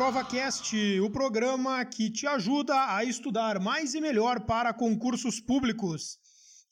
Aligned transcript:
AprovaCast, 0.00 0.98
o 1.00 1.10
programa 1.10 1.84
que 1.84 2.08
te 2.08 2.26
ajuda 2.26 2.96
a 2.96 3.04
estudar 3.04 3.60
mais 3.60 3.94
e 3.94 4.00
melhor 4.00 4.40
para 4.46 4.72
concursos 4.72 5.38
públicos. 5.38 6.18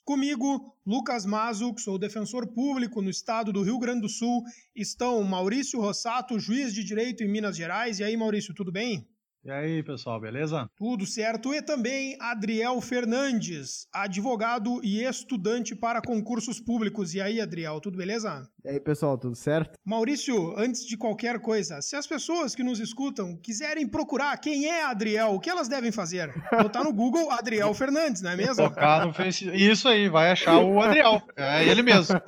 Comigo, 0.03 0.75
Lucas 0.87 1.27
Mazo, 1.27 1.75
que 1.75 1.83
sou 1.83 1.99
defensor 1.99 2.47
público 2.47 3.03
no 3.03 3.11
estado 3.11 3.53
do 3.53 3.63
Rio 3.63 3.79
Grande 3.79 4.01
do 4.01 4.09
Sul, 4.09 4.43
estão 4.75 5.23
Maurício 5.25 5.79
Rossato, 5.79 6.41
juiz 6.41 6.73
de 6.73 6.83
direito 6.83 7.23
em 7.23 7.29
Minas 7.29 7.55
Gerais. 7.55 7.99
E 7.99 8.05
aí, 8.05 8.17
Maurício, 8.17 8.55
tudo 8.55 8.73
bem? 8.73 9.07
E 9.45 9.51
aí, 9.51 9.83
pessoal, 9.83 10.19
beleza? 10.19 10.67
Tudo 10.75 11.05
certo. 11.05 11.53
E 11.53 11.61
também 11.61 12.17
Adriel 12.19 12.81
Fernandes, 12.81 13.87
advogado 13.93 14.81
e 14.83 15.03
estudante 15.05 15.77
para 15.77 16.01
concursos 16.01 16.59
públicos. 16.59 17.15
E 17.15 17.21
aí, 17.21 17.43
Adriel, 17.43 17.79
tudo 17.79 17.99
beleza? 17.99 18.51
E 18.65 18.71
aí, 18.71 18.81
pessoal, 18.81 19.17
tudo 19.17 19.37
certo? 19.37 19.79
Maurício, 19.85 20.55
antes 20.59 20.85
de 20.85 20.97
qualquer 20.97 21.39
coisa, 21.41 21.81
se 21.81 21.95
as 21.95 22.07
pessoas 22.07 22.55
que 22.55 22.63
nos 22.63 22.81
escutam 22.81 23.37
quiserem 23.37 23.87
procurar 23.87 24.37
quem 24.39 24.67
é 24.67 24.85
Adriel, 24.85 25.35
o 25.35 25.41
que 25.41 25.49
elas 25.49 25.69
devem 25.69 25.93
fazer? 25.93 26.33
Botar 26.51 26.83
no 26.83 26.93
Google 26.93 27.31
Adriel 27.31 27.73
Fernandes, 27.73 28.21
não 28.21 28.31
é 28.31 28.37
mesmo? 28.37 28.57
Tocar 28.69 29.07
no 29.07 29.13
Face... 29.13 29.49
Isso 29.55 29.89
aí, 29.89 30.09
vai 30.09 30.33
achar 30.33 30.59
o 30.59 30.83
Adriel. 30.83 31.23
É 31.37 31.65
ele 31.69 31.83
mesmo. 31.83 32.21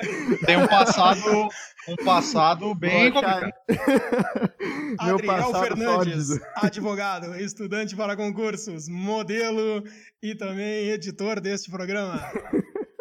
Tem 0.46 0.56
um 0.56 0.68
passado 0.68 1.48
um 1.88 1.96
passado 2.04 2.74
bem 2.74 3.10
complicado. 3.10 3.52
Meu 5.04 5.14
Adriel 5.16 5.54
Fernandes, 5.54 6.26
sólido. 6.28 6.46
advogado, 6.56 7.34
estudante 7.40 7.96
para 7.96 8.16
concursos, 8.16 8.88
modelo 8.88 9.82
e 10.22 10.34
também 10.34 10.90
editor 10.90 11.40
deste 11.40 11.70
programa. 11.70 12.20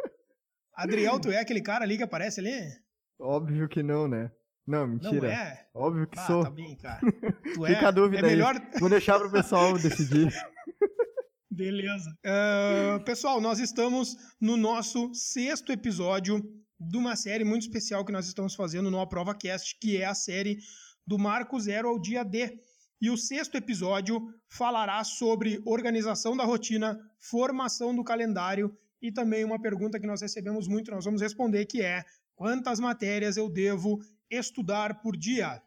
Adriel, 0.74 1.20
tu 1.20 1.30
é 1.30 1.40
aquele 1.40 1.62
cara 1.62 1.84
ali 1.84 1.98
que 1.98 2.04
aparece 2.04 2.40
ali? 2.40 2.89
Óbvio 3.20 3.68
que 3.68 3.84
não, 3.84 4.08
né? 4.08 4.32
Não, 4.66 4.88
mentira. 4.88 5.28
Não 5.28 5.28
é? 5.28 5.66
Óbvio 5.74 6.08
que 6.08 6.20
ah, 6.20 6.28
sou. 6.28 6.44
Tá 6.44 6.52
bem, 6.52 6.76
cara. 6.78 7.00
Tu 7.54 7.66
Fica 7.66 7.82
é, 7.82 7.86
a 7.86 7.92
dúvida 7.92 8.26
é 8.26 8.30
melhor... 8.30 8.56
aí. 8.56 8.80
Vou 8.80 8.90
deixar 8.90 9.20
pro 9.20 9.32
pessoal 9.32 9.74
decidir. 9.78 10.32
Beleza. 11.52 12.10
Uh, 12.24 13.04
pessoal, 13.04 13.42
nós 13.42 13.60
estamos 13.60 14.16
no 14.40 14.56
nosso 14.56 15.14
sexto 15.14 15.72
episódio 15.72 16.42
de 16.80 16.98
uma 16.98 17.16
série 17.16 17.44
muito 17.44 17.64
especial 17.64 18.06
que 18.06 18.12
nós 18.12 18.28
estamos 18.28 18.56
fazendo 18.56 18.90
no 18.90 19.02
AprovaCast, 19.02 19.78
que 19.82 19.98
é 19.98 20.06
a 20.06 20.14
série 20.14 20.58
do 21.06 21.18
Marco 21.18 21.60
Zero 21.60 21.90
ao 21.90 22.00
Dia 22.00 22.24
D. 22.24 22.58
E 23.02 23.10
o 23.10 23.18
sexto 23.18 23.56
episódio 23.56 24.22
falará 24.48 25.04
sobre 25.04 25.62
organização 25.66 26.38
da 26.38 26.46
rotina, 26.46 26.98
formação 27.20 27.94
do 27.96 28.04
calendário 28.04 28.72
e 29.02 29.12
também 29.12 29.44
uma 29.44 29.60
pergunta 29.60 30.00
que 30.00 30.08
nós 30.08 30.22
recebemos 30.22 30.68
muito, 30.68 30.92
nós 30.92 31.06
vamos 31.06 31.22
responder, 31.22 31.66
que 31.66 31.82
é 31.82 32.04
quantas 32.40 32.80
matérias 32.80 33.38
eu 33.38 33.50
devo 33.50 34.00
estudar 34.32 35.02
por 35.02 35.16
dia? 35.16 35.62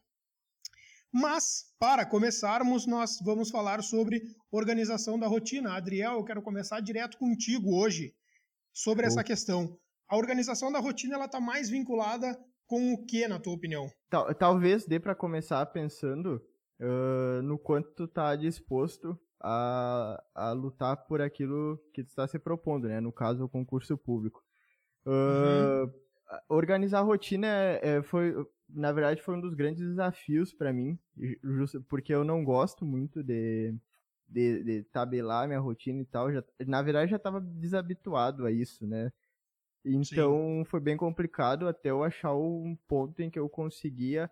Mas, 1.12 1.66
para 1.78 2.04
começarmos, 2.06 2.86
nós 2.86 3.18
vamos 3.22 3.50
falar 3.50 3.82
sobre 3.82 4.22
organização 4.50 5.18
da 5.18 5.26
rotina. 5.26 5.76
Adriel, 5.76 6.14
eu 6.14 6.24
quero 6.24 6.42
começar 6.42 6.80
direto 6.80 7.18
contigo 7.18 7.76
hoje 7.76 8.14
sobre 8.72 9.06
essa 9.06 9.22
questão 9.22 9.78
a 10.12 10.16
organização 10.18 10.70
da 10.70 10.78
rotina 10.78 11.14
ela 11.14 11.24
está 11.24 11.40
mais 11.40 11.70
vinculada 11.70 12.38
com 12.66 12.92
o 12.92 13.02
que, 13.06 13.26
na 13.26 13.38
tua 13.40 13.54
opinião? 13.54 13.90
Tal, 14.10 14.34
talvez 14.34 14.84
dê 14.84 15.00
para 15.00 15.14
começar 15.14 15.64
pensando 15.66 16.36
uh, 16.78 17.40
no 17.42 17.58
quanto 17.58 17.90
tu 17.94 18.06
tá 18.06 18.36
disposto 18.36 19.18
a, 19.40 20.22
a 20.34 20.52
lutar 20.52 21.06
por 21.06 21.22
aquilo 21.22 21.78
que 21.94 22.04
tu 22.04 22.08
está 22.08 22.28
se 22.28 22.38
propondo, 22.38 22.88
né? 22.88 23.00
No 23.00 23.10
caso, 23.10 23.42
o 23.42 23.48
concurso 23.48 23.96
público. 23.96 24.44
Uh, 25.06 25.84
uhum. 25.84 25.92
Organizar 26.48 27.00
a 27.00 27.02
rotina 27.02 27.46
é, 27.46 27.80
é, 27.82 28.02
foi, 28.02 28.34
na 28.68 28.92
verdade, 28.92 29.22
foi 29.22 29.36
um 29.36 29.40
dos 29.40 29.54
grandes 29.54 29.86
desafios 29.86 30.52
para 30.52 30.72
mim, 30.72 30.98
justo 31.42 31.82
porque 31.82 32.14
eu 32.14 32.24
não 32.24 32.44
gosto 32.44 32.84
muito 32.84 33.22
de, 33.22 33.74
de, 34.28 34.62
de 34.64 34.82
tabelar 34.84 35.46
minha 35.46 35.60
rotina 35.60 36.00
e 36.00 36.06
tal. 36.06 36.32
Já, 36.32 36.42
na 36.66 36.82
verdade, 36.82 37.10
já 37.10 37.16
estava 37.16 37.40
desabituado 37.40 38.46
a 38.46 38.50
isso, 38.50 38.86
né? 38.86 39.12
Então 39.84 40.62
Sim. 40.62 40.64
foi 40.64 40.80
bem 40.80 40.96
complicado 40.96 41.68
até 41.68 41.90
eu 41.90 42.04
achar 42.04 42.34
um 42.34 42.76
ponto 42.86 43.20
em 43.20 43.28
que 43.30 43.38
eu 43.38 43.48
conseguia 43.48 44.30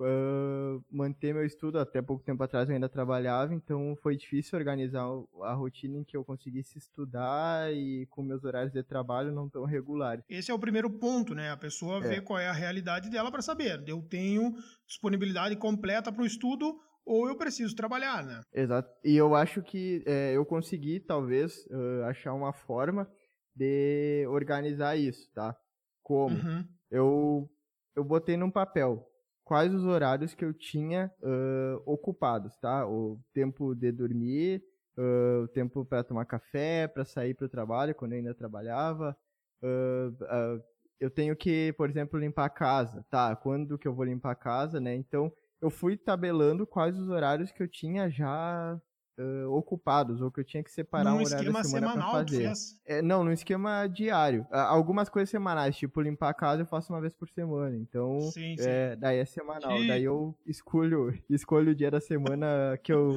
uh, 0.00 0.84
manter 0.90 1.34
meu 1.34 1.44
estudo. 1.44 1.78
Até 1.78 2.00
pouco 2.00 2.24
tempo 2.24 2.42
atrás 2.42 2.68
eu 2.68 2.74
ainda 2.74 2.88
trabalhava, 2.88 3.54
então 3.54 3.96
foi 4.02 4.16
difícil 4.16 4.58
organizar 4.58 5.04
a 5.42 5.52
rotina 5.52 5.98
em 5.98 6.04
que 6.04 6.16
eu 6.16 6.24
conseguisse 6.24 6.78
estudar 6.78 7.72
e 7.72 8.06
com 8.10 8.22
meus 8.22 8.44
horários 8.44 8.72
de 8.72 8.82
trabalho 8.82 9.32
não 9.32 9.48
tão 9.48 9.64
regulares. 9.64 10.24
Esse 10.28 10.50
é 10.50 10.54
o 10.54 10.58
primeiro 10.58 10.90
ponto, 10.90 11.34
né? 11.34 11.50
A 11.50 11.56
pessoa 11.56 11.98
é. 11.98 12.08
vê 12.08 12.20
qual 12.20 12.38
é 12.38 12.48
a 12.48 12.52
realidade 12.52 13.10
dela 13.10 13.30
para 13.30 13.42
saber. 13.42 13.82
Eu 13.86 14.02
tenho 14.02 14.54
disponibilidade 14.86 15.56
completa 15.56 16.10
para 16.10 16.22
o 16.22 16.26
estudo 16.26 16.78
ou 17.04 17.28
eu 17.28 17.36
preciso 17.36 17.74
trabalhar, 17.74 18.24
né? 18.24 18.40
Exato. 18.52 18.88
E 19.04 19.16
eu 19.16 19.34
acho 19.34 19.62
que 19.62 20.02
é, 20.06 20.36
eu 20.36 20.44
consegui, 20.44 21.00
talvez, 21.00 21.66
uh, 21.66 22.04
achar 22.04 22.32
uma 22.34 22.52
forma 22.52 23.10
de 23.54 24.26
organizar 24.28 24.96
isso, 24.96 25.30
tá? 25.34 25.56
Como? 26.02 26.36
Uhum. 26.36 26.64
Eu, 26.90 27.50
eu 27.96 28.04
botei 28.04 28.36
num 28.36 28.50
papel 28.50 29.09
quais 29.50 29.74
os 29.74 29.84
horários 29.84 30.32
que 30.32 30.44
eu 30.44 30.54
tinha 30.54 31.12
uh, 31.20 31.82
ocupados, 31.84 32.56
tá? 32.58 32.86
O 32.86 33.18
tempo 33.34 33.74
de 33.74 33.90
dormir, 33.90 34.62
uh, 34.96 35.42
o 35.42 35.48
tempo 35.48 35.84
para 35.84 36.04
tomar 36.04 36.24
café, 36.24 36.86
para 36.86 37.04
sair 37.04 37.34
para 37.34 37.46
o 37.46 37.48
trabalho, 37.48 37.92
quando 37.92 38.12
eu 38.12 38.18
ainda 38.18 38.32
trabalhava. 38.32 39.16
Uh, 39.60 40.62
eu 41.00 41.10
tenho 41.10 41.34
que, 41.34 41.72
por 41.72 41.90
exemplo, 41.90 42.16
limpar 42.16 42.44
a 42.44 42.48
casa, 42.48 43.04
tá? 43.10 43.34
Quando 43.34 43.76
que 43.76 43.88
eu 43.88 43.92
vou 43.92 44.04
limpar 44.04 44.30
a 44.30 44.36
casa, 44.36 44.78
né? 44.78 44.94
Então, 44.94 45.32
eu 45.60 45.68
fui 45.68 45.96
tabelando 45.96 46.64
quais 46.64 46.96
os 46.96 47.08
horários 47.08 47.50
que 47.50 47.60
eu 47.60 47.66
tinha 47.66 48.08
já 48.08 48.80
uh, 49.20 49.50
ocupados, 49.52 50.20
ou 50.20 50.30
que 50.30 50.40
eu 50.40 50.44
tinha 50.44 50.62
que 50.62 50.70
separar 50.70 51.14
um 51.14 51.22
horário 51.22 51.52
da 51.52 51.62
semana 51.62 51.92
para 51.92 52.10
fazer. 52.10 52.52
É, 52.86 53.02
não, 53.02 53.22
no 53.22 53.32
esquema 53.32 53.86
diário. 53.86 54.42
Uh, 54.50 54.56
algumas 54.56 55.08
coisas 55.08 55.28
semanais, 55.28 55.76
tipo 55.76 56.00
limpar 56.00 56.30
a 56.30 56.34
casa 56.34 56.62
eu 56.62 56.66
faço 56.66 56.92
uma 56.92 57.00
vez 57.00 57.12
por 57.12 57.28
semana. 57.28 57.76
Então, 57.76 58.20
sim, 58.32 58.56
sim. 58.56 58.64
É, 58.66 58.96
daí 58.96 59.18
é 59.18 59.24
semanal. 59.24 59.78
Sim. 59.78 59.86
Daí 59.86 60.04
eu 60.04 60.36
escolho, 60.46 61.12
escolho 61.28 61.72
o 61.72 61.74
dia 61.74 61.90
da 61.90 62.00
semana 62.00 62.78
que 62.82 62.92
eu 62.92 63.14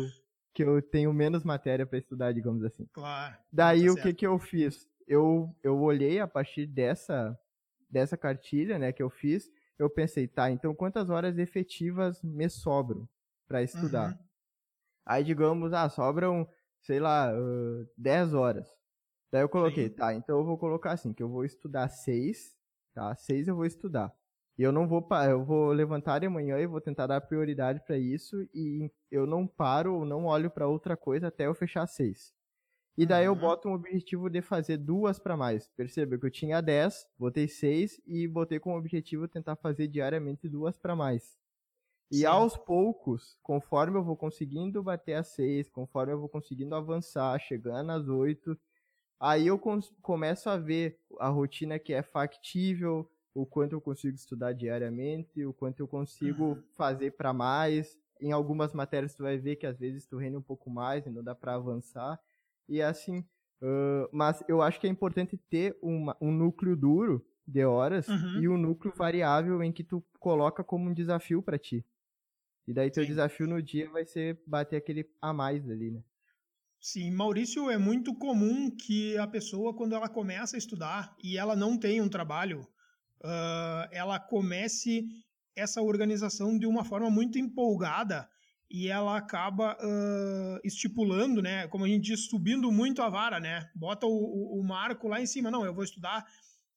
que 0.53 0.63
eu 0.63 0.79
tenho 0.83 1.11
menos 1.11 1.43
matéria 1.43 1.83
para 1.83 1.97
estudar, 1.97 2.31
digamos 2.31 2.63
assim. 2.63 2.85
Claro. 2.93 3.35
Daí 3.51 3.87
tá 3.87 3.91
o 3.91 3.95
que 3.95 4.13
que 4.13 4.27
eu 4.27 4.37
fiz? 4.37 4.87
Eu 5.07 5.55
eu 5.63 5.79
olhei 5.81 6.19
a 6.19 6.27
partir 6.27 6.67
dessa 6.67 7.37
dessa 7.89 8.17
cartilha, 8.17 8.79
né, 8.79 8.91
que 8.91 9.03
eu 9.03 9.09
fiz, 9.09 9.51
eu 9.77 9.87
pensei, 9.87 10.27
tá, 10.27 10.49
então 10.49 10.73
quantas 10.73 11.11
horas 11.11 11.37
efetivas 11.37 12.23
me 12.23 12.49
sobram 12.49 13.07
para 13.47 13.61
estudar? 13.61 14.11
Uhum. 14.11 14.17
Aí, 15.05 15.23
digamos, 15.23 15.73
ah, 15.73 15.89
sobram, 15.89 16.47
sei 16.81 16.99
lá, 16.99 17.31
uh, 17.33 17.87
10 17.97 18.33
horas. 18.33 18.67
Daí 19.31 19.41
eu 19.41 19.49
coloquei, 19.49 19.89
Sim. 19.89 19.95
tá, 19.95 20.13
então 20.13 20.37
eu 20.37 20.45
vou 20.45 20.57
colocar 20.57 20.91
assim, 20.91 21.13
que 21.13 21.23
eu 21.23 21.29
vou 21.29 21.43
estudar 21.43 21.89
6, 21.89 22.55
tá? 22.93 23.15
6 23.15 23.47
eu 23.47 23.55
vou 23.55 23.65
estudar. 23.65 24.13
E 24.57 24.61
eu 24.61 24.71
não 24.71 24.87
vou, 24.87 25.07
eu 25.27 25.43
vou 25.43 25.71
levantar 25.71 26.19
de 26.19 26.29
manhã 26.29 26.59
e 26.59 26.67
vou 26.67 26.79
tentar 26.79 27.07
dar 27.07 27.19
prioridade 27.21 27.83
para 27.83 27.97
isso 27.97 28.47
e 28.53 28.91
eu 29.09 29.25
não 29.25 29.47
paro 29.47 29.95
ou 29.95 30.05
não 30.05 30.25
olho 30.25 30.51
para 30.51 30.67
outra 30.67 30.95
coisa 30.95 31.29
até 31.29 31.47
eu 31.47 31.55
fechar 31.55 31.87
6. 31.87 32.31
E 32.95 33.07
daí 33.07 33.25
eu 33.25 33.35
boto 33.35 33.67
um 33.67 33.73
objetivo 33.73 34.29
de 34.29 34.39
fazer 34.39 34.77
duas 34.77 35.17
para 35.17 35.35
mais. 35.35 35.67
Perceba 35.75 36.15
que 36.15 36.27
eu 36.27 36.29
tinha 36.29 36.61
10, 36.61 37.07
botei 37.17 37.47
6 37.47 37.99
e 38.05 38.27
botei 38.27 38.59
como 38.59 38.77
objetivo 38.77 39.27
tentar 39.27 39.55
fazer 39.55 39.87
diariamente 39.87 40.47
duas 40.47 40.77
para 40.77 40.95
mais. 40.95 41.35
E 42.13 42.17
Sim. 42.17 42.25
aos 42.27 42.55
poucos, 42.55 43.35
conforme 43.41 43.97
eu 43.97 44.03
vou 44.03 44.15
conseguindo 44.15 44.83
bater 44.83 45.15
a 45.15 45.23
seis, 45.23 45.67
conforme 45.67 46.13
eu 46.13 46.19
vou 46.19 46.29
conseguindo 46.29 46.75
avançar, 46.75 47.39
chegando 47.39 47.91
às 47.91 48.07
oito, 48.07 48.55
aí 49.19 49.47
eu 49.47 49.59
começo 49.99 50.47
a 50.47 50.55
ver 50.55 50.99
a 51.19 51.29
rotina 51.29 51.79
que 51.79 51.91
é 51.91 52.03
factível, 52.03 53.09
o 53.33 53.47
quanto 53.47 53.73
eu 53.73 53.81
consigo 53.81 54.15
estudar 54.15 54.53
diariamente, 54.53 55.43
o 55.43 55.51
quanto 55.51 55.79
eu 55.79 55.87
consigo 55.87 56.49
uhum. 56.49 56.63
fazer 56.77 57.13
para 57.13 57.33
mais. 57.33 57.97
Em 58.21 58.31
algumas 58.31 58.73
matérias 58.73 59.15
tu 59.15 59.23
vai 59.23 59.39
ver 59.39 59.55
que 59.55 59.65
às 59.65 59.79
vezes 59.79 60.05
tu 60.05 60.15
rende 60.15 60.37
um 60.37 60.41
pouco 60.41 60.69
mais 60.69 61.07
e 61.07 61.09
não 61.09 61.23
dá 61.23 61.33
para 61.33 61.55
avançar. 61.55 62.19
E 62.69 62.79
assim, 62.79 63.25
uh, 63.59 64.07
mas 64.11 64.43
eu 64.47 64.61
acho 64.61 64.79
que 64.79 64.85
é 64.85 64.89
importante 64.91 65.35
ter 65.49 65.75
uma, 65.81 66.15
um 66.21 66.31
núcleo 66.31 66.75
duro 66.75 67.25
de 67.47 67.65
horas 67.65 68.07
uhum. 68.07 68.39
e 68.39 68.47
um 68.47 68.55
núcleo 68.55 68.93
variável 68.95 69.63
em 69.63 69.71
que 69.71 69.83
tu 69.83 70.05
coloca 70.19 70.63
como 70.63 70.91
um 70.91 70.93
desafio 70.93 71.41
para 71.41 71.57
ti. 71.57 71.83
E 72.67 72.73
daí 72.73 72.89
teu 72.89 73.03
Sim. 73.03 73.09
desafio 73.09 73.47
no 73.47 73.61
dia 73.61 73.89
vai 73.89 74.05
ser 74.05 74.41
bater 74.47 74.77
aquele 74.77 75.09
a 75.21 75.33
mais 75.33 75.69
ali, 75.69 75.91
né? 75.91 76.01
Sim, 76.79 77.11
Maurício, 77.11 77.69
é 77.69 77.77
muito 77.77 78.13
comum 78.13 78.69
que 78.69 79.17
a 79.17 79.25
pessoa, 79.25 79.73
quando 79.73 79.95
ela 79.95 80.09
começa 80.09 80.57
a 80.57 80.59
estudar 80.59 81.15
e 81.23 81.37
ela 81.37 81.55
não 81.55 81.77
tem 81.77 82.01
um 82.01 82.09
trabalho, 82.09 82.67
uh, 83.21 83.87
ela 83.89 84.19
comece 84.19 85.07
essa 85.55 85.81
organização 85.81 86.57
de 86.57 86.65
uma 86.65 86.83
forma 86.83 87.09
muito 87.09 87.37
empolgada 87.37 88.29
e 88.69 88.89
ela 88.89 89.17
acaba 89.17 89.77
uh, 89.77 90.59
estipulando, 90.63 91.41
né? 91.41 91.67
Como 91.67 91.85
a 91.85 91.87
gente 91.87 92.03
diz, 92.03 92.25
subindo 92.25 92.71
muito 92.71 93.01
a 93.01 93.09
vara, 93.09 93.39
né? 93.39 93.69
Bota 93.75 94.05
o, 94.05 94.11
o, 94.11 94.59
o 94.59 94.63
marco 94.63 95.07
lá 95.07 95.21
em 95.21 95.25
cima. 95.25 95.51
Não, 95.51 95.63
eu 95.63 95.73
vou 95.73 95.83
estudar 95.83 96.25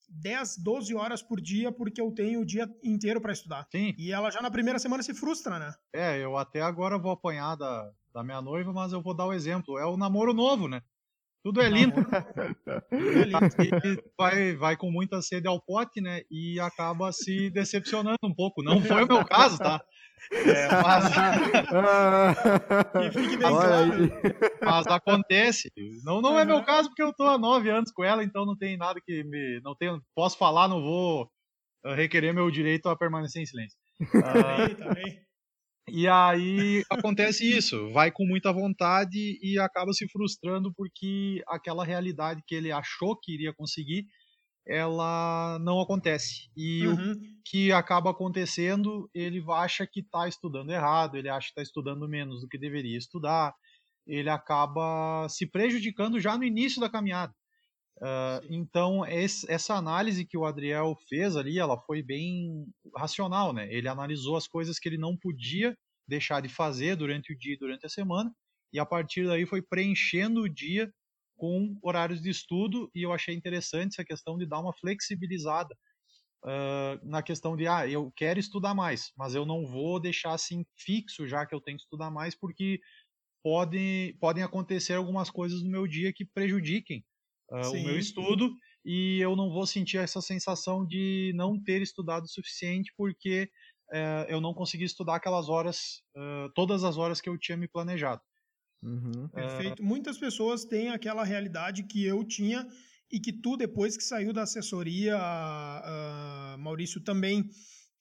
10, 0.09 0.59
12 0.63 0.95
horas 0.95 1.23
por 1.23 1.41
dia 1.41 1.73
porque 1.73 2.01
eu 2.01 2.13
tenho 2.13 2.41
o 2.41 2.47
dia 2.47 2.69
inteiro 2.83 3.21
para 3.21 3.33
estudar. 3.33 3.67
Sim. 3.71 3.95
E 3.99 4.13
ela 4.13 4.31
já 4.31 4.41
na 4.41 4.51
primeira 4.51 4.79
semana 4.79 5.03
se 5.03 5.15
frustra, 5.15 5.59
né? 5.59 5.75
É, 5.95 6.19
eu 6.19 6.37
até 6.37 6.61
agora 6.63 6.99
vou 6.99 7.11
apanhar 7.11 7.57
da, 7.57 7.91
da 8.13 8.23
minha 8.23 8.41
noiva, 8.41 8.73
mas 8.73 8.93
eu 8.93 9.03
vou 9.03 9.15
dar 9.15 9.27
o 9.27 9.33
exemplo. 9.33 9.79
É 9.79 9.87
o 9.87 9.97
namoro 9.97 10.33
novo, 10.33 10.69
né? 10.69 10.83
Tudo 11.43 11.61
é 11.61 11.69
lindo. 11.69 11.95
Tudo 11.95 12.15
é 13.21 13.25
lindo. 13.25 13.37
E 13.87 14.03
vai, 14.19 14.57
vai 14.57 14.77
com 14.77 14.91
muita 14.91 15.23
sede 15.23 15.47
ao 15.47 15.61
pote, 15.61 16.01
né? 16.01 16.23
E 16.29 16.59
acaba 16.59 17.13
se 17.13 17.51
decepcionando 17.51 18.19
um 18.25 18.35
pouco. 18.35 18.63
Não 18.63 18.81
foi 18.81 19.05
o 19.05 19.07
meu 19.07 19.25
caso, 19.25 19.59
tá? 19.59 19.81
É, 20.33 20.69
mas, 20.83 21.05
mas 24.65 24.87
acontece. 24.89 25.71
Não, 26.05 26.21
não 26.21 26.39
é 26.39 26.45
meu 26.45 26.65
caso 26.65 26.89
porque 26.89 27.03
eu 27.03 27.13
tô 27.13 27.25
há 27.25 27.39
nove 27.39 27.71
anos 27.71 27.93
com 27.93 28.03
ela, 28.03 28.25
então 28.25 28.45
não 28.45 28.57
tem 28.57 28.77
nada 28.77 29.01
que 29.05 29.23
me. 29.25 29.61
Não 29.63 29.75
tenho, 29.75 30.03
posso 30.15 30.37
falar, 30.37 30.69
não 30.69 30.83
vou 30.83 31.31
eh, 31.85 31.95
requerer 31.95 32.35
meu 32.35 32.51
direito 32.51 32.89
a 32.89 32.97
permanecer 32.97 33.43
em 33.43 33.47
silêncio. 33.47 33.79
Ah, 34.25 34.65
Aí, 34.65 34.75
tá 34.75 34.93
bem. 34.93 35.27
E 35.89 36.09
aí 36.09 36.85
acontece 36.91 37.49
isso, 37.49 37.93
vai 37.93 38.11
com 38.11 38.27
muita 38.27 38.53
vontade 38.53 39.39
e 39.41 39.57
acaba 39.59 39.93
se 39.93 40.09
frustrando 40.09 40.73
porque 40.75 41.41
aquela 41.47 41.85
realidade 41.85 42.43
que 42.45 42.57
ele 42.57 42.73
achou 42.73 43.17
que 43.17 43.33
iria 43.33 43.55
conseguir, 43.55 44.05
ela 44.67 45.59
não 45.61 45.81
acontece. 45.81 46.51
E 46.57 46.87
o 46.89 46.99
Uhum. 46.99 47.43
que 47.45 47.71
acaba 47.73 48.11
acontecendo, 48.11 49.09
ele 49.15 49.43
acha 49.53 49.87
que 49.87 50.01
está 50.01 50.29
estudando 50.29 50.71
errado, 50.73 51.17
ele 51.17 51.29
acha 51.29 51.47
que 51.49 51.53
está 51.53 51.63
estudando 51.63 52.09
menos 52.09 52.41
do 52.43 52.49
que 52.49 52.59
deveria 52.59 52.99
estudar, 52.99 53.55
ele 54.07 54.31
acaba 54.31 55.29
se 55.29 55.47
prejudicando 55.47 56.21
já 56.21 56.37
no 56.39 56.45
início 56.45 56.81
da 56.81 56.91
caminhada. 56.91 57.35
Ah, 58.03 58.41
então, 58.49 59.05
esse- 59.07 59.51
essa 59.51 59.75
análise 59.75 60.25
que 60.27 60.37
o 60.37 60.45
Adriel 60.45 60.95
fez 61.09 61.37
ali, 61.37 61.59
ela 61.59 61.79
foi 61.79 62.03
bem 62.03 62.67
racional, 62.97 63.53
né? 63.53 63.73
Ele 63.73 63.89
analisou 63.89 64.37
as 64.37 64.47
coisas 64.47 64.79
que 64.79 64.89
ele 64.89 64.99
não 64.99 65.17
podia 65.17 65.77
deixar 66.09 66.41
de 66.43 66.49
fazer 66.49 66.97
durante 66.97 67.33
o 67.33 67.39
dia 67.39 67.55
e 67.55 67.59
durante 67.59 67.85
a 67.87 67.89
semana, 67.89 68.33
e 68.73 68.79
a 68.79 68.87
partir 68.87 69.27
daí 69.27 69.47
foi 69.47 69.63
preenchendo 69.63 70.43
o 70.43 70.49
dia 70.49 70.93
com 71.37 71.77
horários 71.83 72.21
de 72.21 72.31
estudo, 72.31 72.91
e 72.95 73.03
eu 73.03 73.13
achei 73.13 73.35
interessante 73.35 73.95
essa 73.95 74.05
questão 74.05 74.39
de 74.39 74.47
dar 74.47 74.61
uma 74.61 74.73
flexibilizada 74.73 75.77
ah, 76.47 76.99
na 77.03 77.23
questão 77.23 77.57
de, 77.57 77.67
ah, 77.67 77.89
eu 77.89 78.13
quero 78.15 78.39
estudar 78.39 78.73
mais, 78.73 79.13
mas 79.17 79.35
eu 79.35 79.45
não 79.45 79.67
vou 79.67 79.99
deixar 79.99 80.33
assim 80.33 80.65
fixo 80.77 81.27
já 81.27 81.45
que 81.45 81.53
eu 81.55 81.61
tenho 81.61 81.77
que 81.77 81.83
estudar 81.83 82.09
mais, 82.09 82.37
porque 82.37 82.81
podem, 83.43 84.17
podem 84.19 84.45
acontecer 84.45 84.95
algumas 84.95 85.29
coisas 85.29 85.63
no 85.65 85.71
meu 85.71 85.87
dia 85.89 86.13
que 86.13 86.25
prejudiquem 86.25 87.05
ah, 87.51 87.69
o 87.71 87.83
meu 87.83 87.99
estudo 87.99 88.55
e 88.85 89.19
eu 89.21 89.35
não 89.35 89.51
vou 89.51 89.67
sentir 89.67 89.99
essa 89.99 90.21
sensação 90.21 90.87
de 90.87 91.33
não 91.35 91.61
ter 91.61 91.83
estudado 91.83 92.25
o 92.25 92.29
suficiente 92.29 92.93
porque 92.97 93.51
eh, 93.93 94.27
eu 94.29 94.41
não 94.41 94.55
consegui 94.55 94.85
estudar 94.85 95.17
aquelas 95.17 95.49
horas, 95.49 96.05
todas 96.55 96.85
as 96.85 96.97
horas 96.97 97.21
que 97.21 97.29
eu 97.29 97.37
tinha 97.37 97.57
me 97.57 97.67
planejado. 97.67 98.23
Uhum. 98.83 99.29
Perfeito. 99.29 99.83
Muitas 99.83 100.19
pessoas 100.19 100.65
têm 100.65 100.91
aquela 100.91 101.25
realidade 101.25 101.83
que 101.85 102.05
eu 102.05 102.23
tinha 102.25 102.67
e 103.11 103.21
que 103.21 103.33
tu, 103.33 103.57
depois 103.57 103.97
que 103.97 104.03
saiu 104.03 104.33
da 104.33 104.43
assessoria, 104.43 105.17
ah, 105.17 106.55
ah, 106.55 106.57
Maurício, 106.59 107.01
também, 107.01 107.49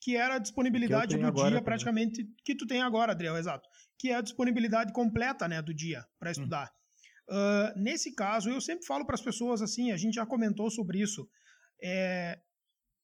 que 0.02 0.16
era 0.16 0.36
a 0.36 0.40
disponibilidade 0.40 1.16
do 1.18 1.32
dia, 1.32 1.32
também. 1.32 1.64
praticamente, 1.64 2.28
que 2.44 2.56
tu 2.56 2.66
tem 2.66 2.82
agora, 2.82 3.12
Adriel, 3.12 3.38
exato, 3.38 3.68
que 3.98 4.10
é 4.10 4.16
a 4.16 4.22
disponibilidade 4.22 4.94
completa 4.94 5.48
né, 5.48 5.62
do 5.62 5.74
dia 5.74 6.06
para 6.20 6.32
estudar. 6.32 6.72
Ah, 7.30 7.74
nesse 7.76 8.14
caso, 8.14 8.50
eu 8.50 8.62
sempre 8.62 8.86
falo 8.86 9.06
para 9.06 9.16
as 9.16 9.22
pessoas 9.22 9.62
assim, 9.62 9.92
a 9.92 9.98
gente 9.98 10.16
já 10.16 10.26
comentou 10.26 10.70
sobre 10.70 11.00
isso. 11.02 11.28
é, 11.82 12.40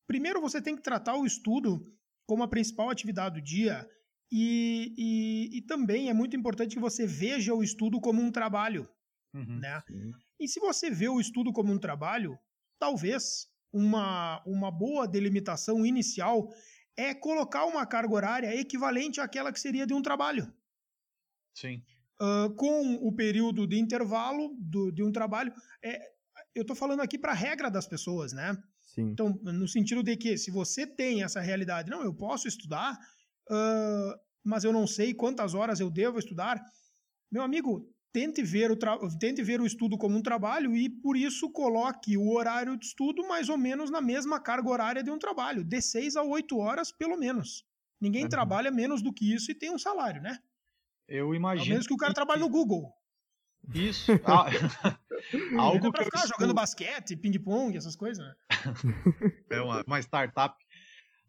primeiro, 0.08 0.42
você 0.42 0.62
tem 0.62 0.76
que 0.76 0.82
tratar 0.82 1.16
o 1.16 1.26
estudo 1.26 1.86
como 2.26 2.44
a 2.44 2.48
principal 2.48 2.90
atividade 2.90 3.36
do 3.36 3.42
dia 3.42 3.88
e, 4.32 4.94
e, 4.98 5.58
e 5.58 5.62
também 5.62 6.10
é 6.10 6.14
muito 6.14 6.36
importante 6.36 6.76
que 6.76 6.82
você 6.82 7.06
veja 7.06 7.54
o 7.54 7.64
estudo 7.64 8.00
como 8.00 8.22
um 8.22 8.32
trabalho, 8.32 8.88
Uhum. 9.34 9.60
né? 9.60 9.82
Sim. 9.88 10.12
E 10.40 10.48
se 10.48 10.60
você 10.60 10.90
vê 10.90 11.08
o 11.08 11.20
estudo 11.20 11.54
como 11.54 11.72
um 11.72 11.80
trabalho, 11.80 12.38
talvez 12.78 13.48
uma, 13.72 14.44
uma 14.46 14.70
boa 14.70 15.08
delimitação 15.08 15.86
inicial 15.86 16.50
é 16.98 17.14
colocar 17.14 17.66
uma 17.66 17.86
carga 17.86 18.14
horária 18.14 18.54
equivalente 18.56 19.22
àquela 19.22 19.54
que 19.54 19.60
seria 19.60 19.88
de 19.88 19.94
um 19.94 20.02
trabalho. 20.02 20.54
Sim. 21.54 21.82
Ah, 22.20 22.50
com 22.56 22.96
o 22.96 23.12
período 23.12 23.66
de 23.66 23.80
intervalo 23.80 24.56
do, 24.60 24.92
de 24.92 25.04
um 25.04 25.12
trabalho. 25.12 25.52
É, 25.84 26.00
eu 26.54 26.62
estou 26.62 26.76
falando 26.76 27.02
aqui 27.02 27.18
para 27.18 27.32
a 27.32 27.36
regra 27.36 27.70
das 27.72 27.88
pessoas, 27.88 28.32
né? 28.32 28.56
Sim. 28.80 29.10
Então, 29.12 29.30
no 29.42 29.68
sentido 29.68 30.04
de 30.04 30.16
que 30.18 30.38
se 30.38 30.52
você 30.52 30.86
tem 30.86 31.24
essa 31.24 31.40
realidade, 31.40 31.90
não, 31.90 32.04
eu 32.04 32.14
posso 32.14 32.48
estudar, 32.48 33.00
ah, 33.50 34.16
mas 34.44 34.64
eu 34.64 34.74
não 34.74 34.86
sei 34.88 35.14
quantas 35.14 35.54
horas 35.54 35.80
eu 35.80 35.90
devo 35.90 36.20
estudar, 36.20 36.62
meu 37.32 37.44
amigo, 37.44 37.88
tente 38.14 38.44
ver, 38.44 38.72
o 38.72 38.78
tente 39.18 39.42
ver 39.42 39.62
o 39.62 39.66
estudo 39.66 39.98
como 39.98 40.18
um 40.18 40.22
trabalho 40.22 40.76
e, 40.76 40.90
por 40.90 41.16
isso, 41.16 41.50
coloque 41.52 42.18
o 42.18 42.30
horário 42.34 42.78
de 42.78 42.86
estudo 42.86 43.26
mais 43.28 43.48
ou 43.50 43.58
menos 43.58 43.90
na 43.90 44.02
mesma 44.02 44.40
carga 44.40 44.70
horária 44.70 45.04
de 45.04 45.10
um 45.10 45.18
trabalho, 45.20 45.64
de 45.64 45.82
6 45.82 46.16
a 46.18 46.24
8 46.24 46.58
horas, 46.58 46.92
pelo 46.92 47.18
menos. 47.18 47.64
Ninguém 48.02 48.24
Uhum. 48.24 48.30
trabalha 48.30 48.70
menos 48.72 49.02
do 49.02 49.14
que 49.14 49.34
isso 49.34 49.52
e 49.52 49.56
tem 49.56 49.72
um 49.72 49.78
salário, 49.80 50.22
né? 50.22 50.40
Eu 51.08 51.34
imagino. 51.36 51.70
menos 51.70 51.88
que 51.88 51.94
o 51.94 51.98
cara 51.98 52.14
trabalhe 52.14 52.42
no 52.42 52.50
Google. 52.50 52.92
Isso. 53.74 54.12
Ah, 54.26 54.46
algo 55.60 55.78
é 55.78 55.80
que 55.80 55.92
pra 55.92 56.02
eu 56.02 56.06
ficar 56.06 56.18
escuto- 56.20 56.34
jogando 56.34 56.54
basquete, 56.54 57.16
ping-pong, 57.16 57.78
essas 57.78 57.96
coisas, 57.96 58.26
né? 58.26 58.34
é 59.50 59.62
uma, 59.62 59.84
uma 59.86 60.00
startup. 60.00 60.56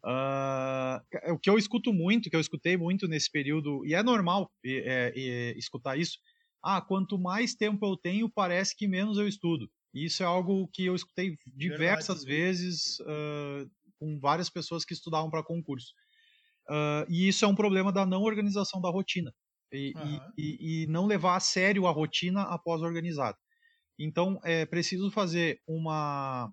Ah, 0.05 1.01
o 1.29 1.39
que 1.39 1.49
eu 1.49 1.57
escuto 1.57 1.93
muito, 1.93 2.29
que 2.29 2.35
eu 2.35 2.39
escutei 2.41 2.75
muito 2.77 3.07
nesse 3.07 3.31
período, 3.31 3.85
e 3.85 3.93
é 3.93 4.03
normal 4.03 4.51
é, 4.65 5.13
e- 5.15 5.55
escutar 5.57 5.97
isso, 5.97 6.17
ah, 6.63 6.81
quanto 6.81 7.17
mais 7.19 7.55
tempo 7.55 7.85
eu 7.85 7.97
tenho, 7.97 8.29
parece 8.29 8.75
que 8.75 8.87
menos 8.87 9.17
eu 9.17 9.27
estudo. 9.27 9.69
E 9.93 10.05
Isso 10.05 10.23
é 10.23 10.25
algo 10.25 10.67
que 10.73 10.85
eu 10.85 10.95
escutei 10.95 11.37
diversas 11.47 12.23
vezes 12.23 12.97
ah, 13.07 13.65
com 13.99 14.19
várias 14.19 14.49
pessoas 14.49 14.83
que 14.85 14.93
estudavam 14.93 15.29
para 15.29 15.43
concurso. 15.43 15.93
Ah, 16.69 17.05
e 17.09 17.27
isso 17.27 17.45
é 17.45 17.47
um 17.47 17.55
problema 17.55 17.91
da 17.91 18.05
não 18.05 18.23
organização 18.23 18.81
da 18.81 18.89
rotina. 18.89 19.33
E, 19.71 19.95
Aham. 19.95 20.33
e- 20.37 20.83
e 20.83 20.87
não 20.87 21.05
levar 21.07 21.35
a 21.35 21.39
sério 21.39 21.87
a 21.87 21.91
rotina 21.91 22.43
após 22.43 22.81
organizada. 22.81 23.37
Então, 23.99 24.39
é 24.43 24.65
preciso 24.65 25.11
fazer 25.11 25.61
uma, 25.67 26.51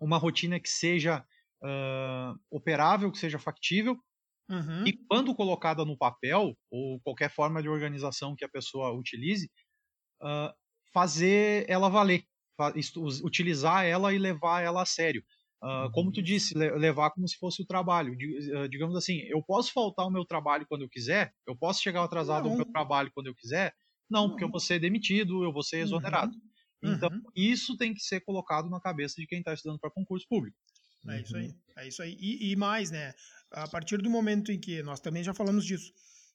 uma 0.00 0.18
rotina 0.18 0.60
que 0.60 0.68
seja 0.70 1.24
ah, 1.62 2.34
operável, 2.50 3.10
que 3.12 3.18
seja 3.18 3.38
factível, 3.38 3.96
Uhum. 4.48 4.86
e 4.86 4.92
quando 5.08 5.34
colocada 5.34 5.84
no 5.84 5.96
papel, 5.96 6.56
ou 6.70 7.00
qualquer 7.02 7.30
forma 7.30 7.62
de 7.62 7.68
organização 7.68 8.34
que 8.36 8.44
a 8.44 8.48
pessoa 8.48 8.92
utilize, 8.92 9.50
ah, 10.22 10.54
fazer 10.92 11.66
ela 11.68 11.88
valer, 11.90 12.24
utilizar 13.24 13.84
ela 13.84 14.12
e 14.12 14.18
levar 14.18 14.62
ela 14.62 14.82
a 14.82 14.86
sério. 14.86 15.22
Ah, 15.62 15.88
Como 15.92 16.10
tu 16.12 16.22
disse, 16.22 16.56
le- 16.56 16.70
levar 16.78 17.10
como 17.10 17.28
se 17.28 17.36
fosse 17.38 17.62
o 17.62 17.66
trabalho. 17.66 18.16
Di- 18.16 18.68
Digamos 18.70 18.96
assim, 18.96 19.18
eu 19.28 19.42
posso 19.44 19.72
faltar 19.72 20.04
ao 20.04 20.10
meu 20.12 20.24
trabalho 20.24 20.66
quando 20.68 20.82
eu 20.82 20.88
quiser? 20.88 21.32
Eu 21.46 21.56
posso 21.56 21.82
chegar 21.82 22.02
atrasado 22.04 22.46
ao 22.48 22.50
Não. 22.50 22.56
meu 22.56 22.66
trabalho 22.72 23.10
quando 23.14 23.26
eu 23.28 23.34
quiser? 23.34 23.74
Não, 24.10 24.28
porque 24.30 24.44
eu 24.44 24.50
vou 24.50 24.60
ser 24.60 24.78
demitido, 24.80 25.44
eu 25.44 25.52
vou 25.52 25.62
ser 25.62 25.78
exonerado. 25.80 26.32
Uhum. 26.82 26.94
Então, 26.94 27.10
Uhum. 27.10 27.22
isso 27.36 27.76
tem 27.76 27.92
que 27.94 28.00
ser 28.00 28.20
colocado 28.22 28.70
na 28.70 28.80
cabeça 28.80 29.16
de 29.20 29.26
quem 29.26 29.40
está 29.40 29.52
estudando 29.54 29.78
para 29.80 29.90
concurso 29.90 30.26
público. 30.28 30.56
É 31.08 31.20
isso 31.20 31.36
aí, 31.36 31.46
Uhum. 31.46 31.54
é 31.78 31.88
isso 31.88 32.02
aí. 32.02 32.16
E, 32.20 32.52
e 32.52 32.56
mais, 32.56 32.90
né? 32.90 33.12
A 33.52 33.66
partir 33.68 33.98
do 33.98 34.10
momento 34.10 34.52
em 34.52 34.58
que, 34.60 34.82
nós 34.82 35.00
também 35.00 35.22
já 35.24 35.32
falamos 35.34 35.64
disso, 35.64 35.92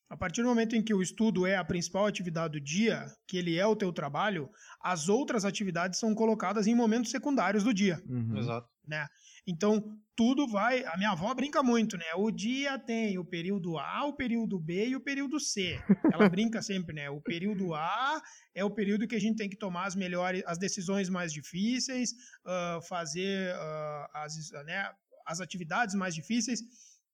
a 0.09 0.17
partir 0.17 0.41
do 0.43 0.47
momento 0.47 0.75
em 0.75 0.83
que 0.83 0.93
o 0.93 1.01
estudo 1.01 1.45
é 1.47 1.55
a 1.55 1.63
principal 1.65 2.05
atividade 2.05 2.59
do 2.59 2.63
dia, 2.63 3.05
que 3.27 3.37
ele 3.37 3.57
é 3.57 3.65
o 3.65 3.75
teu 3.75 3.91
trabalho, 3.93 4.49
as 4.83 5.07
outras 5.09 5.45
atividades 5.45 5.99
são 5.99 6.13
colocadas 6.13 6.67
em 6.67 6.75
momentos 6.75 7.11
secundários 7.11 7.63
do 7.63 7.73
dia, 7.73 8.01
Uhum. 8.07 8.37
Exato. 8.37 8.67
né? 8.87 9.07
Então, 9.47 9.83
tudo 10.15 10.47
vai... 10.47 10.83
A 10.85 10.97
minha 10.97 11.11
avó 11.11 11.33
brinca 11.33 11.61
muito, 11.61 11.97
né? 11.97 12.05
O 12.15 12.31
dia 12.31 12.79
tem 12.79 13.17
o 13.17 13.25
período 13.25 13.77
A, 13.77 14.05
o 14.05 14.13
período 14.13 14.59
B 14.59 14.87
e 14.87 14.95
o 14.95 15.01
período 15.01 15.39
C. 15.39 15.79
Ela 16.11 16.29
brinca 16.29 16.61
sempre, 16.61 16.95
né? 16.95 17.09
O 17.09 17.21
período 17.21 17.73
A 17.75 18.21
é 18.55 18.63
o 18.63 18.71
período 18.71 19.07
que 19.07 19.15
a 19.15 19.19
gente 19.19 19.37
tem 19.37 19.49
que 19.49 19.57
tomar 19.57 19.85
as 19.85 19.95
melhores, 19.95 20.41
as 20.47 20.57
decisões 20.57 21.09
mais 21.09 21.31
difíceis, 21.33 22.13
ah, 22.45 22.79
fazer 22.87 23.53
ah, 23.55 24.09
as, 24.15 24.51
né, 24.65 24.89
as 25.27 25.41
atividades 25.41 25.95
mais 25.95 26.15
difíceis, 26.15 26.61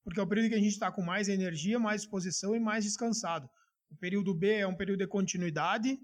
porque 0.04 0.20
é 0.20 0.24
o 0.24 0.28
período 0.28 0.50
que 0.50 0.56
a 0.56 0.60
gente 0.60 0.74
está 0.74 0.92
com 0.92 1.02
mais 1.02 1.28
energia, 1.28 1.80
mais 1.80 2.02
disposição 2.02 2.56
e 2.56 2.60
mais 2.60 2.84
descansado. 2.84 3.50
O 3.90 3.96
período 3.98 4.34
B 4.34 4.54
é 4.54 4.68
um 4.68 4.76
período 4.76 5.00
de 5.00 5.08
continuidade 5.08 6.00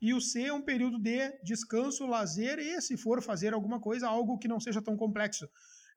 e 0.00 0.14
o 0.14 0.20
C 0.20 0.44
é 0.44 0.52
um 0.52 0.62
período 0.62 0.98
de 0.98 1.30
descanso, 1.42 2.06
lazer 2.06 2.58
e, 2.58 2.80
se 2.80 2.96
for 2.96 3.22
fazer 3.22 3.52
alguma 3.52 3.80
coisa, 3.80 4.08
algo 4.08 4.38
que 4.38 4.48
não 4.48 4.58
seja 4.58 4.80
tão 4.80 4.96
complexo. 4.96 5.48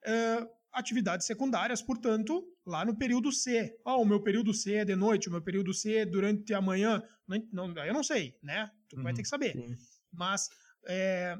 Ah, 0.05 0.47
atividades 0.73 1.27
secundárias, 1.27 1.81
portanto, 1.81 2.43
lá 2.65 2.83
no 2.83 2.97
período 2.97 3.31
C. 3.31 3.77
Ah, 3.85 3.97
o 3.97 4.05
meu 4.05 4.21
período 4.21 4.53
C 4.53 4.75
é 4.75 4.85
de 4.85 4.95
noite, 4.95 5.29
o 5.29 5.31
meu 5.31 5.41
período 5.41 5.73
C 5.73 5.97
é 5.97 6.05
durante 6.05 6.53
a 6.53 6.61
manhã. 6.61 7.01
Não, 7.27 7.67
não, 7.67 7.85
eu 7.85 7.93
não 7.93 8.03
sei, 8.03 8.37
né? 8.41 8.69
Tu 8.89 8.95
vai 9.01 9.11
Uhum, 9.11 9.15
ter 9.15 9.21
que 9.21 9.29
saber. 9.29 9.53
Sim. 9.53 9.75
Mas 10.11 10.49
é, 10.87 11.37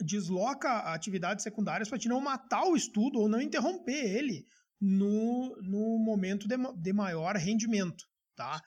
desloca 0.00 0.92
atividades 0.92 1.42
secundárias 1.42 1.88
para 1.88 1.98
te 1.98 2.08
não 2.08 2.20
matar 2.20 2.64
o 2.64 2.76
estudo 2.76 3.18
ou 3.18 3.28
não 3.28 3.40
interromper 3.40 4.16
ele 4.16 4.46
no, 4.80 5.56
no 5.62 5.98
momento 5.98 6.46
de, 6.46 6.56
de 6.76 6.92
maior 6.92 7.36
rendimento, 7.36 8.04
tá? 8.36 8.62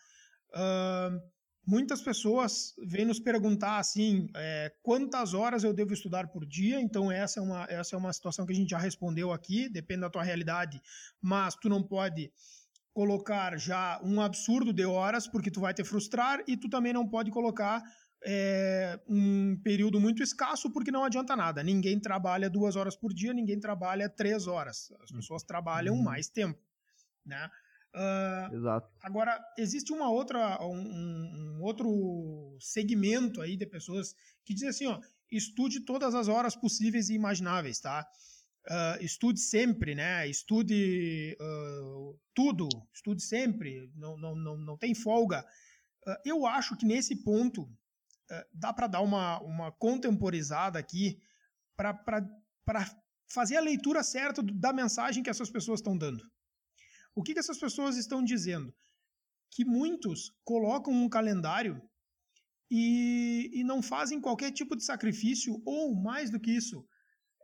Uh, 0.49 1.19
muitas 1.65 2.01
pessoas 2.01 2.73
vêm 2.85 3.05
nos 3.05 3.19
perguntar 3.19 3.77
assim, 3.77 4.27
é, 4.35 4.73
quantas 4.81 5.33
horas 5.33 5.63
eu 5.63 5.73
devo 5.73 5.93
estudar 5.93 6.27
por 6.27 6.45
dia? 6.45 6.79
Então 6.79 7.11
essa 7.11 7.39
é, 7.39 7.43
uma, 7.43 7.65
essa 7.69 7.95
é 7.95 7.99
uma 7.99 8.11
situação 8.11 8.45
que 8.45 8.53
a 8.53 8.55
gente 8.55 8.69
já 8.69 8.77
respondeu 8.77 9.31
aqui, 9.31 9.69
depende 9.69 10.01
da 10.01 10.09
tua 10.09 10.23
realidade, 10.23 10.81
mas 11.21 11.55
tu 11.55 11.69
não 11.69 11.81
pode 11.81 12.31
colocar 12.93 13.57
já 13.57 13.99
um 14.03 14.21
absurdo 14.21 14.71
de 14.71 14.85
horas, 14.85 15.27
porque 15.27 15.49
tu 15.49 15.59
vai 15.59 15.73
te 15.73 15.83
frustrar, 15.83 16.43
e 16.47 16.55
tu 16.55 16.69
também 16.69 16.93
não 16.93 17.07
pode 17.07 17.31
colocar 17.31 17.81
é, 18.25 18.99
um 19.07 19.59
período 19.63 19.99
muito 19.99 20.21
escasso, 20.21 20.71
porque 20.71 20.91
não 20.91 21.03
adianta 21.03 21.35
nada. 21.35 21.63
Ninguém 21.63 21.99
trabalha 21.99 22.49
duas 22.49 22.75
horas 22.75 22.95
por 22.95 23.13
dia, 23.13 23.33
ninguém 23.33 23.59
trabalha 23.59 24.07
três 24.07 24.47
horas. 24.47 24.91
As 25.01 25.11
hum. 25.11 25.15
pessoas 25.15 25.43
trabalham 25.43 25.95
uhum. 25.95 26.03
mais 26.03 26.29
tempo, 26.29 26.59
né? 27.25 27.49
Uh, 27.95 28.55
Exato. 28.55 28.89
Agora, 29.03 29.39
existe 29.57 29.93
uma 29.93 30.09
outra, 30.09 30.59
um, 30.65 31.57
um, 31.57 31.61
outro 31.61 32.57
segmento 32.59 33.39
aí 33.39 33.55
de 33.55 33.67
pessoas 33.67 34.15
que 34.43 34.53
dizem 34.53 34.69
assim, 34.69 34.87
ó, 34.87 34.99
estude 35.31 35.85
todas 35.85 36.15
as 36.15 36.27
horas 36.27 36.55
possíveis 36.55 37.09
e 37.09 37.13
imagináveis, 37.13 37.79
tá? 37.79 38.05
Uh, 38.65 39.03
estude 39.03 39.39
sempre, 39.39 39.93
né? 39.93 40.27
Estude 40.27 41.37
uh, 41.39 42.19
tudo, 42.33 42.67
estude 42.93 43.21
sempre, 43.21 43.91
não, 43.95 44.17
não, 44.17 44.35
não, 44.35 44.57
não 44.57 44.77
tem 44.77 44.95
folga. 44.95 45.45
eu 46.25 46.47
acho 46.47 46.75
que 46.75 46.85
nesse 46.85 47.23
ponto 47.23 47.69
dá 48.51 48.73
para 48.73 48.87
dar 48.87 49.01
uma, 49.01 49.39
uma 49.41 49.71
contemporizada 49.71 50.79
aqui 50.79 51.19
para 51.75 51.93
fazer 53.27 53.57
a 53.57 53.61
leitura 53.61 54.01
certa 54.01 54.41
da 54.41 54.73
mensagem 54.73 55.21
que 55.21 55.29
essas 55.29 55.51
pessoas 55.51 55.79
estão 55.79 55.95
dando. 55.95 56.23
O 57.15 57.23
que, 57.23 57.33
que 57.33 57.39
essas 57.39 57.59
pessoas 57.59 57.97
estão 57.97 58.23
dizendo? 58.23 58.73
Que 59.51 59.63
muitos 59.63 60.31
colocam 60.43 60.93
um 60.93 61.09
calendário 61.09 61.81
e, 62.69 63.51
e 63.53 63.63
não 63.63 63.81
fazem 63.81 64.19
qualquer 64.19 64.51
tipo 64.51 64.75
de 64.75 64.83
sacrifício, 64.83 65.61
ou 65.65 65.93
mais 65.95 66.29
do 66.31 66.39
que 66.39 66.51
isso, 66.51 66.85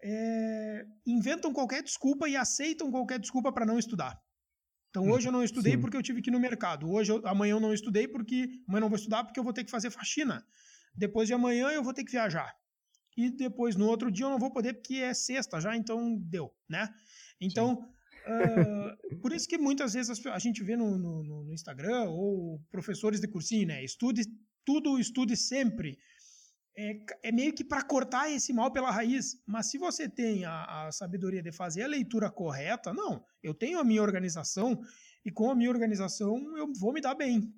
é, 0.04 0.86
inventam 1.06 1.54
qualquer 1.54 1.84
desculpa 1.84 2.28
e 2.28 2.36
aceitam 2.36 2.90
qualquer 2.90 3.20
desculpa 3.20 3.52
para 3.52 3.66
não 3.66 3.78
estudar. 3.78 4.20
Então 4.90 5.08
hoje 5.08 5.28
eu 5.28 5.32
não 5.32 5.44
estudei 5.44 5.74
Sim. 5.74 5.82
porque 5.82 5.96
eu 5.96 6.02
tive 6.02 6.22
que 6.22 6.30
ir 6.30 6.34
no 6.34 6.40
mercado. 6.40 6.90
Hoje 6.90 7.12
eu, 7.12 7.22
amanhã 7.28 7.52
eu 7.52 7.60
não 7.60 7.74
estudei 7.74 8.08
porque 8.08 8.50
amanhã 8.68 8.82
não 8.82 8.90
vou 8.90 8.98
estudar 8.98 9.24
porque 9.24 9.40
eu 9.40 9.44
vou 9.44 9.54
ter 9.54 9.64
que 9.64 9.70
fazer 9.70 9.92
faxina. 9.92 10.44
Depois 10.96 11.28
de 11.28 11.34
amanhã 11.34 11.70
eu 11.70 11.84
vou 11.84 11.94
ter 11.94 12.04
que 12.04 12.12
viajar. 12.12 12.52
E 13.16 13.30
depois 13.30 13.76
no 13.76 13.86
outro 13.86 14.12
dia 14.12 14.26
eu 14.26 14.30
não 14.30 14.40
vou 14.40 14.52
poder 14.52 14.74
porque 14.74 14.96
é 14.96 15.14
sexta 15.14 15.60
já, 15.60 15.76
então 15.76 16.18
deu, 16.18 16.52
né? 16.68 16.90
Então, 17.40 17.88
por 19.22 19.34
isso 19.34 19.48
que 19.48 19.58
muitas 19.58 19.94
vezes 19.94 20.26
a 20.28 20.40
gente 20.40 20.64
vê 20.64 20.76
no, 20.76 20.98
no, 20.98 21.44
no 21.44 21.54
Instagram 21.54 22.06
ou 22.10 22.62
professores 22.72 23.20
de 23.20 23.28
cursinho, 23.28 23.68
né? 23.68 23.84
Estude 23.84 24.24
tudo, 24.66 25.00
estude 25.00 25.36
sempre. 25.36 25.98
É, 26.78 27.00
é, 27.24 27.32
meio 27.32 27.54
que 27.54 27.64
para 27.64 27.84
cortar 27.84 28.32
esse 28.32 28.54
mal 28.54 28.72
pela 28.72 28.92
raiz. 28.92 29.42
Mas 29.46 29.70
se 29.70 29.78
você 29.78 30.08
tem 30.08 30.46
a, 30.46 30.88
a, 30.88 30.92
sabedoria 30.92 31.42
de 31.42 31.52
fazer 31.52 31.84
a 31.84 31.88
leitura 31.88 32.32
correta, 32.32 32.94
não. 32.94 33.24
Eu 33.44 33.54
tenho 33.54 33.80
a 33.80 33.84
minha 33.84 34.02
organização 34.02 34.80
e 35.26 35.32
com 35.32 35.52
a 35.52 35.56
minha 35.56 35.70
organização 35.70 36.38
eu 36.58 36.72
vou 36.74 36.94
me 36.94 37.02
dar 37.02 37.16
bem 37.16 37.54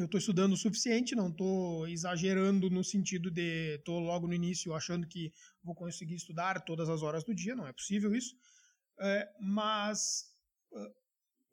eu 0.00 0.06
estou 0.06 0.18
estudando 0.18 0.52
o 0.52 0.56
suficiente, 0.56 1.14
não 1.14 1.28
estou 1.28 1.86
exagerando 1.86 2.70
no 2.70 2.82
sentido 2.82 3.30
de 3.30 3.76
estou 3.76 3.98
logo 3.98 4.26
no 4.26 4.34
início 4.34 4.74
achando 4.74 5.06
que 5.06 5.32
vou 5.62 5.74
conseguir 5.74 6.14
estudar 6.14 6.60
todas 6.64 6.88
as 6.88 7.02
horas 7.02 7.24
do 7.24 7.34
dia, 7.34 7.54
não 7.54 7.66
é 7.66 7.72
possível 7.72 8.14
isso. 8.14 8.34
É, 9.00 9.28
mas 9.40 10.30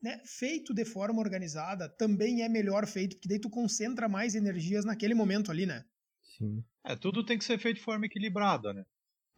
né, 0.02 0.22
feito 0.26 0.74
de 0.74 0.86
forma 0.86 1.20
organizada 1.20 1.90
também 1.90 2.44
é 2.44 2.50
melhor 2.50 2.86
feito, 2.86 3.16
porque 3.16 3.28
daí 3.28 3.40
tu 3.40 3.50
concentra 3.50 4.08
mais 4.08 4.36
energias 4.36 4.86
naquele 4.86 5.14
momento 5.14 5.52
ali, 5.52 5.66
né? 5.66 5.84
Sim. 6.22 6.64
É, 6.86 6.96
tudo 6.96 7.26
tem 7.26 7.38
que 7.38 7.46
ser 7.46 7.58
feito 7.58 7.78
de 7.78 7.84
forma 7.84 8.06
equilibrada, 8.06 8.74
né? 8.74 8.86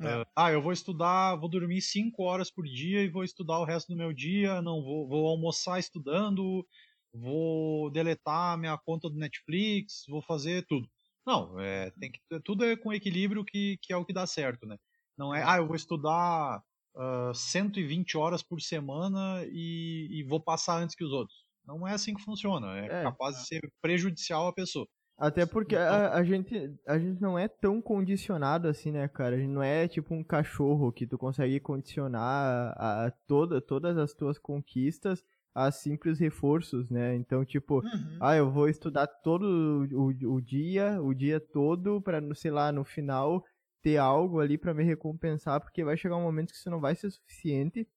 É. 0.02 0.26
ah, 0.34 0.50
eu 0.50 0.62
vou 0.62 0.72
estudar, 0.72 1.36
vou 1.36 1.50
dormir 1.50 1.82
5 1.82 2.24
horas 2.24 2.50
por 2.50 2.64
dia 2.64 3.04
e 3.04 3.10
vou 3.10 3.22
estudar 3.22 3.60
o 3.60 3.66
resto 3.66 3.90
do 3.90 3.98
meu 3.98 4.14
dia, 4.14 4.62
não 4.62 4.82
vou, 4.82 5.06
vou 5.10 5.28
almoçar 5.28 5.78
estudando, 5.78 6.66
vou 7.14 7.92
deletar 7.92 8.58
minha 8.58 8.78
conta 8.78 9.10
do 9.10 9.18
Netflix, 9.18 10.06
vou 10.08 10.22
fazer 10.22 10.66
tudo. 10.68 10.90
Não, 11.26 11.60
é, 11.60 11.92
tem 12.00 12.12
que, 12.12 12.20
tudo 12.46 12.64
é 12.64 12.78
com 12.78 12.94
equilíbrio 12.94 13.44
que, 13.44 13.78
que 13.82 13.92
é 13.92 13.98
o 13.98 14.06
que 14.06 14.14
dá 14.14 14.26
certo, 14.26 14.66
né? 14.66 14.78
Não 15.18 15.36
é, 15.36 15.44
ah, 15.44 15.58
eu 15.58 15.68
vou 15.68 15.76
estudar 15.76 16.64
uh, 16.96 17.34
120 17.34 18.18
horas 18.18 18.44
por 18.44 18.62
semana 18.62 19.44
e, 19.52 20.08
e, 20.12 20.24
vou 20.24 20.42
passar 20.42 20.82
antes 20.82 20.96
que 20.96 21.04
os 21.04 21.12
outros. 21.12 21.46
Não 21.66 21.88
é 21.88 21.94
assim 21.94 22.14
que 22.14 22.24
funciona, 22.24 22.80
é, 22.80 22.86
é 22.86 23.04
capaz 23.04 23.36
de 23.38 23.48
ser 23.48 23.62
prejudicial 23.82 24.48
à 24.48 24.54
pessoa. 24.54 24.88
Até 25.18 25.46
porque 25.46 25.76
então 25.76 25.94
a, 25.94 26.14
a, 26.16 26.24
gente, 26.24 26.74
a 26.88 26.98
gente 26.98 27.22
não 27.22 27.38
é 27.38 27.48
tão 27.48 27.82
condicionado 27.82 28.70
assim, 28.70 28.92
né, 28.92 29.08
cara? 29.10 29.36
A 29.36 29.40
gente 29.40 29.52
não 29.52 29.62
é 29.62 29.88
tipo 29.88 30.16
um 30.16 30.24
cachorro 30.24 30.94
que 30.94 31.06
tu 31.06 31.18
consegue 31.18 31.60
condicionar 31.60 32.74
a, 32.78 33.08
a 33.08 33.12
toda, 33.28 33.62
todas 33.62 33.98
as 33.98 34.14
tuas 34.14 34.40
conquistas 34.40 35.22
a 35.54 35.72
simples 35.72 36.20
reforços, 36.20 36.90
né? 36.90 37.16
Então, 37.16 37.44
tipo, 37.44 37.80
uhum. 37.80 38.18
ah, 38.22 38.36
eu 38.36 38.50
vou 38.50 38.70
estudar 38.70 39.08
todo 39.08 39.88
o, 39.92 40.36
o 40.36 40.42
dia, 40.42 41.02
o 41.02 41.14
dia 41.14 41.40
todo, 41.40 42.02
para, 42.02 42.22
sei 42.34 42.52
lá, 42.52 42.72
no 42.72 42.86
final 42.86 43.44
ter 43.82 43.98
algo 43.98 44.40
ali 44.40 44.58
para 44.58 44.74
me 44.74 44.84
recompensar, 44.84 45.62
porque 45.62 45.84
vai 45.84 45.98
chegar 45.98 46.18
um 46.18 46.24
momento 46.24 46.52
que 46.52 46.58
isso 46.58 46.70
não 46.70 46.80
vai 46.80 46.96
ser 46.96 47.10
suficiente 47.10 47.88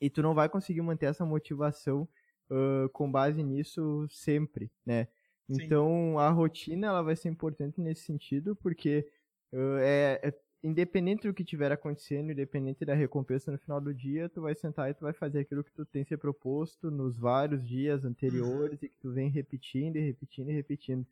e 0.00 0.10
tu 0.10 0.22
não 0.22 0.34
vai 0.34 0.48
conseguir 0.48 0.82
manter 0.82 1.06
essa 1.06 1.24
motivação 1.24 2.08
uh, 2.50 2.88
com 2.90 3.10
base 3.10 3.42
nisso 3.42 4.06
sempre, 4.08 4.70
né? 4.84 5.08
Sim. 5.50 5.62
Então, 5.62 6.18
a 6.18 6.30
rotina 6.30 6.86
ela 6.86 7.02
vai 7.02 7.16
ser 7.16 7.28
importante 7.28 7.80
nesse 7.80 8.02
sentido, 8.02 8.56
porque 8.56 9.06
uh, 9.52 9.78
é, 9.78 10.20
é 10.22 10.34
independente 10.62 11.28
do 11.28 11.34
que 11.34 11.44
tiver 11.44 11.70
acontecendo, 11.70 12.32
independente 12.32 12.84
da 12.84 12.94
recompensa 12.94 13.52
no 13.52 13.58
final 13.58 13.80
do 13.80 13.92
dia, 13.92 14.30
tu 14.30 14.40
vai 14.40 14.54
sentar 14.54 14.90
e 14.90 14.94
tu 14.94 15.02
vai 15.02 15.12
fazer 15.12 15.40
aquilo 15.40 15.62
que 15.62 15.72
tu 15.72 15.84
tem 15.84 16.04
se 16.04 16.16
proposto 16.16 16.90
nos 16.90 17.18
vários 17.18 17.66
dias 17.66 18.04
anteriores 18.04 18.80
uhum. 18.80 18.86
e 18.86 18.88
que 18.88 18.98
tu 18.98 19.12
vem 19.12 19.28
repetindo 19.28 19.96
e 19.96 20.00
repetindo 20.00 20.50
e 20.50 20.54
repetindo. 20.54 21.06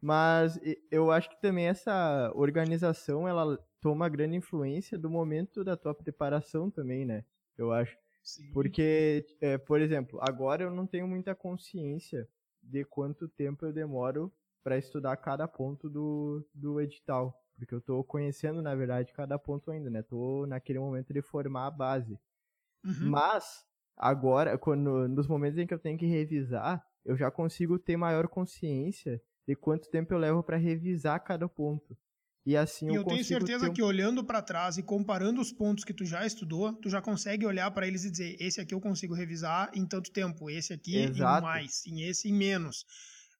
Mas 0.00 0.58
eu 0.90 1.10
acho 1.10 1.28
que 1.28 1.40
também 1.40 1.66
essa 1.66 2.32
organização, 2.34 3.28
ela 3.28 3.58
toma 3.80 4.08
grande 4.08 4.36
influência 4.36 4.98
do 4.98 5.10
momento 5.10 5.62
da 5.62 5.76
tua 5.76 5.94
preparação 5.94 6.70
também, 6.70 7.04
né? 7.04 7.24
Eu 7.56 7.72
acho. 7.72 7.96
Sim. 8.22 8.52
Porque, 8.52 9.26
é, 9.40 9.58
por 9.58 9.80
exemplo, 9.80 10.18
agora 10.22 10.62
eu 10.62 10.70
não 10.70 10.86
tenho 10.86 11.06
muita 11.06 11.34
consciência 11.34 12.28
de 12.62 12.84
quanto 12.84 13.28
tempo 13.28 13.66
eu 13.66 13.72
demoro 13.72 14.32
para 14.62 14.78
estudar 14.78 15.16
cada 15.16 15.48
ponto 15.48 15.88
do, 15.88 16.46
do 16.54 16.80
edital 16.80 17.40
porque 17.60 17.74
eu 17.74 17.80
tô 17.80 18.02
conhecendo, 18.02 18.62
na 18.62 18.74
verdade, 18.74 19.12
cada 19.12 19.38
ponto 19.38 19.70
ainda, 19.70 19.90
né? 19.90 20.02
Tô 20.02 20.46
naquele 20.46 20.78
momento 20.78 21.12
de 21.12 21.20
formar 21.20 21.66
a 21.66 21.70
base. 21.70 22.18
Uhum. 22.82 23.10
Mas, 23.10 23.66
agora, 23.94 24.56
quando, 24.56 25.06
nos 25.06 25.28
momentos 25.28 25.58
em 25.58 25.66
que 25.66 25.74
eu 25.74 25.78
tenho 25.78 25.98
que 25.98 26.06
revisar, 26.06 26.82
eu 27.04 27.16
já 27.16 27.30
consigo 27.30 27.78
ter 27.78 27.98
maior 27.98 28.28
consciência 28.28 29.22
de 29.50 29.56
quanto 29.56 29.90
tempo 29.90 30.14
eu 30.14 30.18
levo 30.18 30.44
para 30.44 30.56
revisar 30.56 31.18
cada 31.24 31.48
ponto. 31.48 31.98
E 32.46 32.56
assim 32.56 32.86
eu, 32.86 32.94
eu 32.94 33.04
tenho 33.04 33.24
certeza 33.24 33.68
um... 33.68 33.72
que 33.72 33.82
olhando 33.82 34.24
para 34.24 34.40
trás 34.40 34.78
e 34.78 34.82
comparando 34.82 35.40
os 35.40 35.52
pontos 35.52 35.82
que 35.84 35.92
tu 35.92 36.04
já 36.04 36.24
estudou, 36.24 36.72
tu 36.74 36.88
já 36.88 37.02
consegue 37.02 37.44
olhar 37.44 37.68
para 37.72 37.86
eles 37.86 38.04
e 38.04 38.10
dizer: 38.12 38.36
esse 38.38 38.60
aqui 38.60 38.72
eu 38.72 38.80
consigo 38.80 39.12
revisar 39.12 39.68
em 39.74 39.84
tanto 39.84 40.12
tempo, 40.12 40.48
esse 40.48 40.72
aqui 40.72 40.98
Exato. 40.98 41.40
em 41.40 41.42
mais, 41.42 41.84
em 41.84 42.02
esse 42.02 42.28
em 42.28 42.32
menos. 42.32 42.84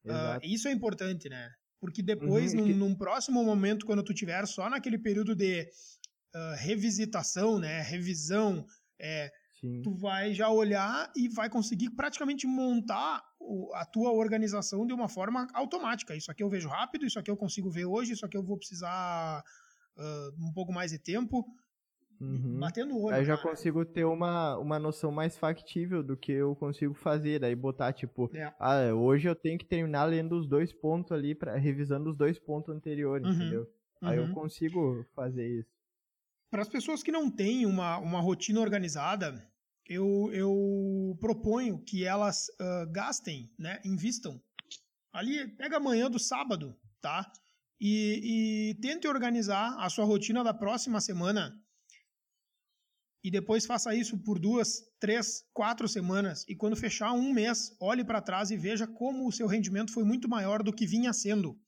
Uh, 0.05 0.37
isso 0.43 0.67
é 0.67 0.71
importante, 0.71 1.29
né? 1.29 1.49
Porque 1.79 2.03
depois, 2.03 2.53
uhum, 2.53 2.59
num, 2.59 2.65
que... 2.65 2.73
num, 2.73 2.95
próximo 2.95 3.41
momento, 3.41 3.85
quando 3.85 4.03
tu 4.03 4.13
tiver 4.13 4.45
só 4.45 4.69
naquele 4.69 4.99
período 4.99 5.33
de 5.33 5.61
uh, 5.61 6.55
revisitação, 6.57 7.57
né, 7.57 7.81
revisão, 7.83 8.65
é, 8.99 9.31
tu 9.83 9.93
vai 9.93 10.33
já 10.33 10.49
olhar 10.49 11.11
e 11.15 11.29
vai 11.29 11.49
conseguir 11.49 11.91
praticamente 11.91 12.47
montar 12.47 13.21
a 13.73 13.85
tua 13.85 14.11
organização 14.11 14.85
de 14.85 14.93
uma 14.93 15.07
forma 15.07 15.47
automática. 15.53 16.15
Isso 16.15 16.31
aqui 16.31 16.43
eu 16.43 16.49
vejo 16.49 16.67
rápido, 16.67 17.05
isso 17.05 17.19
aqui 17.19 17.29
eu 17.29 17.37
consigo 17.37 17.69
ver 17.69 17.85
hoje, 17.85 18.13
isso 18.13 18.25
aqui 18.25 18.37
eu 18.37 18.43
vou 18.43 18.57
precisar 18.57 19.43
uh, 19.97 20.47
um 20.47 20.53
pouco 20.53 20.71
mais 20.73 20.91
de 20.91 20.99
tempo. 20.99 21.45
Uhum. 22.19 22.59
Batendo 22.59 22.95
o 22.95 23.03
olho. 23.03 23.15
Aí 23.15 23.25
já 23.25 23.35
cara. 23.35 23.49
consigo 23.49 23.83
ter 23.83 24.05
uma, 24.05 24.55
uma 24.59 24.77
noção 24.77 25.11
mais 25.11 25.35
factível 25.37 26.03
do 26.03 26.15
que 26.15 26.31
eu 26.31 26.55
consigo 26.55 26.93
fazer. 26.93 27.39
Daí 27.39 27.55
botar, 27.55 27.91
tipo, 27.93 28.29
é. 28.35 28.53
ah, 28.59 28.93
hoje 28.93 29.27
eu 29.27 29.35
tenho 29.35 29.57
que 29.57 29.65
terminar 29.65 30.05
lendo 30.05 30.37
os 30.37 30.47
dois 30.47 30.71
pontos 30.71 31.11
ali, 31.11 31.33
pra, 31.33 31.55
revisando 31.55 32.11
os 32.11 32.15
dois 32.15 32.37
pontos 32.37 32.73
anteriores, 32.75 33.25
uhum. 33.25 33.33
entendeu? 33.33 33.61
Uhum. 33.61 34.07
Aí 34.07 34.17
eu 34.17 34.25
uhum. 34.25 34.33
consigo 34.33 35.03
fazer 35.15 35.47
isso. 35.47 35.69
Para 36.51 36.61
as 36.61 36.69
pessoas 36.69 37.01
que 37.01 37.11
não 37.11 37.31
têm 37.31 37.65
uma, 37.65 37.97
uma 37.97 38.19
rotina 38.19 38.59
organizada, 38.59 39.33
eu, 39.87 40.29
eu 40.33 41.17
proponho 41.19 41.83
que 41.83 42.05
elas 42.05 42.47
uh, 42.59 42.91
gastem, 42.91 43.51
né, 43.57 43.81
invistam. 43.83 44.41
Ali, 45.13 45.47
pega 45.55 45.77
amanhã 45.77 46.09
do 46.09 46.19
sábado, 46.19 46.77
tá? 47.01 47.31
E, 47.79 48.71
e 48.71 48.81
tente 48.81 49.07
organizar 49.07 49.75
a 49.79 49.89
sua 49.89 50.05
rotina 50.05 50.43
da 50.43 50.53
próxima 50.53 51.01
semana 51.01 51.53
e 53.23 53.29
depois 53.29 53.65
faça 53.65 53.93
isso 53.93 54.17
por 54.17 54.39
duas, 54.39 54.81
três, 54.99 55.43
quatro 55.53 55.87
semanas 55.87 56.43
e 56.47 56.55
quando 56.55 56.75
fechar 56.75 57.11
um 57.13 57.31
mês, 57.31 57.75
olhe 57.79 58.03
para 58.03 58.21
trás 58.21 58.49
e 58.49 58.57
veja 58.57 58.87
como 58.87 59.27
o 59.27 59.31
seu 59.31 59.47
rendimento 59.47 59.93
foi 59.93 60.03
muito 60.03 60.27
maior 60.27 60.63
do 60.63 60.73
que 60.73 60.87
vinha 60.87 61.13
sendo. 61.13 61.59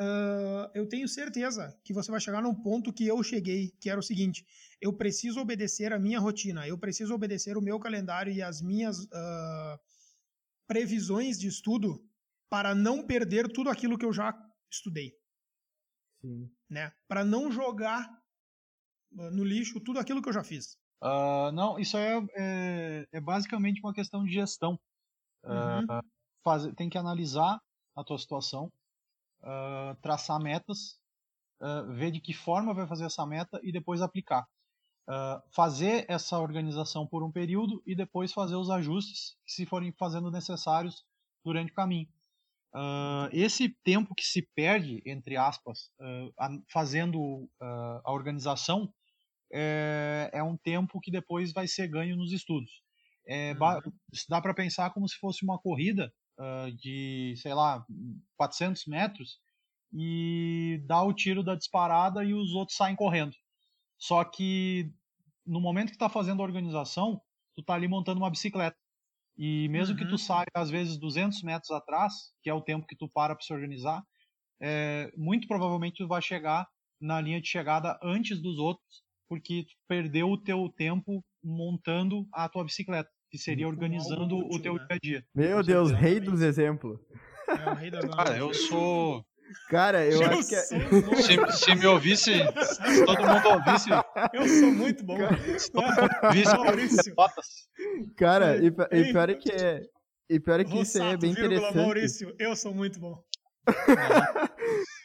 Uh, 0.00 0.66
eu 0.74 0.88
tenho 0.88 1.06
certeza 1.06 1.78
que 1.84 1.92
você 1.92 2.10
vai 2.10 2.20
chegar 2.20 2.42
num 2.42 2.54
ponto 2.54 2.92
que 2.92 3.06
eu 3.06 3.22
cheguei, 3.22 3.70
que 3.80 3.88
era 3.88 4.00
o 4.00 4.02
seguinte: 4.02 4.44
eu 4.80 4.92
preciso 4.92 5.40
obedecer 5.40 5.92
a 5.92 5.98
minha 5.98 6.18
rotina, 6.18 6.66
eu 6.66 6.76
preciso 6.76 7.14
obedecer 7.14 7.56
o 7.56 7.62
meu 7.62 7.78
calendário 7.78 8.32
e 8.32 8.42
as 8.42 8.60
minhas 8.60 8.98
uh, 9.04 9.78
previsões 10.66 11.38
de 11.38 11.46
estudo 11.46 12.04
para 12.50 12.74
não 12.74 13.06
perder 13.06 13.52
tudo 13.52 13.70
aquilo 13.70 13.96
que 13.96 14.04
eu 14.04 14.12
já 14.12 14.34
estudei. 14.70 15.12
Sim. 16.20 16.50
Né? 16.68 16.92
Para 17.06 17.24
não 17.24 17.52
jogar 17.52 18.08
no 19.10 19.44
lixo 19.44 19.80
tudo 19.80 19.98
aquilo 19.98 20.20
que 20.20 20.28
eu 20.28 20.32
já 20.32 20.42
fiz. 20.42 20.76
Uh, 21.02 21.52
não, 21.52 21.78
isso 21.78 21.96
é, 21.96 22.16
é, 22.34 23.08
é, 23.12 23.20
basicamente 23.20 23.80
uma 23.80 23.92
questão 23.92 24.24
de 24.24 24.32
gestão. 24.32 24.78
Uhum. 25.44 25.84
Uh, 25.84 26.02
faz, 26.42 26.66
tem 26.74 26.88
que 26.88 26.98
analisar 26.98 27.60
a 27.94 28.02
tua 28.02 28.18
situação, 28.18 28.72
uh, 29.44 29.94
traçar 30.02 30.40
metas, 30.40 30.98
ver 31.96 32.10
de 32.10 32.20
que 32.20 32.34
forma 32.34 32.74
vai 32.74 32.86
fazer 32.86 33.06
essa 33.06 33.24
meta 33.24 33.58
e 33.62 33.72
depois 33.72 34.02
aplicar. 34.02 34.46
fazer 35.50 36.04
essa 36.10 36.38
organização 36.38 37.06
por 37.06 37.22
um 37.22 37.32
período 37.32 37.82
e 37.86 37.94
depois 37.94 38.34
fazer 38.34 38.56
os 38.56 38.68
ajustes 38.68 39.36
que 39.46 39.52
se 39.52 39.64
forem 39.64 39.90
fazendo 39.92 40.30
necessários 40.30 41.06
durante 41.42 41.72
o 41.72 41.74
caminho. 41.74 42.08
esse 43.32 43.70
tempo 43.82 44.14
que 44.14 44.26
se 44.26 44.42
perde, 44.54 45.00
entre 45.06 45.38
aspas, 45.38 45.90
fazendo 46.68 47.48
a 48.04 48.12
organização, 48.12 48.92
é, 49.56 50.30
é 50.32 50.42
um 50.42 50.56
tempo 50.56 51.00
que 51.00 51.12
depois 51.12 51.52
vai 51.52 51.68
ser 51.68 51.86
ganho 51.86 52.16
nos 52.16 52.32
estudos. 52.32 52.82
É, 53.26 53.52
uhum. 53.52 53.92
Dá 54.28 54.40
para 54.40 54.52
pensar 54.52 54.90
como 54.90 55.08
se 55.08 55.16
fosse 55.16 55.44
uma 55.44 55.58
corrida 55.58 56.12
uh, 56.38 56.72
de, 56.76 57.34
sei 57.36 57.54
lá, 57.54 57.84
400 58.36 58.86
metros 58.86 59.38
e 59.92 60.82
dá 60.86 61.02
o 61.02 61.12
tiro 61.12 61.42
da 61.42 61.54
disparada 61.54 62.24
e 62.24 62.34
os 62.34 62.54
outros 62.54 62.76
saem 62.76 62.96
correndo. 62.96 63.34
Só 63.98 64.24
que 64.24 64.92
no 65.46 65.60
momento 65.60 65.88
que 65.88 65.94
está 65.94 66.08
fazendo 66.08 66.40
a 66.40 66.44
organização, 66.44 67.20
tu 67.54 67.62
tá 67.62 67.74
ali 67.74 67.86
montando 67.86 68.18
uma 68.18 68.30
bicicleta. 68.30 68.76
E 69.36 69.68
mesmo 69.68 69.94
uhum. 69.94 69.98
que 69.98 70.06
tu 70.06 70.12
uhum. 70.12 70.18
saia, 70.18 70.46
às 70.54 70.70
vezes, 70.70 70.96
200 70.96 71.42
metros 71.42 71.70
atrás, 71.70 72.32
que 72.42 72.50
é 72.50 72.54
o 72.54 72.62
tempo 72.62 72.86
que 72.86 72.96
tu 72.96 73.08
para 73.08 73.34
para 73.34 73.44
se 73.44 73.52
organizar, 73.52 74.02
é, 74.60 75.12
muito 75.16 75.46
provavelmente 75.48 75.96
tu 75.96 76.08
vai 76.08 76.22
chegar 76.22 76.66
na 77.00 77.20
linha 77.20 77.40
de 77.40 77.48
chegada 77.48 77.98
antes 78.02 78.40
dos 78.40 78.58
outros 78.58 79.04
porque 79.28 79.64
tu 79.64 79.74
perdeu 79.88 80.30
o 80.30 80.38
teu 80.38 80.68
tempo 80.76 81.24
montando 81.42 82.26
a 82.32 82.48
tua 82.48 82.64
bicicleta, 82.64 83.10
que 83.34 83.38
seria 83.38 83.66
organizando 83.66 84.36
útil, 84.36 84.48
o 84.48 84.62
teu 84.62 84.74
né? 84.74 84.86
dia 84.86 84.96
a 84.96 84.98
dia. 85.02 85.24
Meu 85.34 85.60
Deus, 85.60 85.90
rei 85.90 86.20
dos 86.20 86.40
exemplos. 86.40 87.00
É 87.48 87.68
o 87.68 87.74
rei 87.74 87.90
das 87.90 88.04
Cara, 88.14 88.38
eu 88.38 88.54
sou. 88.54 89.26
Cara, 89.68 90.06
eu, 90.06 90.22
eu 90.22 90.30
acho 90.30 90.48
que. 90.48 90.54
É 90.54 90.62
se, 90.62 91.52
se, 91.58 91.74
me 91.74 91.84
ouvisse, 91.86 92.32
se 92.32 93.04
todo 93.04 93.26
mundo 93.26 93.48
ouvisse. 93.48 93.90
Eu 94.32 94.48
sou 94.48 94.70
muito 94.70 95.04
bom. 95.04 95.18
Se 95.58 95.72
todo 95.72 95.84
mundo 95.84 96.10
ouvisse 96.22 96.56
Maurício. 96.56 97.14
Cara, 98.16 98.56
e, 98.56 98.68
e 98.68 99.12
pior 99.12 99.28
é 99.28 99.34
que 99.34 99.50
é. 99.50 99.82
E 100.30 100.38
pior 100.38 100.60
é 100.60 100.64
que 100.64 100.70
Rossato, 100.70 100.84
isso 100.84 101.02
é 101.02 101.16
bem 101.16 101.32
interessante. 101.32 101.76
Maurício, 101.76 102.36
eu 102.38 102.54
sou 102.54 102.72
muito 102.72 103.00
bom. 103.00 103.20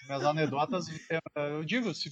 Minhas 0.07 0.23
anedotas, 0.23 0.85
eu 1.35 1.63
digo, 1.63 1.93
se, 1.95 2.09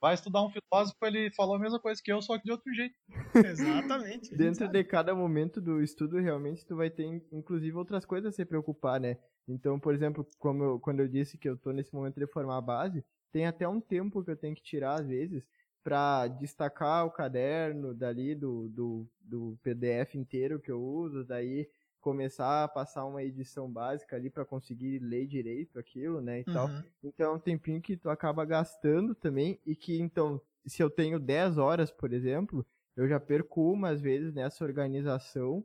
vai 0.00 0.14
estudar 0.14 0.44
um 0.44 0.50
filósofo, 0.50 0.96
ele 1.02 1.30
falou 1.32 1.56
a 1.56 1.58
mesma 1.58 1.80
coisa 1.80 2.00
que 2.02 2.12
eu, 2.12 2.20
só 2.22 2.38
que 2.38 2.44
de 2.44 2.52
outro 2.52 2.72
jeito. 2.72 2.94
Exatamente. 3.34 4.36
Dentro 4.36 4.68
de 4.68 4.84
cada 4.84 5.14
momento 5.14 5.60
do 5.60 5.82
estudo, 5.82 6.18
realmente, 6.18 6.66
tu 6.66 6.76
vai 6.76 6.90
ter, 6.90 7.04
inclusive, 7.32 7.76
outras 7.76 8.04
coisas 8.04 8.32
a 8.32 8.36
se 8.36 8.44
preocupar, 8.44 9.00
né? 9.00 9.18
Então, 9.46 9.78
por 9.78 9.94
exemplo, 9.94 10.26
como 10.38 10.62
eu, 10.62 10.80
quando 10.80 11.00
eu 11.00 11.08
disse 11.08 11.38
que 11.38 11.48
eu 11.48 11.56
tô 11.56 11.72
nesse 11.72 11.94
momento 11.94 12.18
de 12.18 12.26
formar 12.26 12.58
a 12.58 12.62
base, 12.62 13.04
tem 13.32 13.46
até 13.46 13.66
um 13.66 13.80
tempo 13.80 14.22
que 14.24 14.30
eu 14.30 14.36
tenho 14.36 14.54
que 14.54 14.62
tirar, 14.62 15.00
às 15.00 15.06
vezes, 15.06 15.44
para 15.82 16.28
destacar 16.28 17.06
o 17.06 17.10
caderno 17.10 17.94
dali 17.94 18.34
do, 18.34 18.68
do, 18.68 19.08
do 19.20 19.58
PDF 19.62 20.14
inteiro 20.16 20.60
que 20.60 20.70
eu 20.70 20.80
uso, 20.80 21.24
daí 21.24 21.68
começar 22.00 22.64
a 22.64 22.68
passar 22.68 23.04
uma 23.04 23.22
edição 23.22 23.70
básica 23.70 24.16
ali 24.16 24.30
para 24.30 24.44
conseguir 24.44 24.98
ler 24.98 25.26
direito 25.26 25.78
aquilo, 25.78 26.20
né, 26.20 26.40
e 26.40 26.44
uhum. 26.48 26.54
tal. 26.54 26.68
Então 27.02 27.32
é 27.32 27.36
um 27.36 27.38
tempinho 27.38 27.80
que 27.80 27.96
tu 27.96 28.08
acaba 28.08 28.44
gastando 28.44 29.14
também 29.14 29.60
e 29.66 29.74
que 29.74 30.00
então, 30.00 30.40
se 30.66 30.82
eu 30.82 30.90
tenho 30.90 31.18
10 31.18 31.58
horas, 31.58 31.90
por 31.90 32.12
exemplo, 32.12 32.64
eu 32.96 33.08
já 33.08 33.20
perco 33.20 33.72
umas 33.72 34.00
vezes 34.00 34.32
nessa 34.32 34.64
organização, 34.64 35.64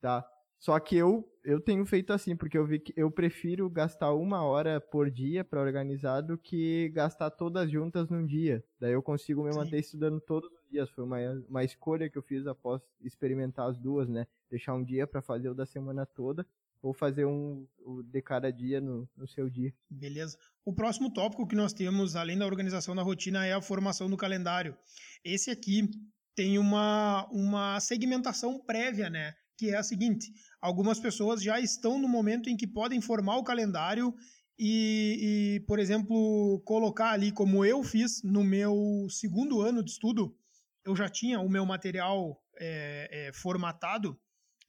tá? 0.00 0.28
Só 0.60 0.78
que 0.78 0.94
eu, 0.94 1.26
eu 1.42 1.58
tenho 1.58 1.86
feito 1.86 2.12
assim, 2.12 2.36
porque 2.36 2.58
eu 2.58 2.66
vi 2.66 2.78
que 2.78 2.92
eu 2.94 3.10
prefiro 3.10 3.68
gastar 3.70 4.12
uma 4.12 4.42
hora 4.42 4.78
por 4.78 5.10
dia 5.10 5.42
para 5.42 5.62
organizar 5.62 6.20
do 6.20 6.36
que 6.36 6.90
gastar 6.90 7.30
todas 7.30 7.70
juntas 7.70 8.10
num 8.10 8.26
dia. 8.26 8.62
Daí 8.78 8.92
eu 8.92 9.02
consigo 9.02 9.42
me 9.42 9.54
manter 9.54 9.76
Sim. 9.76 9.80
estudando 9.80 10.20
todos 10.20 10.50
os 10.52 10.70
dias. 10.70 10.90
Foi 10.90 11.02
uma, 11.02 11.16
uma 11.48 11.64
escolha 11.64 12.10
que 12.10 12.18
eu 12.18 12.22
fiz 12.22 12.46
após 12.46 12.82
experimentar 13.00 13.70
as 13.70 13.78
duas, 13.78 14.06
né? 14.06 14.26
Deixar 14.50 14.74
um 14.74 14.84
dia 14.84 15.06
para 15.06 15.22
fazer 15.22 15.48
o 15.48 15.54
da 15.54 15.64
semana 15.64 16.04
toda 16.04 16.46
ou 16.82 16.92
fazer 16.92 17.24
um 17.24 17.66
de 18.04 18.20
cada 18.20 18.50
dia 18.50 18.82
no, 18.82 19.08
no 19.16 19.26
seu 19.26 19.48
dia. 19.48 19.72
Beleza. 19.88 20.38
O 20.62 20.74
próximo 20.74 21.10
tópico 21.10 21.46
que 21.46 21.56
nós 21.56 21.72
temos, 21.72 22.16
além 22.16 22.36
da 22.36 22.44
organização 22.44 22.94
da 22.94 23.02
rotina, 23.02 23.46
é 23.46 23.54
a 23.54 23.62
formação 23.62 24.10
do 24.10 24.16
calendário. 24.16 24.76
Esse 25.24 25.50
aqui 25.50 25.90
tem 26.34 26.58
uma, 26.58 27.26
uma 27.30 27.80
segmentação 27.80 28.58
prévia, 28.58 29.08
né? 29.08 29.34
que 29.60 29.68
é 29.68 29.76
a 29.76 29.82
seguinte: 29.82 30.32
algumas 30.60 30.98
pessoas 30.98 31.42
já 31.42 31.58
estão 31.60 31.98
no 31.98 32.08
momento 32.08 32.48
em 32.48 32.56
que 32.56 32.66
podem 32.66 33.00
formar 33.00 33.36
o 33.36 33.44
calendário 33.44 34.14
e, 34.58 35.56
e, 35.56 35.60
por 35.66 35.78
exemplo, 35.78 36.60
colocar 36.66 37.12
ali, 37.12 37.32
como 37.32 37.64
eu 37.64 37.82
fiz 37.82 38.22
no 38.22 38.44
meu 38.44 39.06
segundo 39.08 39.62
ano 39.62 39.82
de 39.82 39.90
estudo, 39.90 40.36
eu 40.84 40.94
já 40.94 41.08
tinha 41.08 41.40
o 41.40 41.48
meu 41.48 41.64
material 41.64 42.38
é, 42.58 43.28
é, 43.28 43.32
formatado, 43.32 44.20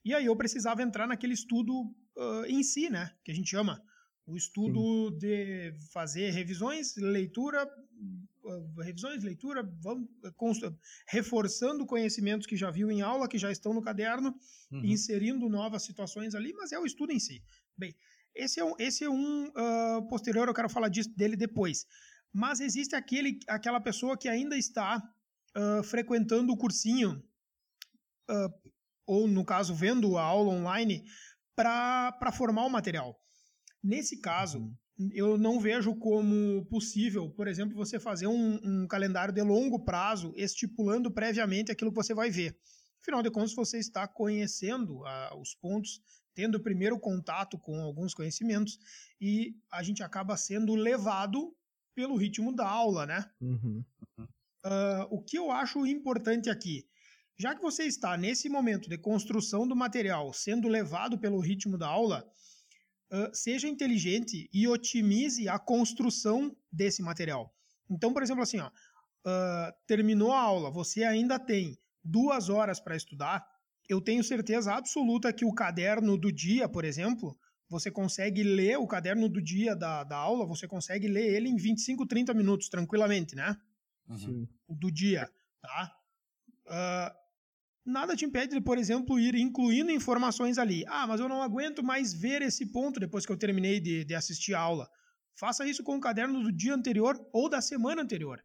e 0.04 0.14
aí 0.14 0.26
eu 0.26 0.36
precisava 0.36 0.82
entrar 0.82 1.06
naquele 1.06 1.34
estudo 1.34 1.72
uh, 2.16 2.44
em 2.46 2.62
si, 2.62 2.88
né? 2.88 3.10
Que 3.24 3.30
a 3.30 3.34
gente 3.34 3.50
chama. 3.50 3.82
O 4.26 4.36
estudo 4.36 5.10
Sim. 5.10 5.18
de 5.18 5.74
fazer 5.92 6.30
revisões, 6.30 6.96
leitura, 6.96 7.68
revisões, 8.82 9.22
leitura, 9.22 9.62
vamos, 9.80 10.08
reforçando 11.08 11.86
conhecimentos 11.86 12.46
que 12.46 12.56
já 12.56 12.70
viu 12.70 12.90
em 12.90 13.02
aula, 13.02 13.28
que 13.28 13.38
já 13.38 13.50
estão 13.50 13.74
no 13.74 13.82
caderno, 13.82 14.34
uhum. 14.70 14.84
inserindo 14.84 15.48
novas 15.48 15.82
situações 15.82 16.34
ali, 16.34 16.52
mas 16.52 16.72
é 16.72 16.78
o 16.78 16.86
estudo 16.86 17.12
em 17.12 17.18
si. 17.18 17.42
Bem, 17.76 17.94
esse 18.34 18.60
é 18.60 18.64
um, 18.64 18.74
esse 18.78 19.04
é 19.04 19.10
um 19.10 19.48
uh, 19.48 20.08
posterior, 20.08 20.48
eu 20.48 20.54
quero 20.54 20.68
falar 20.68 20.88
disso, 20.88 21.10
dele 21.16 21.36
depois. 21.36 21.86
Mas 22.32 22.60
existe 22.60 22.96
aquele, 22.96 23.38
aquela 23.46 23.80
pessoa 23.80 24.16
que 24.16 24.28
ainda 24.28 24.56
está 24.56 25.02
uh, 25.56 25.82
frequentando 25.82 26.52
o 26.52 26.56
cursinho, 26.56 27.22
uh, 28.30 28.70
ou 29.06 29.28
no 29.28 29.44
caso, 29.44 29.74
vendo 29.74 30.16
a 30.16 30.22
aula 30.22 30.52
online, 30.52 31.04
para 31.54 32.32
formar 32.32 32.64
o 32.64 32.70
material. 32.70 33.21
Nesse 33.82 34.20
caso, 34.20 34.58
uhum 34.58 34.76
eu 35.12 35.38
não 35.38 35.58
vejo 35.58 35.94
como 35.96 36.64
possível, 36.66 37.28
por 37.30 37.48
exemplo, 37.48 37.74
você 37.76 37.98
fazer 37.98 38.26
um, 38.26 38.60
um, 38.62 38.86
calendário 38.86 39.34
de 39.34 39.42
longo 39.42 39.84
prazo, 39.84 40.32
estipulando 40.36 41.10
previamente 41.10 41.72
aquilo 41.72 41.90
que 41.90 41.96
você 41.96 42.14
vai 42.14 42.30
ver. 42.30 42.56
Afinal 43.00 43.22
de 43.22 43.30
contas, 43.30 43.54
você 43.54 43.78
está 43.78 44.06
conhecendo 44.06 45.00
uh, 45.00 45.40
os 45.40 45.54
pontos, 45.54 46.00
tendo 46.34 46.56
o 46.56 46.62
primeiro 46.62 46.98
contato 47.00 47.58
com 47.58 47.80
alguns 47.80 48.14
conhecimentos, 48.14 48.78
e 49.20 49.56
a 49.72 49.82
gente 49.82 50.02
acaba 50.02 50.36
sendo 50.36 50.74
levado 50.74 51.54
pelo 51.94 52.16
ritmo 52.16 52.54
da 52.54 52.68
aula, 52.68 53.06
né? 53.06 53.28
Uhum. 53.40 53.84
Uh, 54.64 55.06
o 55.10 55.20
que 55.20 55.36
eu 55.36 55.50
acho 55.50 55.84
importante 55.84 56.48
aqui, 56.48 56.86
já 57.38 57.54
que 57.54 57.60
você 57.60 57.84
está 57.84 58.16
nesse 58.16 58.48
momento 58.48 58.88
de 58.88 58.96
construção 58.96 59.66
do 59.66 59.74
material, 59.74 60.32
sendo 60.32 60.68
levado 60.68 61.18
pelo 61.18 61.40
ritmo 61.40 61.76
da 61.76 61.88
aula, 61.88 62.24
seja 63.32 63.68
inteligente 63.68 64.48
e 64.52 64.66
otimize 64.66 65.48
a 65.48 65.58
construção 65.58 66.56
desse 66.70 67.02
material. 67.02 67.54
Então, 67.90 68.12
por 68.12 68.22
exemplo, 68.22 68.42
assim, 68.42 68.58
ó, 68.58 68.68
uh, 68.68 69.72
terminou 69.86 70.32
a 70.32 70.40
aula, 70.40 70.70
você 70.70 71.04
ainda 71.04 71.38
tem 71.38 71.78
duas 72.02 72.48
horas 72.48 72.80
para 72.80 72.96
estudar, 72.96 73.46
eu 73.88 74.00
tenho 74.00 74.24
certeza 74.24 74.74
absoluta 74.74 75.32
que 75.32 75.44
o 75.44 75.52
caderno 75.52 76.16
do 76.16 76.32
dia, 76.32 76.68
por 76.68 76.84
exemplo, 76.84 77.38
você 77.68 77.90
consegue 77.90 78.42
ler 78.42 78.78
o 78.78 78.86
caderno 78.86 79.28
do 79.28 79.42
dia 79.42 79.74
da, 79.74 80.04
da 80.04 80.16
aula, 80.16 80.46
você 80.46 80.66
consegue 80.66 81.08
ler 81.08 81.34
ele 81.34 81.48
em 81.48 81.56
25, 81.56 82.06
30 82.06 82.34
minutos, 82.34 82.68
tranquilamente, 82.68 83.34
né? 83.34 83.56
Uhum. 84.08 84.46
Do 84.68 84.90
dia, 84.90 85.30
tá? 85.60 85.96
Uh, 86.66 87.21
nada 87.84 88.16
te 88.16 88.24
impede 88.24 88.54
de, 88.54 88.60
por 88.60 88.78
exemplo, 88.78 89.18
ir 89.18 89.34
incluindo 89.34 89.90
informações 89.90 90.58
ali. 90.58 90.84
Ah, 90.88 91.06
mas 91.06 91.20
eu 91.20 91.28
não 91.28 91.42
aguento 91.42 91.82
mais 91.82 92.12
ver 92.14 92.42
esse 92.42 92.70
ponto 92.72 93.00
depois 93.00 93.26
que 93.26 93.32
eu 93.32 93.38
terminei 93.38 93.80
de, 93.80 94.04
de 94.04 94.14
assistir 94.14 94.54
a 94.54 94.60
aula. 94.60 94.88
Faça 95.38 95.66
isso 95.66 95.82
com 95.82 95.96
o 95.96 96.00
caderno 96.00 96.42
do 96.42 96.52
dia 96.52 96.74
anterior 96.74 97.18
ou 97.32 97.48
da 97.48 97.60
semana 97.60 98.02
anterior. 98.02 98.42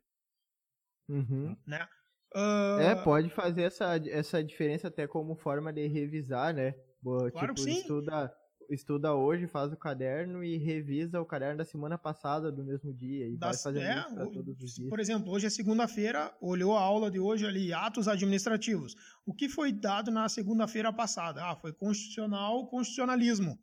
Uhum. 1.10 1.56
Né? 1.66 1.88
Uh... 2.36 2.80
É, 2.80 2.96
pode 3.04 3.30
fazer 3.30 3.64
essa, 3.64 3.96
essa 4.10 4.44
diferença 4.44 4.88
até 4.88 5.08
como 5.08 5.36
forma 5.36 5.72
de 5.72 5.88
revisar, 5.88 6.54
né? 6.54 6.74
Boa, 7.02 7.32
claro 7.32 7.54
tipo, 7.54 7.68
que 7.68 7.74
sim. 7.74 7.80
Estuda, 7.82 8.34
estuda 8.70 9.14
hoje, 9.14 9.48
faz 9.48 9.72
o 9.72 9.78
caderno 9.78 10.44
e 10.44 10.58
revisa 10.58 11.20
o 11.22 11.26
caderno 11.26 11.58
da 11.58 11.66
semana 11.66 11.98
passada 11.98 12.52
do 12.52 12.64
mesmo 12.64 12.94
dia. 12.94 13.28
E 13.28 13.38
das, 13.38 13.64
vai 13.64 13.74
fazendo 13.74 13.92
é, 13.92 14.00
isso 14.00 14.32
todos 14.32 14.62
os 14.62 14.76
dias. 14.76 14.90
Por 14.90 15.00
exemplo, 15.00 15.32
hoje 15.32 15.48
é 15.48 15.50
segunda-feira, 15.50 16.36
olhou 16.42 16.76
a 16.76 16.82
aula 16.82 17.10
de 17.10 17.20
hoje 17.20 17.46
ali, 17.46 17.74
atos 17.74 18.08
administrativos. 18.08 18.96
O 19.26 19.34
que 19.34 19.50
foi 19.50 19.72
dado 19.72 20.12
na 20.12 20.28
segunda-feira 20.30 20.92
passada? 20.92 21.44
Ah, 21.44 21.56
foi 21.56 21.74
constitucional, 21.74 22.68
constitucionalismo. 22.68 23.60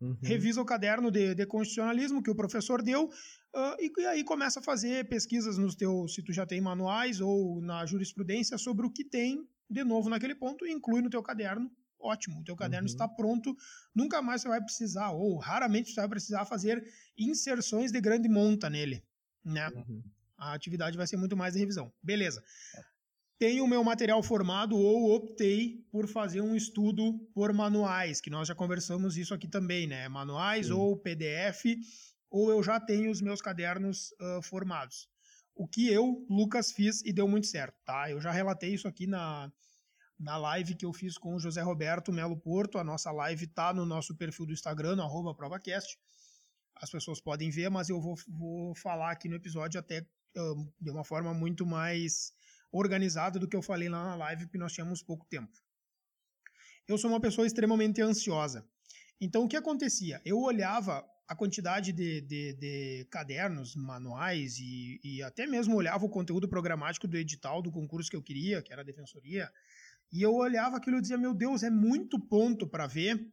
Uhum. 0.00 0.16
Revisa 0.22 0.62
o 0.62 0.64
caderno 0.64 1.10
de, 1.10 1.34
de, 1.34 1.46
constitucionalismo 1.46 2.22
que 2.22 2.30
o 2.30 2.34
professor 2.34 2.82
deu 2.82 3.06
uh, 3.06 3.76
e, 3.80 3.92
e, 3.98 4.06
aí 4.06 4.22
começa 4.22 4.60
a 4.60 4.62
fazer 4.62 5.08
pesquisas 5.08 5.58
nos 5.58 5.74
teus, 5.74 6.14
se 6.14 6.22
tu 6.22 6.32
já 6.32 6.46
tem 6.46 6.60
manuais 6.60 7.20
ou 7.20 7.60
na 7.60 7.84
jurisprudência 7.84 8.56
sobre 8.58 8.86
o 8.86 8.90
que 8.90 9.04
tem 9.04 9.44
de 9.68 9.82
novo 9.84 10.08
naquele 10.08 10.34
ponto 10.34 10.64
e 10.66 10.72
inclui 10.72 11.02
no 11.02 11.10
teu 11.10 11.22
caderno. 11.22 11.70
Ótimo, 12.00 12.40
o 12.40 12.44
teu 12.44 12.54
caderno 12.54 12.86
uhum. 12.86 12.92
está 12.92 13.08
pronto. 13.08 13.56
Nunca 13.94 14.22
mais 14.22 14.42
você 14.42 14.48
vai 14.48 14.62
precisar, 14.62 15.10
ou 15.10 15.36
raramente 15.36 15.90
você 15.90 16.00
vai 16.00 16.08
precisar 16.08 16.44
fazer 16.44 16.86
inserções 17.16 17.90
de 17.90 18.00
grande 18.00 18.28
monta 18.28 18.70
nele, 18.70 19.04
né? 19.44 19.68
Uhum. 19.68 20.02
A 20.36 20.52
atividade 20.52 20.96
vai 20.96 21.06
ser 21.06 21.16
muito 21.16 21.36
mais 21.36 21.54
de 21.54 21.58
revisão. 21.58 21.92
Beleza. 22.02 22.42
É 22.76 22.98
tenho 23.38 23.64
o 23.64 23.68
meu 23.68 23.84
material 23.84 24.22
formado 24.22 24.76
ou 24.76 25.14
optei 25.14 25.86
por 25.92 26.08
fazer 26.08 26.40
um 26.40 26.56
estudo 26.56 27.18
por 27.32 27.52
manuais, 27.52 28.20
que 28.20 28.30
nós 28.30 28.48
já 28.48 28.54
conversamos 28.54 29.16
isso 29.16 29.32
aqui 29.32 29.46
também, 29.46 29.86
né? 29.86 30.08
Manuais 30.08 30.66
Sim. 30.66 30.72
ou 30.72 30.96
PDF, 30.96 31.64
ou 32.28 32.50
eu 32.50 32.62
já 32.62 32.80
tenho 32.80 33.10
os 33.10 33.22
meus 33.22 33.40
cadernos 33.40 34.10
uh, 34.20 34.42
formados. 34.42 35.08
O 35.54 35.66
que 35.68 35.88
eu, 35.88 36.26
Lucas, 36.28 36.72
fiz 36.72 37.00
e 37.04 37.12
deu 37.12 37.28
muito 37.28 37.46
certo, 37.46 37.76
tá? 37.84 38.10
Eu 38.10 38.20
já 38.20 38.30
relatei 38.32 38.74
isso 38.74 38.88
aqui 38.88 39.06
na, 39.06 39.52
na 40.18 40.36
live 40.36 40.74
que 40.74 40.84
eu 40.84 40.92
fiz 40.92 41.16
com 41.16 41.34
o 41.34 41.38
José 41.38 41.62
Roberto 41.62 42.12
Melo 42.12 42.36
Porto. 42.36 42.78
A 42.78 42.84
nossa 42.84 43.10
live 43.12 43.46
tá 43.46 43.72
no 43.72 43.86
nosso 43.86 44.14
perfil 44.16 44.46
do 44.46 44.52
Instagram, 44.52 44.96
no 44.96 45.02
arroba 45.02 45.34
ProvaCast. 45.34 45.98
As 46.76 46.90
pessoas 46.90 47.20
podem 47.20 47.50
ver, 47.50 47.70
mas 47.70 47.88
eu 47.88 48.00
vou, 48.00 48.16
vou 48.28 48.74
falar 48.74 49.12
aqui 49.12 49.28
no 49.28 49.36
episódio 49.36 49.78
até 49.78 50.06
de 50.80 50.90
uma 50.90 51.04
forma 51.04 51.34
muito 51.34 51.66
mais 51.66 52.32
organizado 52.70 53.38
do 53.38 53.48
que 53.48 53.56
eu 53.56 53.62
falei 53.62 53.88
lá 53.88 54.04
na 54.04 54.14
live, 54.14 54.44
porque 54.44 54.58
nós 54.58 54.72
tínhamos 54.72 55.02
pouco 55.02 55.26
tempo. 55.26 55.52
Eu 56.86 56.96
sou 56.96 57.10
uma 57.10 57.20
pessoa 57.20 57.46
extremamente 57.46 58.00
ansiosa. 58.00 58.66
Então, 59.20 59.44
o 59.44 59.48
que 59.48 59.56
acontecia? 59.56 60.20
Eu 60.24 60.38
olhava 60.38 61.04
a 61.26 61.34
quantidade 61.34 61.92
de, 61.92 62.20
de, 62.22 62.52
de 62.54 63.06
cadernos, 63.10 63.74
manuais 63.74 64.58
e, 64.58 64.98
e, 65.04 65.22
até 65.22 65.46
mesmo 65.46 65.76
olhava 65.76 66.06
o 66.06 66.08
conteúdo 66.08 66.48
programático 66.48 67.06
do 67.06 67.18
edital 67.18 67.60
do 67.60 67.70
concurso 67.70 68.08
que 68.08 68.16
eu 68.16 68.22
queria, 68.22 68.62
que 68.62 68.72
era 68.72 68.80
a 68.80 68.84
defensoria, 68.84 69.52
e 70.12 70.22
eu 70.22 70.34
olhava 70.34 70.76
aquilo 70.76 70.98
e 70.98 71.00
dizia: 71.00 71.18
Meu 71.18 71.34
Deus, 71.34 71.62
é 71.62 71.70
muito 71.70 72.18
ponto 72.18 72.66
para 72.66 72.86
ver. 72.86 73.32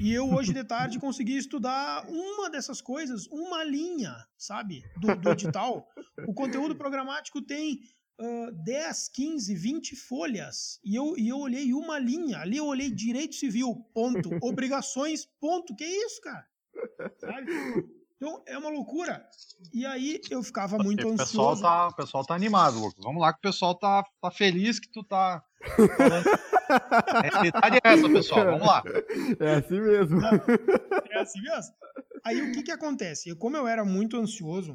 E 0.00 0.12
eu, 0.12 0.30
hoje 0.32 0.52
de 0.52 0.64
tarde, 0.64 0.98
consegui 0.98 1.36
estudar 1.36 2.04
uma 2.08 2.50
dessas 2.50 2.82
coisas, 2.82 3.26
uma 3.28 3.64
linha, 3.64 4.14
sabe, 4.36 4.82
do, 5.00 5.14
do 5.16 5.30
edital. 5.30 5.88
O 6.26 6.34
conteúdo 6.34 6.76
programático 6.76 7.40
tem 7.40 7.80
uh, 8.20 8.52
10, 8.64 9.08
15, 9.08 9.54
20 9.54 9.96
folhas. 9.96 10.80
E 10.84 10.94
eu, 10.94 11.16
e 11.16 11.28
eu 11.28 11.38
olhei 11.38 11.72
uma 11.72 11.98
linha. 11.98 12.38
Ali 12.38 12.58
eu 12.58 12.66
olhei 12.66 12.90
direito 12.90 13.36
civil, 13.36 13.86
ponto. 13.94 14.30
Obrigações, 14.42 15.26
ponto. 15.40 15.74
Que 15.74 15.84
isso, 15.84 16.20
cara? 16.20 16.46
Sabe? 17.18 17.52
Então, 18.16 18.42
é 18.46 18.56
uma 18.56 18.70
loucura. 18.70 19.26
E 19.72 19.84
aí 19.84 20.20
eu 20.30 20.42
ficava 20.42 20.78
muito 20.78 21.06
o 21.06 21.16
pessoal 21.16 21.52
ansioso. 21.52 21.62
Tá, 21.62 21.88
o 21.88 21.94
pessoal 21.94 22.24
tá 22.24 22.34
animado, 22.34 22.78
Lucas. 22.78 23.04
Vamos 23.04 23.20
lá 23.20 23.32
que 23.32 23.38
o 23.38 23.42
pessoal 23.42 23.74
tá, 23.74 24.04
tá 24.20 24.30
feliz 24.30 24.80
que 24.80 24.90
tu 24.90 25.04
tá. 25.04 25.44
É 25.62 27.46
idade 27.46 27.76
é 27.76 27.80
essa, 27.84 28.08
pessoal. 28.08 28.44
Vamos 28.44 28.66
lá. 28.66 28.82
É 29.40 29.54
assim 29.54 29.80
mesmo. 29.80 30.20
É 31.10 31.18
assim 31.20 31.40
mesmo. 31.40 31.74
Aí 32.24 32.42
o 32.42 32.52
que 32.52 32.62
que 32.62 32.70
acontece? 32.70 33.28
Eu, 33.28 33.36
como 33.36 33.56
eu 33.56 33.66
era 33.66 33.84
muito 33.84 34.16
ansioso, 34.16 34.74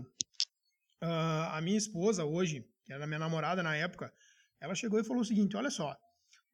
uh, 1.04 1.50
a 1.52 1.62
minha 1.62 1.78
esposa 1.78 2.26
hoje, 2.26 2.66
que 2.86 2.94
era 2.94 3.08
minha 3.08 3.20
namorada 3.20 3.62
na 3.62 3.76
época, 3.76 4.12
ela 4.60 4.76
chegou 4.76 5.00
e 5.00 5.04
falou 5.04 5.22
o 5.22 5.26
seguinte: 5.26 5.58
olha 5.58 5.70
só, 5.70 5.96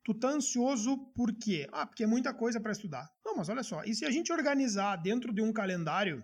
tu 0.04 0.14
tá 0.14 0.30
ansioso 0.30 0.98
por 1.14 1.34
quê? 1.38 1.68
Ah, 1.72 1.86
porque 1.86 2.04
é 2.04 2.08
muita 2.08 2.34
coisa 2.34 2.60
para 2.60 2.72
estudar. 2.72 3.10
Não, 3.26 3.36
mas 3.36 3.50
olha 3.50 3.64
só, 3.64 3.84
e 3.84 3.94
se 3.94 4.06
a 4.06 4.12
gente 4.12 4.32
organizar 4.32 4.96
dentro 4.98 5.34
de 5.34 5.42
um 5.42 5.54
calendário, 5.54 6.24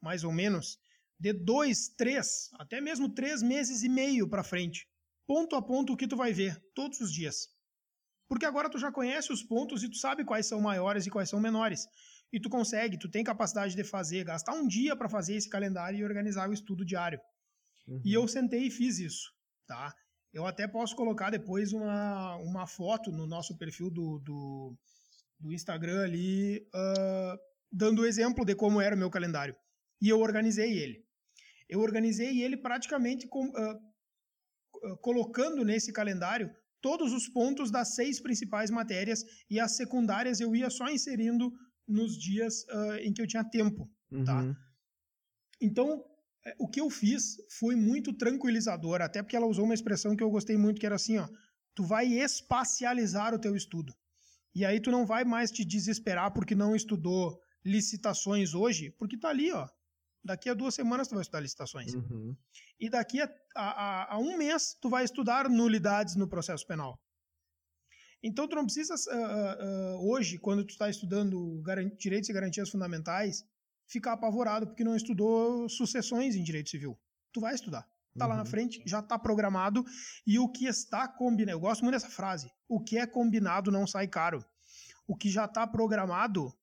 mais 0.00 0.24
ou 0.24 0.32
menos, 0.32 0.78
de 1.18 1.32
dois, 1.32 1.88
três, 1.88 2.50
até 2.58 2.80
mesmo 2.80 3.08
três 3.08 3.42
meses 3.42 3.82
e 3.82 3.88
meio 3.88 4.28
para 4.28 4.42
frente, 4.42 4.88
ponto 5.26 5.56
a 5.56 5.62
ponto 5.62 5.92
o 5.92 5.96
que 5.96 6.08
tu 6.08 6.16
vai 6.16 6.32
ver 6.32 6.60
todos 6.74 7.00
os 7.00 7.12
dias. 7.12 7.48
Porque 8.28 8.46
agora 8.46 8.70
tu 8.70 8.78
já 8.78 8.90
conhece 8.90 9.32
os 9.32 9.42
pontos 9.42 9.82
e 9.82 9.90
tu 9.90 9.96
sabe 9.96 10.24
quais 10.24 10.46
são 10.46 10.60
maiores 10.60 11.06
e 11.06 11.10
quais 11.10 11.28
são 11.28 11.40
menores. 11.40 11.86
E 12.32 12.40
tu 12.40 12.48
consegue, 12.48 12.98
tu 12.98 13.10
tem 13.10 13.22
capacidade 13.22 13.76
de 13.76 13.84
fazer, 13.84 14.24
gastar 14.24 14.54
um 14.54 14.66
dia 14.66 14.96
para 14.96 15.08
fazer 15.08 15.34
esse 15.34 15.50
calendário 15.50 15.98
e 15.98 16.04
organizar 16.04 16.48
o 16.48 16.52
estudo 16.54 16.84
diário. 16.84 17.20
Uhum. 17.86 18.00
E 18.04 18.14
eu 18.14 18.26
sentei 18.26 18.68
e 18.68 18.70
fiz 18.70 18.98
isso, 18.98 19.30
tá? 19.66 19.94
Eu 20.32 20.46
até 20.46 20.66
posso 20.66 20.96
colocar 20.96 21.28
depois 21.28 21.74
uma, 21.74 22.36
uma 22.36 22.66
foto 22.66 23.12
no 23.12 23.26
nosso 23.26 23.58
perfil 23.58 23.90
do, 23.90 24.18
do, 24.20 24.74
do 25.38 25.52
Instagram 25.52 26.02
ali, 26.02 26.66
uh, 26.74 27.38
dando 27.70 28.00
o 28.00 28.06
exemplo 28.06 28.46
de 28.46 28.54
como 28.54 28.80
era 28.80 28.96
o 28.96 28.98
meu 28.98 29.10
calendário. 29.10 29.54
E 30.00 30.08
eu 30.08 30.20
organizei 30.20 30.78
ele. 30.78 31.04
Eu 31.68 31.80
organizei 31.80 32.42
ele 32.42 32.56
praticamente 32.56 33.28
com, 33.28 33.48
uh, 33.48 33.91
colocando 35.00 35.64
nesse 35.64 35.92
calendário 35.92 36.50
todos 36.80 37.12
os 37.12 37.28
pontos 37.28 37.70
das 37.70 37.94
seis 37.94 38.20
principais 38.20 38.70
matérias 38.70 39.24
e 39.48 39.60
as 39.60 39.76
secundárias 39.76 40.40
eu 40.40 40.54
ia 40.54 40.68
só 40.68 40.88
inserindo 40.88 41.52
nos 41.86 42.18
dias 42.18 42.64
uh, 42.64 42.94
em 43.02 43.12
que 43.12 43.22
eu 43.22 43.26
tinha 43.26 43.44
tempo, 43.44 43.88
tá? 44.10 44.16
uhum. 44.16 44.24
tá? 44.24 44.56
Então, 45.60 46.04
é, 46.44 46.54
o 46.58 46.68
que 46.68 46.80
eu 46.80 46.90
fiz 46.90 47.36
foi 47.58 47.76
muito 47.76 48.12
tranquilizador, 48.12 49.00
até 49.00 49.22
porque 49.22 49.36
ela 49.36 49.46
usou 49.46 49.64
uma 49.64 49.74
expressão 49.74 50.16
que 50.16 50.22
eu 50.22 50.30
gostei 50.30 50.56
muito, 50.56 50.80
que 50.80 50.86
era 50.86 50.96
assim, 50.96 51.18
ó, 51.18 51.28
tu 51.74 51.84
vai 51.84 52.06
espacializar 52.06 53.32
o 53.32 53.38
teu 53.38 53.54
estudo. 53.54 53.94
E 54.54 54.64
aí 54.64 54.80
tu 54.80 54.90
não 54.90 55.06
vai 55.06 55.24
mais 55.24 55.50
te 55.50 55.64
desesperar 55.64 56.32
porque 56.32 56.54
não 56.54 56.74
estudou 56.74 57.38
licitações 57.64 58.54
hoje, 58.54 58.90
porque 58.98 59.16
tá 59.16 59.28
ali, 59.28 59.52
ó. 59.52 59.68
Daqui 60.24 60.48
a 60.48 60.54
duas 60.54 60.74
semanas 60.74 61.08
tu 61.08 61.14
vai 61.14 61.22
estudar 61.22 61.40
licitações. 61.40 61.94
Uhum. 61.94 62.36
E 62.78 62.88
daqui 62.88 63.20
a, 63.20 63.28
a, 63.56 64.14
a, 64.14 64.18
um 64.18 64.36
mês 64.36 64.76
tu 64.80 64.88
vai 64.88 65.04
estudar 65.04 65.48
nulidades 65.48 66.14
no 66.14 66.28
processo 66.28 66.66
penal. 66.66 67.00
Então 68.22 68.46
tu 68.46 68.54
não 68.54 68.64
precisa, 68.64 68.94
uh, 68.94 69.96
uh, 69.96 70.10
hoje, 70.12 70.38
quando 70.38 70.64
tu 70.64 70.70
está 70.70 70.88
estudando 70.88 71.60
direitos 71.98 72.28
e 72.28 72.32
garantias 72.32 72.70
fundamentais, 72.70 73.44
ficar 73.88 74.12
apavorado 74.12 74.66
porque 74.66 74.84
não 74.84 74.94
estudou 74.94 75.68
sucessões 75.68 76.36
em 76.36 76.42
direito 76.44 76.70
civil. 76.70 76.96
Tu 77.32 77.40
vai 77.40 77.54
estudar. 77.54 77.82
Tá 78.16 78.24
uhum. 78.24 78.30
lá 78.30 78.36
na 78.36 78.42
uhum. 78.42 78.48
frente, 78.48 78.82
já 78.86 79.02
tá 79.02 79.18
programado. 79.18 79.84
E 80.24 80.38
o 80.38 80.48
que 80.48 80.66
está 80.66 81.08
combinado, 81.08 81.56
eu 81.56 81.60
gosto 81.60 81.82
muito 81.82 81.94
dessa 81.94 82.10
frase: 82.10 82.48
o 82.68 82.80
que 82.80 82.96
é 82.96 83.06
combinado 83.06 83.72
não 83.72 83.86
sai 83.86 84.06
caro. 84.06 84.44
O 85.06 85.16
que 85.16 85.28
já 85.28 85.48
tá 85.48 85.66
programado 85.66 86.56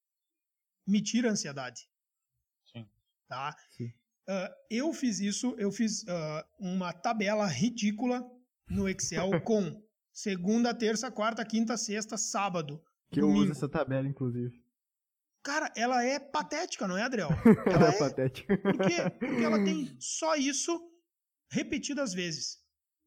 me 0.88 1.02
tira 1.02 1.28
a 1.28 1.32
ansiedade. 1.32 1.89
Tá? 3.30 3.56
Uh, 3.80 4.54
eu 4.72 4.92
fiz 4.92 5.20
isso, 5.20 5.56
eu 5.60 5.72
fiz 5.72 6.02
uh, 6.04 6.44
uma 6.60 6.92
tabela 6.92 7.46
ridícula 7.46 8.28
no 8.68 8.90
Excel 8.90 9.30
com 9.46 9.82
segunda, 10.12 10.74
terça, 10.74 11.12
quarta, 11.12 11.46
quinta, 11.46 11.78
sexta, 11.78 12.18
sábado. 12.18 12.84
Que 13.12 13.22
domingo. 13.22 13.40
eu 13.40 13.44
uso 13.44 13.52
essa 13.52 13.70
tabela, 13.70 14.08
inclusive. 14.08 14.60
Cara, 15.44 15.72
ela 15.78 16.04
é 16.04 16.20
patética, 16.20 16.88
não 16.88 16.98
é, 16.98 17.04
Adriel? 17.04 17.30
Ela 17.66 17.92
é, 17.92 17.96
é 17.96 17.98
patética. 17.98 18.58
Por 18.58 18.78
quê? 18.78 19.10
Porque 19.20 19.44
ela 19.44 19.64
tem 19.64 19.96
só 19.98 20.36
isso 20.36 20.78
repetidas 21.50 22.14
vezes. 22.14 22.58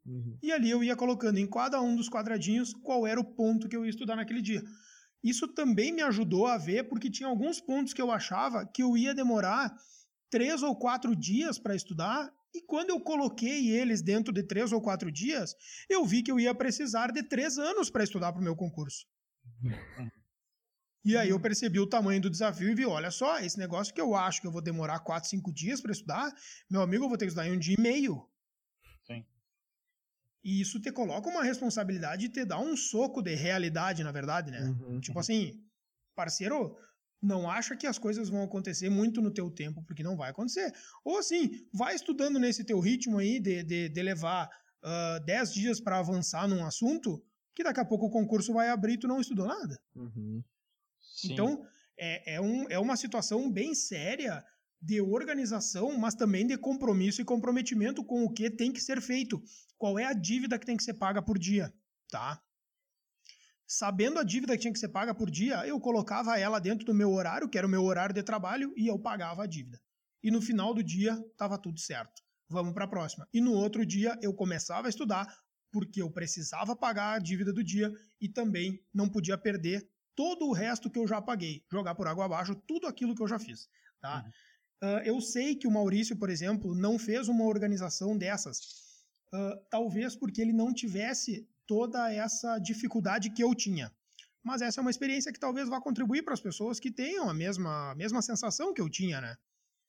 Uhum. 0.07 0.39
E 0.43 0.51
ali 0.51 0.71
eu 0.71 0.83
ia 0.83 0.97
colocando 0.97 1.39
em 1.39 1.49
cada 1.49 1.81
um 1.81 1.95
dos 1.95 2.09
quadradinhos 2.09 2.73
qual 2.73 3.07
era 3.07 3.21
o 3.21 3.35
ponto 3.35 3.69
que 3.69 3.77
eu 3.77 3.85
ia 3.85 3.91
estudar 3.91 4.17
naquele 4.17 4.41
dia. 4.41 4.63
Isso 5.23 5.47
também 5.47 5.93
me 5.93 6.03
ajudou 6.03 6.47
a 6.47 6.57
ver, 6.59 6.89
porque 6.89 7.11
tinha 7.11 7.29
alguns 7.29 7.61
pontos 7.61 7.93
que 7.93 8.03
eu 8.03 8.11
achava 8.11 8.67
que 8.67 8.83
eu 8.83 8.97
ia 8.97 9.15
demorar 9.15 9.73
três 10.33 10.63
ou 10.63 10.75
quatro 10.75 11.15
dias 11.15 11.59
para 11.59 11.77
estudar, 11.77 12.33
e 12.55 12.63
quando 12.63 12.89
eu 12.89 12.99
coloquei 13.01 13.71
eles 13.71 14.01
dentro 14.01 14.33
de 14.33 14.43
três 14.43 14.73
ou 14.73 14.81
quatro 14.81 15.13
dias, 15.13 15.55
eu 15.91 16.07
vi 16.07 16.23
que 16.23 16.33
eu 16.33 16.41
ia 16.41 16.55
precisar 16.55 17.13
de 17.13 17.23
três 17.23 17.59
anos 17.59 17.91
para 17.91 18.03
estudar 18.03 18.33
para 18.33 18.41
o 18.41 18.45
meu 18.45 18.57
concurso. 18.57 19.07
E 21.05 21.17
aí 21.17 21.31
eu 21.31 21.41
percebi 21.41 21.81
o 21.81 21.87
tamanho 21.87 22.21
do 22.21 22.31
desafio 22.31 22.71
e 22.71 22.75
vi, 22.75 22.87
olha 22.87 23.11
só, 23.11 23.41
esse 23.41 23.59
negócio 23.59 23.93
que 23.93 24.01
eu 24.01 24.15
acho 24.15 24.41
que 24.41 24.47
eu 24.47 24.53
vou 24.53 24.63
demorar 24.63 25.01
4, 25.01 25.29
5 25.29 25.53
dias 25.53 25.81
para 25.81 25.93
estudar, 25.93 26.33
meu 26.71 26.81
amigo, 26.81 27.05
eu 27.05 27.09
vou 27.09 27.19
ter 27.19 27.27
que 27.27 27.31
estudar 27.31 27.49
em 27.49 27.53
um 27.53 27.59
dia 27.59 27.75
e 27.77 27.81
meio. 27.81 28.27
Sim. 29.05 29.27
E 30.45 30.61
isso 30.61 30.81
te 30.81 30.93
coloca 30.93 31.29
uma 31.29 31.43
responsabilidade 31.43 32.27
e 32.27 32.29
te 32.29 32.45
dá 32.45 32.59
um 32.59 32.77
soco 32.77 33.21
de 33.21 33.35
realidade, 33.35 34.05
na 34.05 34.13
verdade, 34.13 34.51
né? 34.51 34.61
Uhum. 34.61 35.01
Tipo 35.01 35.19
assim, 35.19 35.61
parceiro, 36.15 36.77
Não 37.23 37.49
acha 37.49 37.77
que 37.77 37.87
as 37.87 37.99
coisas 37.99 38.29
vão 38.29 38.43
acontecer 38.43 38.91
muito 38.91 39.23
no 39.23 39.31
teu 39.31 39.49
tempo, 39.49 39.83
porque 39.85 40.03
não 40.03 40.17
vai 40.17 40.31
acontecer. 40.31 40.73
Ou 41.05 41.19
assim, 41.19 41.65
vai 41.73 41.95
estudando 41.95 42.39
nesse 42.39 42.65
teu 42.65 42.81
ritmo 42.81 43.19
aí 43.19 43.39
de, 43.39 43.63
de, 43.63 43.89
de 43.89 44.03
levar 44.03 44.47
uh, 44.47 45.17
ah, 45.17 45.19
10 45.25 45.55
dias 45.55 45.81
para 45.81 45.99
avançar 45.99 46.49
num 46.49 46.67
assunto, 46.67 47.23
que 47.55 47.63
daqui 47.63 47.79
a 47.79 47.85
pouco 47.85 48.07
o 48.07 48.11
concurso 48.11 48.53
vai 48.53 48.71
abrir 48.71 48.95
e 48.95 48.99
tu 48.99 49.07
não 49.07 49.21
estudou 49.21 49.47
nada. 49.47 49.81
Uhum. 49.95 50.43
Então, 51.25 51.65
é, 51.97 52.35
é, 52.35 52.41
um, 52.41 52.69
é 52.69 52.79
uma 52.79 52.97
situação 52.97 53.51
bem 53.51 53.75
séria 53.75 54.45
de 54.81 55.01
organização, 55.01 55.97
mas 55.97 56.17
também 56.17 56.45
de 56.45 56.59
compromisso 56.59 57.23
e 57.23 57.25
comprometimento 57.25 58.05
com 58.05 58.25
o 58.25 58.31
que 58.33 58.51
tem 58.51 58.73
que 58.73 58.81
ser 58.81 59.01
feito. 59.01 59.41
Qual 59.79 59.97
é 59.97 60.05
a 60.05 60.13
dívida 60.13 60.59
que 60.59 60.67
tem 60.67 60.77
que 60.77 60.83
ser 60.83 60.95
paga 60.95 61.23
por 61.23 61.39
dia, 61.39 61.73
tá? 62.11 62.43
Sabendo 63.75 64.19
a 64.19 64.23
dívida 64.23 64.53
que 64.53 64.61
tinha 64.61 64.73
que 64.73 64.79
ser 64.79 64.91
paga 64.91 65.15
por 65.15 65.31
dia, 65.31 65.67
eu 65.67 65.81
colocava 65.81 66.39
ela 66.39 66.59
dentro 66.59 66.85
do 66.85 66.93
meu 66.93 67.11
horário, 67.11 67.49
que 67.49 67.57
era 67.57 67.67
o 67.67 67.71
meu 67.71 67.83
horário 67.83 68.15
de 68.15 68.23
trabalho, 68.23 68.71
e 68.77 68.87
eu 68.87 68.99
pagava 68.99 69.45
a 69.45 69.47
dívida. 69.47 69.81
E 70.23 70.31
no 70.31 70.43
final 70.43 70.75
do 70.75 70.83
dia, 70.83 71.15
estava 71.33 71.57
tudo 71.57 71.81
certo. 71.81 72.21
Vamos 72.51 72.75
para 72.75 72.85
a 72.85 72.89
próxima. 72.89 73.27
E 73.33 73.41
no 73.41 73.55
outro 73.55 73.87
dia, 73.87 74.19
eu 74.21 74.35
começava 74.35 74.89
a 74.89 74.91
estudar, 74.91 75.27
porque 75.71 76.03
eu 76.03 76.11
precisava 76.11 76.77
pagar 76.77 77.15
a 77.15 77.19
dívida 77.19 77.51
do 77.51 77.65
dia 77.65 77.91
e 78.21 78.29
também 78.29 78.79
não 78.93 79.09
podia 79.09 79.39
perder 79.39 79.89
todo 80.15 80.49
o 80.49 80.53
resto 80.53 80.91
que 80.91 80.99
eu 80.99 81.07
já 81.07 81.23
paguei, 81.23 81.65
jogar 81.73 81.95
por 81.95 82.07
água 82.07 82.27
abaixo 82.27 82.55
tudo 82.55 82.87
aquilo 82.87 83.15
que 83.15 83.23
eu 83.23 83.29
já 83.29 83.39
fiz, 83.39 83.71
tá? 84.03 84.23
Uhum. 84.83 84.91
Uh, 84.91 84.99
eu 85.03 85.19
sei 85.23 85.57
que 85.57 85.67
o 85.67 85.71
Maurício, 85.71 86.15
por 86.19 86.29
exemplo, 86.29 86.75
não 86.75 86.99
fez 86.99 87.27
uma 87.27 87.47
organização 87.47 88.19
dessas, 88.19 88.59
uh, 89.33 89.57
talvez 89.71 90.15
porque 90.15 90.43
ele 90.43 90.53
não 90.53 90.75
tivesse 90.75 91.49
toda 91.67 92.13
essa 92.13 92.59
dificuldade 92.59 93.31
que 93.31 93.43
eu 93.43 93.55
tinha. 93.55 93.91
Mas 94.43 94.61
essa 94.61 94.81
é 94.81 94.83
uma 94.83 94.91
experiência 94.91 95.33
que 95.33 95.39
talvez 95.39 95.69
vá 95.69 95.81
contribuir 95.81 96.23
para 96.23 96.35
as 96.35 96.41
pessoas 96.41 96.81
que 96.81 96.91
tenham 96.91 97.29
a 97.29 97.35
mesma, 97.35 97.93
a 97.93 97.95
mesma 97.95 98.21
sensação 98.21 98.75
que 98.75 98.81
eu 98.81 98.91
tinha, 98.91 99.21
né? 99.21 99.37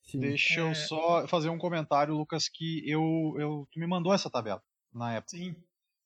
Sim. 0.03 0.19
Deixa 0.19 0.59
é... 0.59 0.69
eu 0.69 0.75
só 0.75 1.27
fazer 1.27 1.49
um 1.49 1.57
comentário, 1.57 2.15
Lucas, 2.15 2.47
que 2.47 2.87
eu, 2.87 3.35
eu 3.39 3.67
tu 3.71 3.79
me 3.79 3.87
mandou 3.87 4.13
essa 4.13 4.29
tabela 4.29 4.61
na 4.93 5.13
época. 5.13 5.37
Sim. 5.37 5.55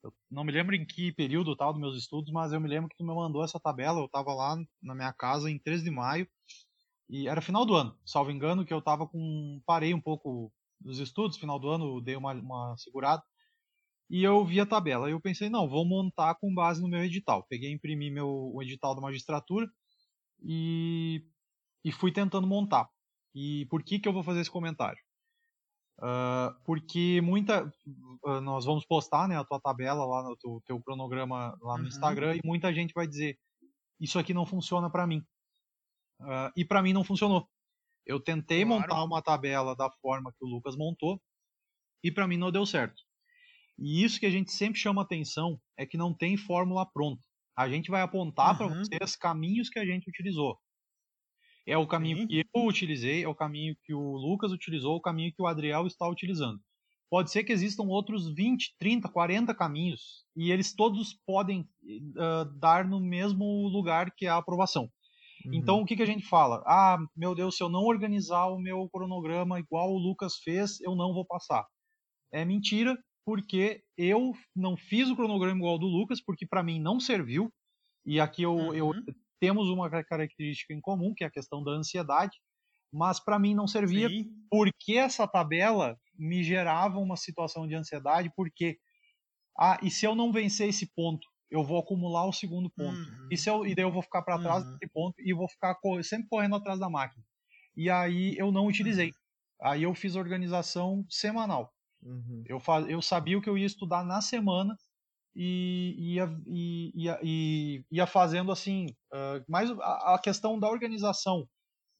Eu 0.03 0.13
não 0.29 0.43
me 0.43 0.51
lembro 0.51 0.75
em 0.75 0.85
que 0.85 1.11
período 1.11 1.55
tal 1.55 1.73
dos 1.73 1.81
meus 1.81 1.97
estudos, 1.97 2.31
mas 2.31 2.53
eu 2.53 2.61
me 2.61 2.69
lembro 2.69 2.89
que 2.89 2.95
tu 2.95 3.03
me 3.03 3.13
mandou 3.13 3.43
essa 3.43 3.59
tabela. 3.59 3.99
Eu 3.99 4.05
estava 4.05 4.33
lá 4.33 4.55
na 4.81 4.95
minha 4.95 5.11
casa 5.11 5.49
em 5.49 5.59
13 5.59 5.83
de 5.83 5.91
maio 5.91 6.27
e 7.09 7.27
era 7.27 7.41
final 7.41 7.65
do 7.65 7.73
ano, 7.73 7.97
salvo 8.05 8.31
engano, 8.31 8.65
que 8.65 8.73
eu 8.73 8.81
tava 8.81 9.07
com. 9.07 9.61
Parei 9.65 9.93
um 9.93 10.01
pouco 10.01 10.51
dos 10.79 10.99
estudos, 10.99 11.37
final 11.37 11.59
do 11.59 11.69
ano, 11.69 12.01
dei 12.01 12.15
uma, 12.15 12.33
uma 12.33 12.75
segurada. 12.77 13.23
E 14.09 14.23
eu 14.23 14.45
vi 14.45 14.59
a 14.59 14.65
tabela. 14.65 15.09
Eu 15.09 15.19
pensei, 15.19 15.49
não, 15.49 15.67
vou 15.67 15.85
montar 15.85 16.35
com 16.35 16.53
base 16.53 16.81
no 16.81 16.87
meu 16.87 17.03
edital. 17.03 17.45
Peguei, 17.49 17.71
imprimi 17.71 18.09
meu, 18.09 18.27
o 18.27 18.61
edital 18.61 18.95
da 18.95 19.01
magistratura 19.01 19.67
e, 20.41 21.25
e 21.83 21.91
fui 21.91 22.11
tentando 22.11 22.47
montar. 22.47 22.89
E 23.35 23.65
por 23.69 23.83
que, 23.83 23.99
que 23.99 24.07
eu 24.07 24.13
vou 24.13 24.23
fazer 24.23 24.41
esse 24.41 24.51
comentário? 24.51 24.99
Uh, 25.99 26.53
porque 26.63 27.19
muita. 27.21 27.65
Uh, 28.23 28.39
nós 28.41 28.65
vamos 28.65 28.85
postar 28.85 29.27
né, 29.27 29.37
a 29.37 29.43
tua 29.43 29.59
tabela 29.59 30.05
lá 30.05 30.23
no 30.23 30.37
teu, 30.37 30.61
teu 30.65 30.81
cronograma 30.81 31.57
lá 31.61 31.75
no 31.75 31.83
uhum. 31.83 31.89
Instagram 31.89 32.35
e 32.35 32.41
muita 32.45 32.71
gente 32.71 32.93
vai 32.93 33.07
dizer: 33.07 33.37
Isso 33.99 34.19
aqui 34.19 34.33
não 34.33 34.45
funciona 34.45 34.91
para 34.91 35.07
mim. 35.07 35.25
Uh, 36.21 36.51
e 36.55 36.63
para 36.63 36.83
mim 36.83 36.93
não 36.93 37.03
funcionou. 37.03 37.47
Eu 38.05 38.19
tentei 38.19 38.63
claro. 38.63 38.81
montar 38.81 39.03
uma 39.03 39.21
tabela 39.21 39.75
da 39.75 39.89
forma 40.01 40.31
que 40.31 40.45
o 40.45 40.47
Lucas 40.47 40.75
montou 40.75 41.21
e 42.03 42.11
para 42.11 42.27
mim 42.27 42.37
não 42.37 42.51
deu 42.51 42.65
certo. 42.65 43.01
E 43.79 44.03
isso 44.03 44.19
que 44.19 44.25
a 44.25 44.31
gente 44.31 44.51
sempre 44.51 44.79
chama 44.79 45.01
atenção 45.01 45.59
é 45.77 45.85
que 45.85 45.97
não 45.97 46.13
tem 46.13 46.35
fórmula 46.35 46.85
pronta. 46.85 47.21
A 47.55 47.69
gente 47.69 47.89
vai 47.89 48.01
apontar 48.01 48.51
uhum. 48.51 48.57
para 48.57 48.67
vocês 48.67 49.15
caminhos 49.15 49.69
que 49.69 49.79
a 49.79 49.85
gente 49.85 50.09
utilizou. 50.09 50.57
É 51.65 51.77
o 51.77 51.87
caminho 51.87 52.19
Sim. 52.19 52.27
que 52.27 52.45
eu 52.55 52.65
utilizei, 52.65 53.23
é 53.23 53.27
o 53.27 53.35
caminho 53.35 53.75
que 53.83 53.93
o 53.93 54.15
Lucas 54.15 54.51
utilizou, 54.51 54.95
o 54.95 55.01
caminho 55.01 55.33
que 55.33 55.41
o 55.41 55.47
Adriel 55.47 55.85
está 55.85 56.07
utilizando. 56.07 56.59
Pode 57.09 57.31
ser 57.31 57.43
que 57.43 57.53
existam 57.53 57.83
outros 57.83 58.33
20, 58.33 58.75
30, 58.77 59.09
40 59.09 59.55
caminhos 59.55 60.25
e 60.35 60.51
eles 60.51 60.73
todos 60.73 61.13
podem 61.25 61.61
uh, 61.61 62.59
dar 62.59 62.85
no 62.87 62.99
mesmo 62.99 63.67
lugar 63.69 64.11
que 64.15 64.27
a 64.27 64.37
aprovação. 64.37 64.89
Uhum. 65.45 65.53
Então, 65.53 65.81
o 65.81 65.85
que, 65.85 65.95
que 65.95 66.03
a 66.03 66.07
gente 66.07 66.25
fala? 66.27 66.61
Ah, 66.65 66.97
meu 67.15 67.33
Deus, 67.33 67.55
se 67.55 67.63
eu 67.63 67.69
não 67.69 67.83
organizar 67.83 68.47
o 68.47 68.59
meu 68.59 68.89
cronograma 68.89 69.59
igual 69.59 69.89
o 69.91 69.97
Lucas 69.97 70.37
fez, 70.37 70.81
eu 70.81 70.95
não 70.95 71.13
vou 71.13 71.25
passar. 71.25 71.65
É 72.31 72.43
mentira, 72.43 72.97
porque 73.27 73.83
eu 73.97 74.31
não 74.55 74.77
fiz 74.77 75.09
o 75.09 75.15
cronograma 75.17 75.57
igual 75.57 75.73
ao 75.73 75.79
do 75.79 75.85
Lucas, 75.85 76.21
porque 76.21 76.47
para 76.47 76.63
mim 76.63 76.79
não 76.79 76.97
serviu. 76.97 77.51
E 78.05 78.21
aqui 78.21 78.43
eu, 78.43 78.55
uhum. 78.55 78.73
eu, 78.73 78.93
temos 79.37 79.67
uma 79.67 79.89
característica 79.89 80.73
em 80.73 80.79
comum, 80.79 81.13
que 81.13 81.25
é 81.25 81.27
a 81.27 81.29
questão 81.29 81.61
da 81.61 81.71
ansiedade, 81.71 82.39
mas 82.89 83.19
para 83.19 83.37
mim 83.37 83.53
não 83.53 83.67
servia 83.67 84.07
Sim. 84.07 84.31
porque 84.49 84.93
essa 84.93 85.27
tabela 85.27 85.99
me 86.17 86.41
gerava 86.41 86.99
uma 86.99 87.17
situação 87.17 87.67
de 87.67 87.75
ansiedade, 87.75 88.31
porque 88.33 88.77
ah, 89.59 89.77
e 89.83 89.91
se 89.91 90.05
eu 90.05 90.15
não 90.15 90.31
vencer 90.31 90.69
esse 90.69 90.85
ponto, 90.95 91.27
eu 91.51 91.65
vou 91.65 91.79
acumular 91.79 92.25
o 92.25 92.31
segundo 92.31 92.69
ponto. 92.69 92.97
Uhum. 92.97 93.27
E, 93.29 93.35
se 93.35 93.49
eu, 93.49 93.65
e 93.65 93.75
daí 93.75 93.83
eu 93.83 93.91
vou 93.91 94.03
ficar 94.03 94.21
para 94.21 94.39
trás 94.39 94.63
uhum. 94.63 94.71
desse 94.71 94.87
ponto 94.93 95.15
e 95.19 95.33
vou 95.33 95.49
ficar 95.49 95.75
sempre 96.01 96.29
correndo 96.29 96.55
atrás 96.55 96.79
da 96.79 96.89
máquina. 96.89 97.25
E 97.75 97.89
aí 97.89 98.37
eu 98.37 98.53
não 98.53 98.67
utilizei. 98.67 99.07
Uhum. 99.07 99.67
Aí 99.69 99.83
eu 99.83 99.93
fiz 99.93 100.15
organização 100.15 101.05
semanal. 101.09 101.73
Uhum. 102.03 102.43
Eu, 102.45 102.61
eu 102.87 103.01
sabia 103.01 103.37
o 103.37 103.41
que 103.41 103.49
eu 103.49 103.57
ia 103.57 103.65
estudar 103.65 104.03
na 104.03 104.21
semana 104.21 104.75
e 105.35 106.15
ia, 106.15 106.25
ia, 106.47 107.19
ia, 107.21 107.85
ia 107.91 108.07
fazendo 108.07 108.51
assim. 108.51 108.87
Uh, 109.13 109.43
mais 109.47 109.69
a, 109.69 110.15
a, 110.15 110.19
questão 110.19 110.59
da 110.59 110.67
organização 110.67 111.47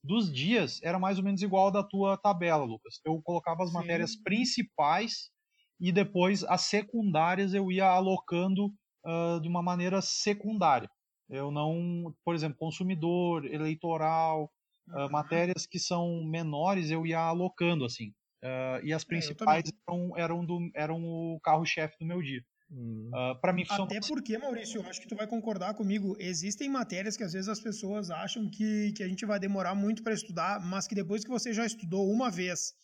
dos 0.02 0.32
dias 0.32 0.80
era 0.82 0.98
mais 0.98 1.18
ou 1.18 1.24
menos 1.24 1.40
igual 1.42 1.70
da 1.70 1.82
tua 1.82 2.16
tabela, 2.16 2.64
Lucas. 2.64 3.00
Eu 3.04 3.20
colocava 3.22 3.62
as 3.62 3.70
Sim. 3.70 3.76
matérias 3.76 4.16
principais 4.16 5.30
e 5.80 5.92
depois 5.92 6.42
as 6.44 6.62
secundárias 6.62 7.54
eu 7.54 7.70
ia 7.70 7.86
alocando 7.86 8.66
uh, 9.06 9.40
de 9.40 9.48
uma 9.48 9.62
maneira 9.62 10.00
secundária. 10.02 10.90
Eu 11.28 11.50
não, 11.50 12.12
por 12.24 12.34
exemplo, 12.34 12.58
consumidor, 12.58 13.44
eleitoral, 13.44 14.50
uh, 14.88 15.10
matérias 15.10 15.66
que 15.66 15.78
são 15.78 16.24
menores 16.24 16.90
eu 16.90 17.06
ia 17.06 17.20
alocando 17.20 17.84
assim. 17.84 18.12
Uh, 18.42 18.84
e 18.84 18.92
as 18.92 19.02
é, 19.02 19.06
principais 19.06 19.64
é, 19.66 19.72
eram, 19.88 20.16
eram, 20.16 20.44
do, 20.44 20.70
eram 20.74 21.04
o 21.04 21.40
carro-chefe 21.40 21.96
do 21.98 22.06
meu 22.06 22.22
dia. 22.22 22.44
Hum. 22.70 23.10
Uh, 23.12 23.40
para 23.40 23.52
mim 23.52 23.64
Até 23.68 23.98
porque, 24.00 24.36
Maurício, 24.36 24.80
eu 24.80 24.86
acho 24.86 25.00
que 25.00 25.08
tu 25.08 25.16
vai 25.16 25.26
concordar 25.26 25.74
comigo. 25.74 26.14
Existem 26.18 26.68
matérias 26.68 27.16
que 27.16 27.24
às 27.24 27.32
vezes 27.32 27.48
as 27.48 27.60
pessoas 27.60 28.10
acham 28.10 28.48
que, 28.48 28.92
que 28.92 29.02
a 29.02 29.08
gente 29.08 29.24
vai 29.24 29.40
demorar 29.40 29.74
muito 29.74 30.02
para 30.02 30.12
estudar, 30.12 30.60
mas 30.60 30.86
que 30.86 30.94
depois 30.94 31.24
que 31.24 31.30
você 31.30 31.52
já 31.52 31.64
estudou 31.64 32.10
uma 32.10 32.30
vez, 32.30 32.74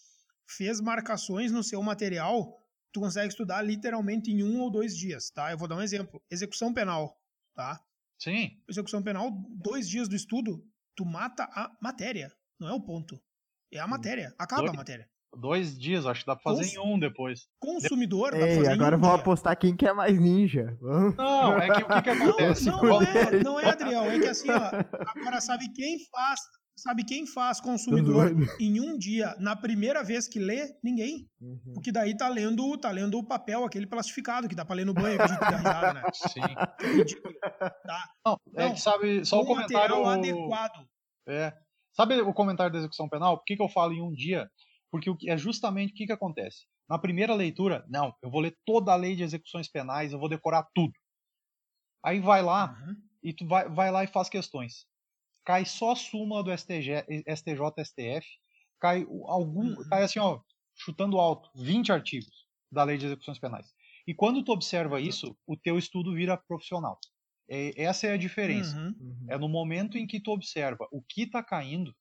fez 0.47 0.81
marcações 0.81 1.53
no 1.53 1.63
seu 1.63 1.83
material, 1.83 2.59
tu 2.93 3.01
consegue 3.01 3.29
estudar 3.29 3.61
literalmente 3.63 4.31
em 4.31 4.43
um 4.43 4.61
ou 4.61 4.71
dois 4.71 4.97
dias, 4.97 5.31
tá? 5.31 5.51
Eu 5.51 5.59
vou 5.59 5.69
dar 5.69 5.77
um 5.77 5.83
exemplo. 5.83 6.23
Execução 6.31 6.73
penal, 6.73 7.21
tá? 7.55 7.81
Sim. 8.19 8.59
Execução 8.69 9.03
penal, 9.03 9.31
dois 9.51 9.89
dias 9.89 10.09
do 10.09 10.17
estudo, 10.17 10.67
tu 10.97 11.05
mata 11.05 11.45
a 11.53 11.77
matéria, 11.83 12.33
não 12.59 12.69
é 12.69 12.73
o 12.73 12.81
ponto. 12.81 13.21
É 13.71 13.81
a 13.81 13.85
hum. 13.85 13.89
matéria, 13.89 14.35
acaba 14.39 14.63
dois, 14.63 14.75
a 14.75 14.77
matéria. 14.77 15.11
Dois 15.37 15.79
dias, 15.79 16.07
acho 16.07 16.21
que 16.21 16.27
dá 16.27 16.37
pra 16.37 16.43
fazer 16.43 16.65
Cons... 16.65 16.75
em 16.75 16.79
um 16.79 16.99
depois. 16.99 17.47
Consumidor, 17.59 18.35
Ei, 18.35 18.41
dá 18.41 18.47
pra 18.47 18.57
fazer 18.57 18.71
agora 18.71 18.97
vamos 18.97 19.21
apostar 19.21 19.57
quem 19.59 19.77
quer 19.77 19.95
mais 19.95 20.19
ninja. 20.19 20.77
Não, 20.81 21.59
é 21.59 21.67
que 21.71 21.83
o 21.83 21.87
que, 21.87 22.03
que 22.03 22.11
acontece? 22.11 22.67
Não, 22.67 22.83
não, 22.83 23.03
é, 23.03 23.43
não 23.43 23.61
é, 23.61 23.71
Adriel, 23.71 24.05
é 24.05 24.19
que 24.19 24.27
assim, 24.27 24.51
ó, 24.51 24.71
agora 25.17 25.41
sabe 25.41 25.69
quem 25.73 25.99
faz 26.11 26.41
Sabe 26.77 27.05
quem 27.05 27.25
faz 27.25 27.61
consumidor 27.61 28.35
em 28.59 28.81
um 28.81 28.99
dia, 28.99 29.35
na 29.39 29.55
primeira 29.55 30.03
vez 30.03 30.27
que 30.27 30.41
lê? 30.41 30.75
Ninguém. 30.83 31.29
Uhum. 31.41 31.73
Porque 31.75 31.93
daí 31.93 32.17
tá 32.17 32.29
lendo, 32.29 32.77
tá 32.77 32.91
lendo 32.91 33.17
o 33.17 33.25
papel, 33.25 33.65
aquele 33.65 33.87
plastificado, 33.87 34.49
que 34.49 34.57
dá 34.57 34.65
pra 34.65 34.75
ler 34.75 34.85
no 34.85 34.93
banho, 34.93 35.17
que 35.17 35.23
a 35.23 35.27
gente 35.29 35.39
dá 35.39 35.57
risada, 35.57 35.93
né? 35.95 36.03
Sim. 36.13 36.41
É 36.81 36.87
ridículo. 36.87 37.35
Tá? 37.41 38.09
Não, 38.27 38.39
é 38.57 38.73
que 38.73 38.81
sabe, 38.81 39.25
só 39.25 39.41
o 39.41 39.47
comentário... 39.47 40.05
adequado. 40.05 40.87
É. 41.29 41.53
Sabe 41.93 42.21
o 42.21 42.35
comentário 42.35 42.73
da 42.73 42.79
execução 42.81 43.09
penal? 43.09 43.39
Por 43.39 43.45
que, 43.45 43.57
que 43.57 43.63
eu 43.63 43.69
falo 43.69 43.93
em 43.93 44.03
um 44.03 44.13
dia? 44.13 44.51
Porque 45.03 45.29
é 45.29 45.37
justamente 45.37 45.93
o 45.93 45.95
que, 45.97 46.07
que 46.07 46.13
acontece. 46.13 46.67
Na 46.89 46.99
primeira 46.99 47.35
leitura, 47.35 47.85
não, 47.89 48.15
eu 48.23 48.31
vou 48.31 48.41
ler 48.41 48.57
toda 48.65 48.93
a 48.93 48.97
lei 48.97 49.17
de 49.17 49.23
execuções 49.23 49.69
penais, 49.69 50.13
eu 50.13 50.19
vou 50.19 50.29
decorar 50.29 50.69
tudo. 50.75 50.93
Aí 52.05 52.21
vai 52.21 52.43
lá 52.43 52.79
uhum. 52.79 52.97
e 53.23 53.33
tu 53.33 53.47
vai, 53.47 53.69
vai 53.69 53.91
lá 53.91 54.05
e 54.05 54.07
faz 54.07 54.29
questões 54.29 54.87
cai 55.45 55.65
só 55.65 55.93
a 55.93 55.97
súmula 55.97 56.43
do 56.43 56.57
STJ, 56.57 57.05
STJ 57.29 57.85
STF, 57.85 58.27
cai 58.81 59.07
algum, 59.27 59.69
uhum. 59.69 59.89
cai 59.89 60.03
assim, 60.03 60.19
ó, 60.19 60.41
chutando 60.75 61.19
alto, 61.19 61.51
20 61.55 61.93
artigos 61.93 62.47
da 62.73 62.83
Lei 62.83 62.97
de 62.97 63.07
Execuções 63.07 63.39
Penais. 63.39 63.73
E 64.07 64.15
quando 64.15 64.43
tu 64.43 64.53
observa 64.53 65.01
isso, 65.01 65.37
o 65.47 65.57
teu 65.57 65.79
estudo 65.79 66.15
vira 66.15 66.37
profissional. 66.37 66.99
É, 67.49 67.83
essa 67.83 68.07
é 68.07 68.13
a 68.13 68.19
diferença. 68.19 68.77
Uhum. 68.77 68.95
uhum. 68.99 69.27
É 69.29 69.39
no 69.39 69.49
momento 69.49 69.99
em 69.99 70.07
que 70.07 70.21
tu 70.21 70.31
observa 70.31 70.89
o 70.91 71.03
que 71.03 71.23
está 71.23 71.43
caindo 71.43 71.95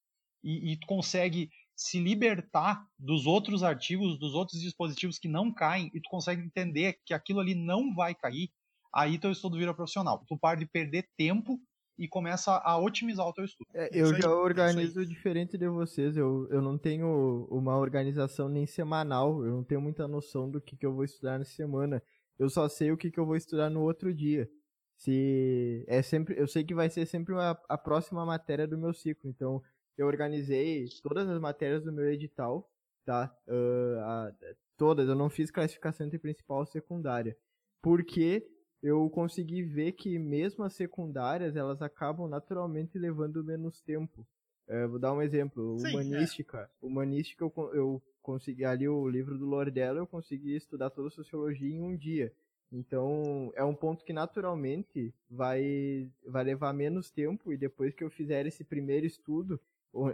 e, 0.43 0.73
e 0.73 0.77
tu 0.77 0.87
consegue 0.87 1.49
se 1.75 1.99
libertar 1.99 2.85
dos 2.97 3.25
outros 3.25 3.63
artigos, 3.63 4.19
dos 4.19 4.33
outros 4.33 4.61
dispositivos 4.61 5.17
que 5.17 5.27
não 5.27 5.53
caem, 5.53 5.89
e 5.93 5.99
tu 5.99 6.09
consegue 6.09 6.41
entender 6.41 6.99
que 7.05 7.13
aquilo 7.13 7.39
ali 7.39 7.55
não 7.55 7.93
vai 7.93 8.13
cair, 8.13 8.49
aí 8.93 9.17
teu 9.17 9.31
estudo 9.31 9.57
vira 9.57 9.73
profissional. 9.73 10.23
Tu 10.27 10.37
para 10.37 10.59
de 10.59 10.65
perder 10.65 11.09
tempo 11.17 11.59
e 11.97 12.07
começa 12.07 12.51
a 12.63 12.77
otimizar 12.77 13.27
o 13.27 13.33
teu 13.33 13.45
estudo. 13.45 13.67
É, 13.73 13.89
eu 13.91 14.13
já 14.15 14.29
organizo 14.29 15.05
diferente 15.05 15.57
de 15.57 15.67
vocês. 15.67 16.17
Eu, 16.17 16.47
eu 16.49 16.61
não 16.61 16.77
tenho 16.77 17.47
uma 17.51 17.77
organização 17.77 18.49
nem 18.49 18.65
semanal. 18.65 19.43
Eu 19.45 19.51
não 19.51 19.63
tenho 19.63 19.81
muita 19.81 20.07
noção 20.07 20.49
do 20.49 20.59
que, 20.59 20.75
que 20.75 20.85
eu 20.85 20.93
vou 20.93 21.03
estudar 21.03 21.37
na 21.37 21.45
semana. 21.45 22.01
Eu 22.37 22.49
só 22.49 22.67
sei 22.67 22.91
o 22.91 22.97
que, 22.97 23.11
que 23.11 23.19
eu 23.19 23.25
vou 23.25 23.35
estudar 23.35 23.69
no 23.69 23.81
outro 23.81 24.13
dia. 24.13 24.49
Se 24.97 25.83
é 25.87 26.01
sempre, 26.01 26.39
eu 26.39 26.47
sei 26.47 26.63
que 26.63 26.73
vai 26.73 26.89
ser 26.89 27.05
sempre 27.05 27.35
a, 27.35 27.57
a 27.69 27.77
próxima 27.77 28.25
matéria 28.25 28.67
do 28.67 28.77
meu 28.77 28.93
ciclo. 28.93 29.29
Então, 29.29 29.61
eu 29.97 30.07
organizei 30.07 30.87
todas 31.01 31.27
as 31.27 31.39
matérias 31.39 31.83
do 31.83 31.91
meu 31.91 32.11
edital, 32.11 32.69
tá? 33.05 33.35
Uh, 33.47 33.99
a, 33.99 34.33
todas. 34.77 35.07
Eu 35.07 35.15
não 35.15 35.29
fiz 35.29 35.51
classificação 35.51 36.05
entre 36.05 36.19
principal 36.19 36.63
e 36.63 36.67
secundária, 36.67 37.37
porque 37.81 38.45
eu 38.81 39.09
consegui 39.09 39.63
ver 39.63 39.93
que 39.93 40.17
mesmo 40.19 40.63
as 40.63 40.73
secundárias 40.73 41.55
elas 41.55 41.81
acabam 41.81 42.27
naturalmente 42.27 42.97
levando 42.97 43.43
menos 43.43 43.81
tempo. 43.81 44.27
Uh, 44.67 44.89
vou 44.89 44.99
dar 44.99 45.13
um 45.13 45.21
exemplo. 45.21 45.77
Sim, 45.79 45.89
humanística. 45.89 46.57
É. 46.59 46.85
Humanística 46.85 47.43
eu, 47.43 47.53
eu 47.73 48.03
consegui 48.21 48.65
ali 48.65 48.87
o 48.87 49.07
livro 49.07 49.37
do 49.37 49.45
Lordello, 49.45 49.99
eu 49.99 50.07
consegui 50.07 50.55
estudar 50.55 50.89
toda 50.89 51.09
a 51.09 51.11
sociologia 51.11 51.69
em 51.69 51.81
um 51.81 51.95
dia. 51.95 52.33
Então, 52.71 53.53
é 53.55 53.63
um 53.63 53.75
ponto 53.75 54.03
que 54.03 54.11
naturalmente 54.11 55.13
vai, 55.29 56.09
vai 56.25 56.43
levar 56.43 56.73
menos 56.73 57.11
tempo 57.11 57.53
e 57.53 57.57
depois 57.57 57.93
que 57.93 58.03
eu 58.03 58.09
fizer 58.09 58.47
esse 58.47 58.63
primeiro 58.63 59.05
estudo, 59.05 59.61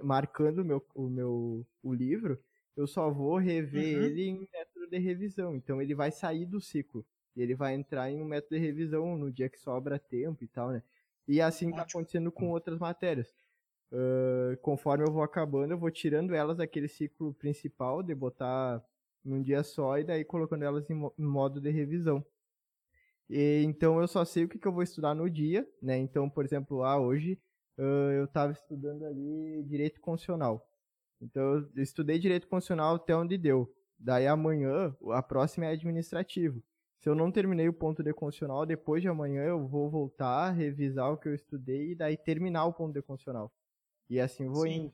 marcando 0.03 0.59
o 0.59 0.65
meu, 0.65 0.85
o 0.93 1.09
meu 1.09 1.65
o 1.81 1.93
livro, 1.93 2.39
eu 2.75 2.87
só 2.87 3.09
vou 3.09 3.37
rever 3.37 3.97
uhum. 3.97 4.03
ele 4.05 4.23
em 4.27 4.47
método 4.51 4.87
de 4.87 4.97
revisão. 4.97 5.55
Então, 5.55 5.81
ele 5.81 5.95
vai 5.95 6.11
sair 6.11 6.45
do 6.45 6.61
ciclo. 6.61 7.05
E 7.35 7.41
ele 7.41 7.55
vai 7.55 7.73
entrar 7.73 8.09
em 8.11 8.21
um 8.21 8.25
método 8.25 8.55
de 8.55 8.61
revisão 8.61 9.17
no 9.17 9.31
dia 9.31 9.49
que 9.49 9.59
sobra 9.59 9.99
tempo 9.99 10.43
e 10.43 10.47
tal, 10.47 10.71
né? 10.71 10.83
E 11.27 11.39
assim 11.41 11.69
está 11.69 11.83
acontecendo 11.83 12.31
com 12.31 12.49
outras 12.49 12.79
matérias. 12.79 13.33
Uh, 13.91 14.57
conforme 14.61 15.03
eu 15.03 15.11
vou 15.11 15.23
acabando, 15.23 15.71
eu 15.73 15.77
vou 15.77 15.91
tirando 15.91 16.33
elas 16.33 16.57
daquele 16.57 16.87
ciclo 16.87 17.33
principal, 17.33 18.03
de 18.03 18.13
botar 18.15 18.83
num 19.23 19.41
dia 19.41 19.63
só, 19.63 19.97
e 19.97 20.03
daí 20.03 20.23
colocando 20.23 20.63
elas 20.63 20.89
em, 20.89 21.11
modo 21.17 21.61
de 21.61 21.69
revisão. 21.69 22.25
E, 23.29 23.63
então 23.63 23.99
eu 23.99 24.07
só 24.07 24.25
sei 24.25 24.43
o 24.45 24.49
que, 24.49 24.57
que 24.57 24.67
eu 24.67 24.71
vou 24.71 24.83
estudar 24.83 25.13
no 25.13 25.29
dia, 25.29 25.67
né? 25.81 25.97
Então, 25.97 26.29
por 26.29 26.45
exemplo, 26.45 26.83
ah, 26.83 26.99
hoje 26.99 27.39
eu 27.83 28.25
estava 28.25 28.51
estudando 28.51 29.05
ali 29.05 29.63
direito 29.63 30.01
constitucional. 30.01 30.67
Então 31.21 31.41
eu 31.75 31.83
estudei 31.83 32.19
direito 32.19 32.47
constitucional 32.47 32.95
até 32.95 33.15
onde 33.15 33.37
deu. 33.37 33.73
Daí 33.97 34.27
amanhã, 34.27 34.95
a 35.11 35.21
próxima 35.21 35.65
é 35.65 35.71
administrativo. 35.71 36.63
Se 36.99 37.07
eu 37.07 37.15
não 37.15 37.31
terminei 37.31 37.67
o 37.67 37.73
ponto 37.73 38.03
de 38.03 38.13
constitucional, 38.13 38.65
depois 38.65 39.01
de 39.01 39.07
amanhã 39.07 39.43
eu 39.43 39.67
vou 39.67 39.89
voltar, 39.89 40.51
revisar 40.51 41.11
o 41.11 41.17
que 41.17 41.29
eu 41.29 41.35
estudei 41.35 41.91
e 41.91 41.95
daí 41.95 42.17
terminar 42.17 42.65
o 42.65 42.73
ponto 42.73 42.93
de 42.93 43.01
constitucional. 43.01 43.51
E 44.09 44.19
assim 44.19 44.47
vou 44.47 44.63
Sim. 44.63 44.73
indo. 44.73 44.93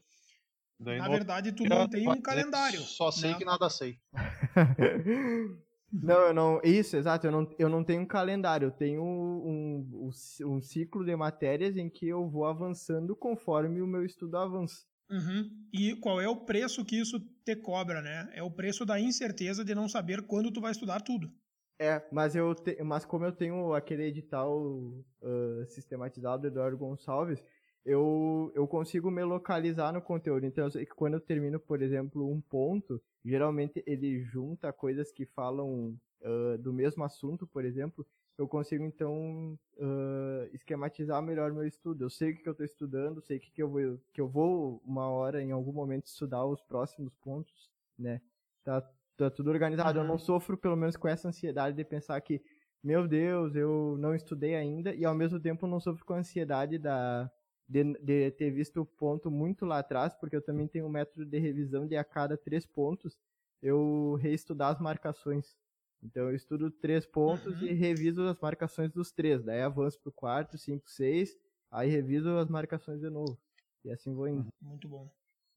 Daí 0.80 1.00
Na 1.00 1.08
verdade, 1.08 1.52
tu 1.54 1.63
não 1.63 1.88
tem 1.88 2.08
um 2.08 2.21
calendário. 2.21 2.80
Só 2.82 3.10
sei 3.10 3.32
né? 3.32 3.38
que 3.38 3.45
nada 3.45 3.69
sei. 3.69 3.98
Não, 6.01 6.21
eu 6.27 6.34
não. 6.34 6.62
Isso, 6.63 6.97
exato. 6.97 7.27
Eu 7.27 7.31
não, 7.31 7.55
eu 7.58 7.69
não 7.69 7.84
tenho 7.84 8.01
um 8.01 8.05
calendário. 8.05 8.67
Eu 8.67 8.71
tenho 8.71 9.01
um, 9.01 9.86
um, 10.03 10.10
um 10.45 10.62
ciclo 10.62 11.05
de 11.05 11.15
matérias 11.15 11.77
em 11.77 11.89
que 11.89 12.08
eu 12.08 12.27
vou 12.29 12.45
avançando 12.45 13.15
conforme 13.15 13.81
o 13.81 13.88
meu 13.88 14.03
estudo 14.03 14.38
avança. 14.38 14.84
Uhum. 15.10 15.49
E 15.71 15.95
qual 15.97 16.19
é 16.19 16.27
o 16.27 16.45
preço 16.45 16.84
que 16.84 16.99
isso 16.99 17.19
te 17.45 17.55
cobra, 17.55 18.01
né? 18.01 18.29
É 18.34 18.41
o 18.41 18.51
preço 18.51 18.86
da 18.86 18.99
incerteza 18.99 19.63
de 19.63 19.75
não 19.75 19.88
saber 19.88 20.25
quando 20.25 20.51
tu 20.51 20.60
vai 20.60 20.71
estudar 20.71 21.01
tudo. 21.01 21.31
É, 21.79 22.01
mas 22.12 22.36
eu 22.36 22.55
te, 22.55 22.81
mas 22.84 23.05
como 23.05 23.25
eu 23.25 23.34
tenho 23.34 23.73
aquele 23.73 24.03
edital 24.03 24.65
uh, 24.65 25.65
sistematizado 25.67 26.43
do 26.43 26.47
Eduardo 26.47 26.77
Gonçalves, 26.77 27.43
eu, 27.86 28.52
eu 28.56 28.67
consigo 28.67 29.12
me 29.12 29.24
localizar 29.24 29.93
no 29.93 30.02
conteúdo. 30.02 30.45
Então, 30.45 30.65
eu 30.65 30.71
sei 30.71 30.86
que 30.86 30.95
quando 30.95 31.13
eu 31.13 31.21
termino, 31.21 31.60
por 31.60 31.82
exemplo, 31.84 32.28
um 32.30 32.41
ponto, 32.41 33.00
geralmente 33.24 33.84
ele 33.86 34.21
junta 34.21 34.74
coisas 34.74 35.12
que 35.12 35.26
falam 35.26 35.95
uh, 36.21 36.58
do 36.58 36.74
mesmo 36.74 37.04
assunto, 37.04 37.45
por 37.45 37.63
exemplo, 37.63 38.06
eu 38.38 38.48
consigo 38.48 38.84
então 38.84 39.58
uh, 39.78 40.50
esquematizar 40.52 41.21
melhor 41.21 41.54
meu 41.54 41.65
estudo. 41.65 42.04
Eu 42.04 42.10
sei 42.10 42.32
o 42.32 42.38
que 42.38 42.50
eu 42.50 42.52
estou 42.52 42.65
estudando, 42.65 43.21
sei 43.21 43.39
que, 43.39 43.52
que, 43.52 43.62
eu 43.62 43.69
vou, 43.69 44.00
que 44.12 44.19
eu 44.19 44.28
vou 44.28 44.82
uma 44.84 45.08
hora 45.08 45.41
em 45.41 45.52
algum 45.52 45.71
momento 45.71 46.08
estudar 46.08 46.43
os 46.43 46.62
próximos 46.62 47.13
pontos, 47.15 47.69
né? 47.98 48.19
Tá, 48.63 48.82
tá 49.15 49.30
tudo 49.30 49.52
organizado. 49.52 50.00
Uhum. 50.00 50.06
Eu 50.06 50.08
não 50.10 50.17
sofro 50.17 50.58
pelo 50.58 50.76
menos 50.76 50.98
com 50.98 51.08
essa 51.08 51.28
ansiedade 51.28 51.78
de 51.78 51.86
pensar 51.86 52.19
que, 52.19 52.41
meu 52.84 53.08
Deus, 53.08 53.56
eu 53.56 53.95
não 54.00 54.15
estudei 54.15 54.56
ainda 54.56 54.93
e 54.93 55.06
ao 55.06 55.15
mesmo 55.15 55.39
tempo 55.39 55.67
não 55.67 55.80
sofro 55.80 56.04
com 56.04 56.13
a 56.13 56.17
ansiedade 56.17 56.80
da 56.80 57.32
de, 57.67 57.84
de, 57.99 58.32
ter 58.32 58.51
visto 58.51 58.82
o 58.82 58.86
ponto 58.86 59.32
muito 59.32 59.65
lá 59.65 59.80
atrás, 59.80 60.13
porque 60.13 60.36
eu 60.36 60.41
também 60.41 60.67
tenho 60.67 60.86
um 60.86 60.89
método 60.89 61.25
de 61.25 61.39
revisão 61.39 61.88
de 61.88 61.95
a 61.95 62.04
cada 62.04 62.38
três 62.38 62.65
pontos 62.65 63.19
eu 63.62 64.15
reestudar 64.21 64.73
as 64.73 64.80
marcações. 64.80 65.56
Então 66.04 66.30
eu 66.30 66.36
estudo 66.36 66.69
três 66.69 67.06
pontos 67.06 67.62
uhum. 67.62 67.67
e 67.67 67.73
reviso 67.73 68.21
as 68.28 68.39
marcações 68.39 68.91
dos 68.91 69.12
três. 69.12 69.43
Daí 69.43 69.62
avanço 69.62 69.99
pro 69.99 70.12
quarto, 70.12 70.58
cinco, 70.58 70.89
seis, 70.89 71.36
aí 71.71 71.89
reviso 71.89 72.30
as 72.38 72.49
marcações 72.49 72.99
de 72.99 73.10
novo. 73.10 73.39
E 73.84 73.91
assim 73.91 74.13
vou 74.13 74.28
indo. 74.28 74.47
Muito 74.62 74.88
bom. 74.88 75.10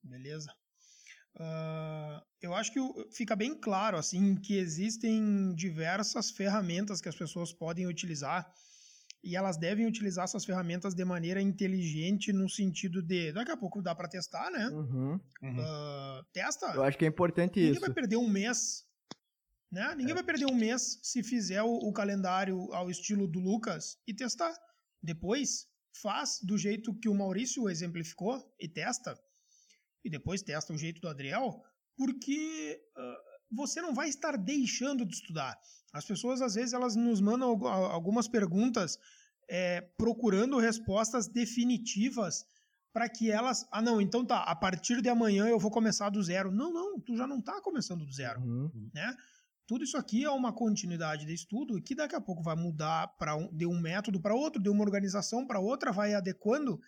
Beleza. 0.02 0.50
Uh, 1.36 2.20
eu 2.40 2.54
acho 2.54 2.72
que 2.72 2.80
fica 3.12 3.36
bem 3.36 3.54
claro 3.54 3.96
assim 3.96 4.34
que 4.34 4.56
existem 4.56 5.54
diversas 5.54 6.30
ferramentas 6.30 7.00
que 7.00 7.08
as 7.08 7.14
pessoas 7.14 7.52
podem 7.52 7.86
utilizar 7.86 8.50
e 9.22 9.36
elas 9.36 9.56
devem 9.56 9.86
utilizar 9.86 10.24
essas 10.24 10.44
ferramentas 10.44 10.94
de 10.94 11.04
maneira 11.04 11.40
inteligente 11.40 12.32
no 12.32 12.48
sentido 12.48 13.02
de 13.02 13.32
daqui 13.32 13.50
a 13.50 13.56
pouco 13.56 13.82
dá 13.82 13.94
para 13.94 14.08
testar, 14.08 14.50
né? 14.50 14.68
Uhum, 14.68 15.20
uhum. 15.42 15.58
Uh, 15.58 16.24
testa. 16.32 16.66
Eu 16.74 16.82
acho 16.82 16.96
que 16.96 17.04
é 17.04 17.08
importante 17.08 17.58
Ninguém 17.58 17.72
isso. 17.72 17.80
Ninguém 17.80 17.94
vai 17.94 17.94
perder 17.94 18.16
um 18.16 18.28
mês, 18.28 18.84
né? 19.70 19.94
Ninguém 19.96 20.12
é. 20.12 20.14
vai 20.14 20.24
perder 20.24 20.46
um 20.46 20.54
mês 20.54 21.00
se 21.02 21.22
fizer 21.22 21.62
o, 21.62 21.72
o, 21.72 21.92
calendário 21.92 22.72
ao 22.72 22.90
estilo 22.90 23.26
do 23.26 23.40
Lucas 23.40 23.98
e 24.06 24.14
testar. 24.14 24.54
Depois 25.02 25.66
faz 26.00 26.38
do 26.42 26.56
jeito 26.56 26.94
que 26.98 27.08
o 27.08 27.14
Maurício 27.14 27.68
exemplificou 27.68 28.40
e 28.58 28.68
testa. 28.68 29.18
E 30.04 30.10
depois 30.10 30.42
testa 30.42 30.72
o 30.72 30.78
jeito 30.78 31.00
do 31.00 31.08
Adriel, 31.08 31.60
porque 31.96 32.80
uh, 32.96 33.27
você 33.50 33.80
não 33.80 33.94
vai 33.94 34.08
estar 34.08 34.36
deixando 34.36 35.04
de 35.04 35.14
estudar. 35.14 35.58
As 35.92 36.04
pessoas, 36.04 36.42
às 36.42 36.54
vezes, 36.54 36.72
elas 36.72 36.94
nos 36.94 37.20
mandam 37.20 37.48
algumas 37.66 38.28
perguntas 38.28 38.98
é, 39.48 39.80
procurando 39.96 40.58
respostas 40.58 41.26
definitivas 41.26 42.46
para 42.92 43.08
que 43.08 43.30
elas. 43.30 43.66
Ah, 43.70 43.80
não, 43.80 44.00
então 44.00 44.24
tá, 44.24 44.42
a 44.42 44.54
partir 44.54 45.00
de 45.00 45.08
amanhã 45.08 45.46
eu 45.46 45.58
vou 45.58 45.70
começar 45.70 46.10
do 46.10 46.22
zero. 46.22 46.50
Não, 46.50 46.72
não, 46.72 47.00
tu 47.00 47.16
já 47.16 47.26
não 47.26 47.38
está 47.38 47.60
começando 47.60 48.04
do 48.04 48.12
zero. 48.12 48.40
Uhum. 48.40 48.90
Né? 48.92 49.16
Tudo 49.66 49.84
isso 49.84 49.96
aqui 49.96 50.24
é 50.24 50.30
uma 50.30 50.52
continuidade 50.52 51.26
de 51.26 51.34
estudo 51.34 51.80
que 51.82 51.94
daqui 51.94 52.14
a 52.14 52.20
pouco 52.20 52.42
vai 52.42 52.56
mudar 52.56 53.14
um, 53.36 53.54
de 53.54 53.66
um 53.66 53.78
método 53.78 54.20
para 54.20 54.34
outro, 54.34 54.62
de 54.62 54.68
uma 54.68 54.82
organização 54.82 55.46
para 55.46 55.60
outra, 55.60 55.92
vai 55.92 56.14
adequando, 56.14 56.80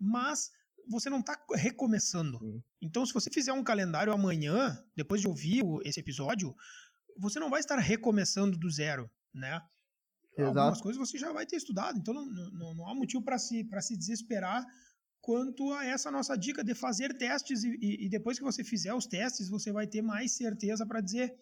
mas 0.00 0.50
você 0.88 1.10
não 1.10 1.20
está 1.20 1.38
recomeçando. 1.54 2.38
Uhum. 2.42 2.62
Então, 2.80 3.04
se 3.04 3.12
você 3.12 3.30
fizer 3.30 3.52
um 3.52 3.64
calendário 3.64 4.12
amanhã, 4.12 4.82
depois 4.96 5.20
de 5.20 5.28
ouvir 5.28 5.62
esse 5.84 6.00
episódio, 6.00 6.54
você 7.18 7.38
não 7.38 7.50
vai 7.50 7.60
estar 7.60 7.78
recomeçando 7.78 8.56
do 8.56 8.70
zero, 8.70 9.10
né? 9.34 9.60
Exato. 10.36 10.58
Algumas 10.58 10.80
coisas 10.80 10.98
você 10.98 11.18
já 11.18 11.32
vai 11.32 11.44
ter 11.44 11.56
estudado, 11.56 11.98
então 11.98 12.14
não, 12.14 12.24
não, 12.26 12.74
não 12.74 12.88
há 12.88 12.94
motivo 12.94 13.24
para 13.24 13.38
se, 13.38 13.68
se 13.80 13.96
desesperar 13.96 14.64
quanto 15.20 15.72
a 15.72 15.84
essa 15.84 16.10
nossa 16.10 16.36
dica 16.36 16.62
de 16.62 16.74
fazer 16.74 17.16
testes 17.18 17.64
e, 17.64 18.06
e, 18.06 18.08
depois 18.08 18.38
que 18.38 18.44
você 18.44 18.62
fizer 18.62 18.94
os 18.94 19.06
testes, 19.06 19.48
você 19.48 19.72
vai 19.72 19.86
ter 19.86 20.00
mais 20.00 20.32
certeza 20.36 20.86
para 20.86 21.00
dizer 21.00 21.34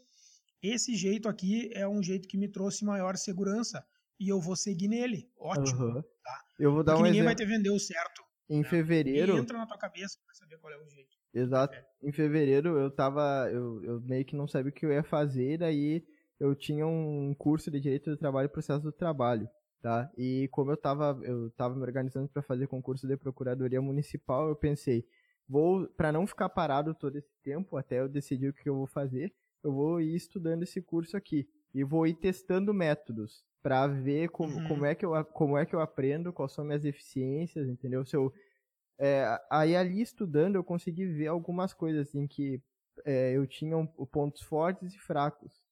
esse 0.63 0.95
jeito 0.95 1.29
aqui 1.29 1.71
é 1.75 1.87
um 1.87 2.03
jeito 2.03 2.27
que 2.27 2.39
me 2.39 2.49
trouxe 2.49 2.85
maior 2.85 3.17
segurança 3.17 3.87
e 4.19 4.29
eu 4.29 4.41
vou 4.41 4.57
seguir 4.57 4.89
nele. 4.89 5.31
Ótimo. 5.39 5.85
Uhum. 5.85 6.03
Tá? 6.03 6.45
Eu 6.59 6.73
vou 6.73 6.83
dar 6.83 6.95
Porque 6.95 7.03
um 7.03 7.13
ninguém 7.13 7.21
exemplo. 7.21 7.25
vai 7.27 7.35
te 7.35 7.45
vender 7.45 7.71
o 7.71 7.79
certo. 7.79 8.25
Em 8.49 8.63
fevereiro. 8.63 9.37
E 9.37 9.41
entra 9.41 9.59
na 9.59 9.67
tua 9.67 9.79
cabeça 9.79 10.19
para 10.25 10.35
saber 10.35 10.59
qual 10.59 10.73
é 10.73 10.77
o 10.77 10.89
jeito. 10.89 11.17
Exato. 11.35 11.75
É. 11.75 11.85
Em 12.03 12.13
fevereiro 12.13 12.79
eu 12.79 12.91
tava. 12.91 13.49
Eu, 13.51 13.83
eu 13.85 14.01
meio 14.01 14.25
que 14.25 14.37
não 14.37 14.47
sabia 14.47 14.71
o 14.71 14.73
que 14.73 14.87
eu 14.87 14.93
ia 14.93 15.03
fazer, 15.03 15.59
daí 15.59 16.05
eu 16.39 16.55
tinha 16.55 16.87
um 16.87 17.35
curso 17.35 17.71
de 17.71 17.81
Direito 17.81 18.11
do 18.11 18.17
Trabalho 18.17 18.47
e 18.47 18.51
Processo 18.51 18.83
do 18.83 18.93
Trabalho, 18.93 19.49
tá? 19.81 20.11
E 20.17 20.49
como 20.53 20.71
eu 20.71 20.77
tava, 20.77 21.19
eu 21.23 21.51
tava 21.53 21.75
me 21.75 21.83
organizando 21.83 22.29
para 22.29 22.43
fazer 22.43 22.67
concurso 22.67 23.07
de 23.07 23.17
Procuradoria 23.17 23.81
Municipal, 23.81 24.49
eu 24.49 24.57
pensei, 24.57 25.07
vou, 25.49 25.89
para 25.89 26.13
não 26.13 26.27
ficar 26.27 26.49
parado 26.49 26.95
todo 26.95 27.17
esse 27.17 27.33
tempo, 27.43 27.77
até 27.77 28.01
eu 28.01 28.09
decidir 28.09 28.49
o 28.49 28.53
que 28.53 28.69
eu 28.69 28.77
vou 28.77 28.87
fazer, 28.87 29.35
eu 29.65 29.73
vou 29.73 30.01
ir 30.01 30.15
estudando 30.15 30.63
esse 30.63 30.81
curso 30.83 31.17
aqui. 31.17 31.49
E 31.75 31.85
vou 31.85 32.07
ir 32.07 32.15
testando 32.15 32.73
métodos 32.73 33.45
para 33.67 33.89
ver 33.89 34.29
como, 34.29 34.59
uhum. 34.59 34.69
como, 34.69 34.87
é 34.87 34.95
que 34.95 35.05
eu, 35.05 35.25
como 35.25 35.59
é 35.59 35.67
que 35.67 35.75
eu 35.75 35.81
aprendo, 35.81 36.33
quais 36.33 36.53
são 36.53 36.65
minhas 36.65 36.83
deficiências, 36.83 37.69
entendeu? 37.69 38.07
Se 38.07 38.17
eu, 38.17 38.33
é, 38.97 39.27
aí 39.51 39.75
ali 39.75 40.01
estudando 40.01 40.55
eu 40.55 40.63
consegui 40.63 41.05
ver 41.05 41.27
algumas 41.27 41.75
coisas 41.75 42.15
em 42.15 42.29
que 42.29 42.63
é, 43.05 43.37
eu 43.37 43.45
tinha 43.45 43.77
um, 43.77 43.85
pontos 43.85 44.41
fortes 44.43 44.95
e 44.95 44.99
fracos. 45.01 45.65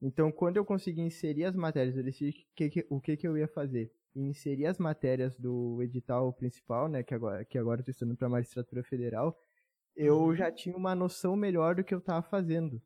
Então 0.00 0.30
quando 0.30 0.58
eu 0.58 0.64
consegui 0.64 1.00
inserir 1.00 1.44
as 1.44 1.56
matérias, 1.56 1.96
eu 1.96 2.04
decidi 2.04 2.46
que, 2.54 2.70
que, 2.70 2.86
o 2.88 3.00
que, 3.00 3.16
que 3.16 3.26
eu 3.26 3.36
ia 3.36 3.48
fazer. 3.48 3.90
e 4.14 4.20
inserir 4.20 4.66
as 4.66 4.78
matérias 4.78 5.36
do 5.36 5.82
edital 5.82 6.32
principal, 6.32 6.86
né, 6.86 7.02
que 7.02 7.14
agora 7.14 7.44
que 7.44 7.58
agora 7.58 7.80
estou 7.80 7.90
estudando 7.90 8.16
para 8.16 8.28
a 8.28 8.30
magistratura 8.30 8.84
federal, 8.84 9.36
eu 9.96 10.20
uhum. 10.20 10.36
já 10.36 10.52
tinha 10.52 10.76
uma 10.76 10.94
noção 10.94 11.34
melhor 11.34 11.74
do 11.74 11.82
que 11.82 11.92
eu 11.92 11.98
estava 11.98 12.22
fazendo. 12.22 12.80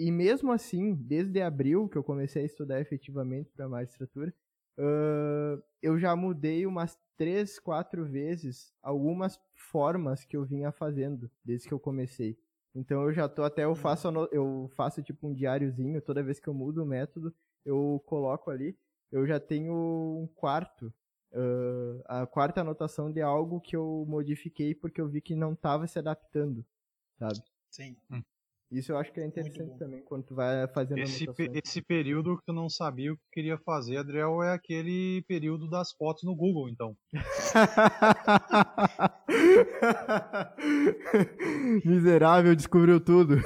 E 0.00 0.10
mesmo 0.10 0.50
assim, 0.50 0.94
desde 0.94 1.42
abril 1.42 1.86
que 1.86 1.98
eu 1.98 2.02
comecei 2.02 2.40
a 2.42 2.46
estudar 2.46 2.80
efetivamente 2.80 3.52
para 3.52 3.66
a 3.66 3.68
magistratura, 3.68 4.34
uh, 4.78 5.62
eu 5.82 5.98
já 5.98 6.16
mudei 6.16 6.64
umas 6.64 6.98
três, 7.18 7.58
quatro 7.58 8.06
vezes 8.06 8.72
algumas 8.82 9.38
formas 9.52 10.24
que 10.24 10.38
eu 10.38 10.42
vinha 10.42 10.72
fazendo 10.72 11.30
desde 11.44 11.68
que 11.68 11.74
eu 11.74 11.78
comecei. 11.78 12.38
Então 12.74 13.02
eu 13.02 13.12
já 13.12 13.28
tô 13.28 13.42
até 13.42 13.64
eu 13.64 13.74
faço 13.74 14.08
eu 14.32 14.70
faço 14.74 15.02
tipo 15.02 15.28
um 15.28 15.34
diáriozinho 15.34 16.00
toda 16.00 16.22
vez 16.22 16.40
que 16.40 16.48
eu 16.48 16.54
mudo 16.54 16.82
o 16.82 16.86
método, 16.86 17.34
eu 17.62 18.02
coloco 18.06 18.50
ali, 18.50 18.78
eu 19.12 19.26
já 19.26 19.38
tenho 19.38 19.74
um 19.74 20.26
quarto 20.34 20.86
uh, 21.32 22.02
a 22.06 22.26
quarta 22.26 22.62
anotação 22.62 23.12
de 23.12 23.20
algo 23.20 23.60
que 23.60 23.76
eu 23.76 24.06
modifiquei 24.08 24.74
porque 24.74 24.98
eu 24.98 25.10
vi 25.10 25.20
que 25.20 25.34
não 25.34 25.52
estava 25.52 25.86
se 25.86 25.98
adaptando, 25.98 26.64
sabe? 27.18 27.42
Sim. 27.68 27.98
Isso 28.70 28.92
eu 28.92 28.98
acho 28.98 29.10
que 29.12 29.20
é 29.20 29.26
interessante 29.26 29.76
também, 29.78 30.02
quando 30.04 30.24
tu 30.24 30.34
vai 30.34 30.68
fazendo 30.68 31.00
esse, 31.00 31.26
esse 31.52 31.82
período 31.82 32.36
que 32.36 32.50
eu 32.50 32.54
não 32.54 32.68
sabia 32.68 33.12
o 33.12 33.16
que 33.16 33.22
queria 33.32 33.58
fazer, 33.58 33.96
Adriel, 33.96 34.44
é 34.44 34.52
aquele 34.52 35.24
período 35.26 35.68
das 35.68 35.90
fotos 35.92 36.22
no 36.22 36.36
Google, 36.36 36.68
então. 36.68 36.96
Miserável, 41.84 42.54
descobriu 42.54 43.00
tudo. 43.00 43.38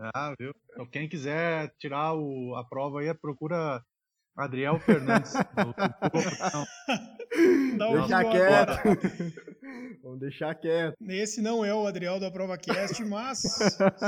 ah, 0.00 0.34
viu? 0.36 0.52
Então, 0.72 0.84
quem 0.86 1.08
quiser 1.08 1.72
tirar 1.78 2.12
o, 2.14 2.56
a 2.56 2.64
prova 2.64 3.00
aí, 3.00 3.14
procura 3.14 3.80
Adriel 4.36 4.78
Fernandes. 4.80 5.32
Não, 7.76 7.92
deixar 8.00 8.24
quieto. 8.30 8.78
Vamos 10.02 10.20
deixar 10.20 10.54
quieto. 10.54 10.96
Esse 11.08 11.40
não 11.42 11.64
é 11.64 11.74
o 11.74 11.86
Adriel 11.86 12.20
da 12.20 12.30
ProvaCast, 12.30 13.04
mas 13.04 13.40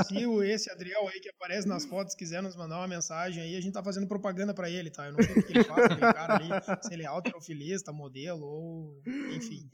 se 0.07 0.25
o, 0.25 0.41
esse 0.41 0.71
Adriel 0.71 1.07
aí 1.07 1.19
que 1.19 1.29
aparece 1.29 1.67
nas 1.67 1.85
fotos 1.85 2.15
quiser 2.15 2.41
nos 2.41 2.55
mandar 2.55 2.77
uma 2.77 2.87
mensagem 2.87 3.43
aí, 3.43 3.55
a 3.55 3.61
gente 3.61 3.73
tá 3.73 3.83
fazendo 3.83 4.07
propaganda 4.07 4.53
pra 4.53 4.69
ele, 4.69 4.89
tá? 4.89 5.07
Eu 5.07 5.13
não 5.13 5.21
sei 5.21 5.35
o 5.35 5.43
que 5.45 5.51
ele 5.51 5.63
faz, 5.63 5.85
aquele 5.85 6.13
cara 6.13 6.35
ali, 6.35 6.49
se 6.81 6.93
ele 6.93 7.03
é 7.03 7.07
alterofilista, 7.07 7.91
modelo 7.91 8.45
ou... 8.45 9.01
Enfim, 9.35 9.69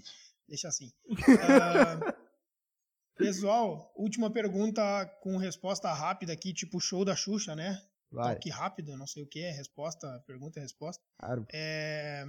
deixa 0.48 0.68
assim. 0.68 0.88
Uh, 1.10 2.14
pessoal, 3.16 3.94
última 3.96 4.32
pergunta 4.32 5.06
com 5.22 5.38
resposta 5.38 5.94
rápida 5.94 6.34
aqui, 6.34 6.54
tipo 6.54 6.80
show 6.82 7.06
da 7.06 7.16
Xuxa, 7.16 7.56
né? 7.56 7.80
Vai. 8.16 8.36
Toque 8.36 8.50
rápido, 8.50 8.98
não 8.98 9.06
sei 9.06 9.24
o 9.24 9.28
que 9.28 9.42
é, 9.42 9.52
resposta, 9.52 10.24
pergunta 10.26 10.60
e 10.60 10.62
resposta. 10.62 11.04
Claro. 11.20 11.46
É, 11.54 12.26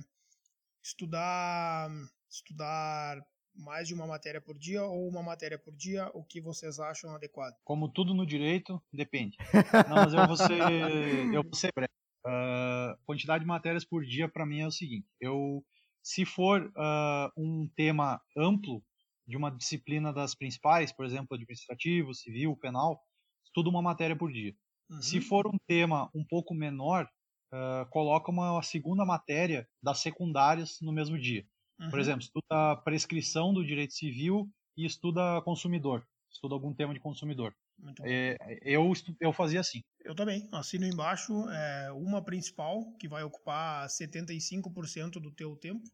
estudar, 0.82 1.88
estudar 2.28 3.20
mais 3.54 3.88
de 3.88 3.94
uma 3.94 4.06
matéria 4.06 4.40
por 4.40 4.58
dia 4.58 4.84
ou 4.84 5.08
uma 5.08 5.22
matéria 5.22 5.58
por 5.58 5.74
dia, 5.74 6.10
o 6.12 6.22
que 6.22 6.40
vocês 6.40 6.78
acham 6.78 7.14
adequado? 7.14 7.54
Como 7.64 7.88
tudo 7.88 8.12
no 8.12 8.26
direito, 8.26 8.82
depende. 8.92 9.36
Não, 9.88 9.96
mas 9.96 10.12
eu 10.12 10.26
vou 10.26 10.36
ser, 10.36 11.34
eu 11.34 11.42
vou 11.42 11.54
ser 11.54 11.72
breve. 11.74 11.92
Uh, 12.26 12.98
quantidade 13.04 13.44
de 13.44 13.48
matérias 13.48 13.84
por 13.84 14.04
dia 14.04 14.28
para 14.28 14.44
mim 14.44 14.60
é 14.60 14.66
o 14.66 14.70
seguinte: 14.70 15.06
eu, 15.20 15.64
se 16.02 16.24
for 16.24 16.60
uh, 16.60 17.30
um 17.36 17.70
tema 17.76 18.20
amplo 18.36 18.82
de 19.26 19.36
uma 19.36 19.50
disciplina 19.50 20.12
das 20.12 20.34
principais, 20.34 20.92
por 20.92 21.06
exemplo, 21.06 21.34
administrativo, 21.34 22.14
civil, 22.14 22.56
penal, 22.56 23.00
estudo 23.44 23.70
uma 23.70 23.82
matéria 23.82 24.16
por 24.16 24.32
dia. 24.32 24.54
Uhum. 24.90 25.02
Se 25.02 25.20
for 25.20 25.46
um 25.46 25.58
tema 25.66 26.10
um 26.14 26.24
pouco 26.24 26.54
menor, 26.54 27.08
uh, 27.52 27.88
coloca 27.90 28.30
uma 28.30 28.62
segunda 28.62 29.04
matéria 29.04 29.68
das 29.82 29.98
secundárias 30.00 30.78
no 30.80 30.92
mesmo 30.92 31.18
dia. 31.18 31.46
Uhum. 31.80 31.90
Por 31.90 31.98
exemplo, 31.98 32.22
estuda 32.22 32.72
a 32.72 32.76
prescrição 32.76 33.52
do 33.52 33.64
direito 33.64 33.94
civil 33.94 34.48
e 34.76 34.86
estuda 34.86 35.42
consumidor. 35.42 36.06
Estuda 36.30 36.54
algum 36.54 36.74
tema 36.74 36.94
de 36.94 37.00
consumidor. 37.00 37.54
É, 38.02 38.36
eu, 38.62 38.90
eu 39.20 39.32
fazia 39.32 39.60
assim. 39.60 39.82
Eu 40.04 40.14
também. 40.14 40.48
Assino 40.52 40.86
embaixo 40.86 41.48
é, 41.50 41.92
uma 41.92 42.22
principal, 42.22 42.92
que 42.98 43.08
vai 43.08 43.22
ocupar 43.22 43.86
75% 43.86 45.20
do 45.20 45.30
teu 45.30 45.56
tempo, 45.56 45.84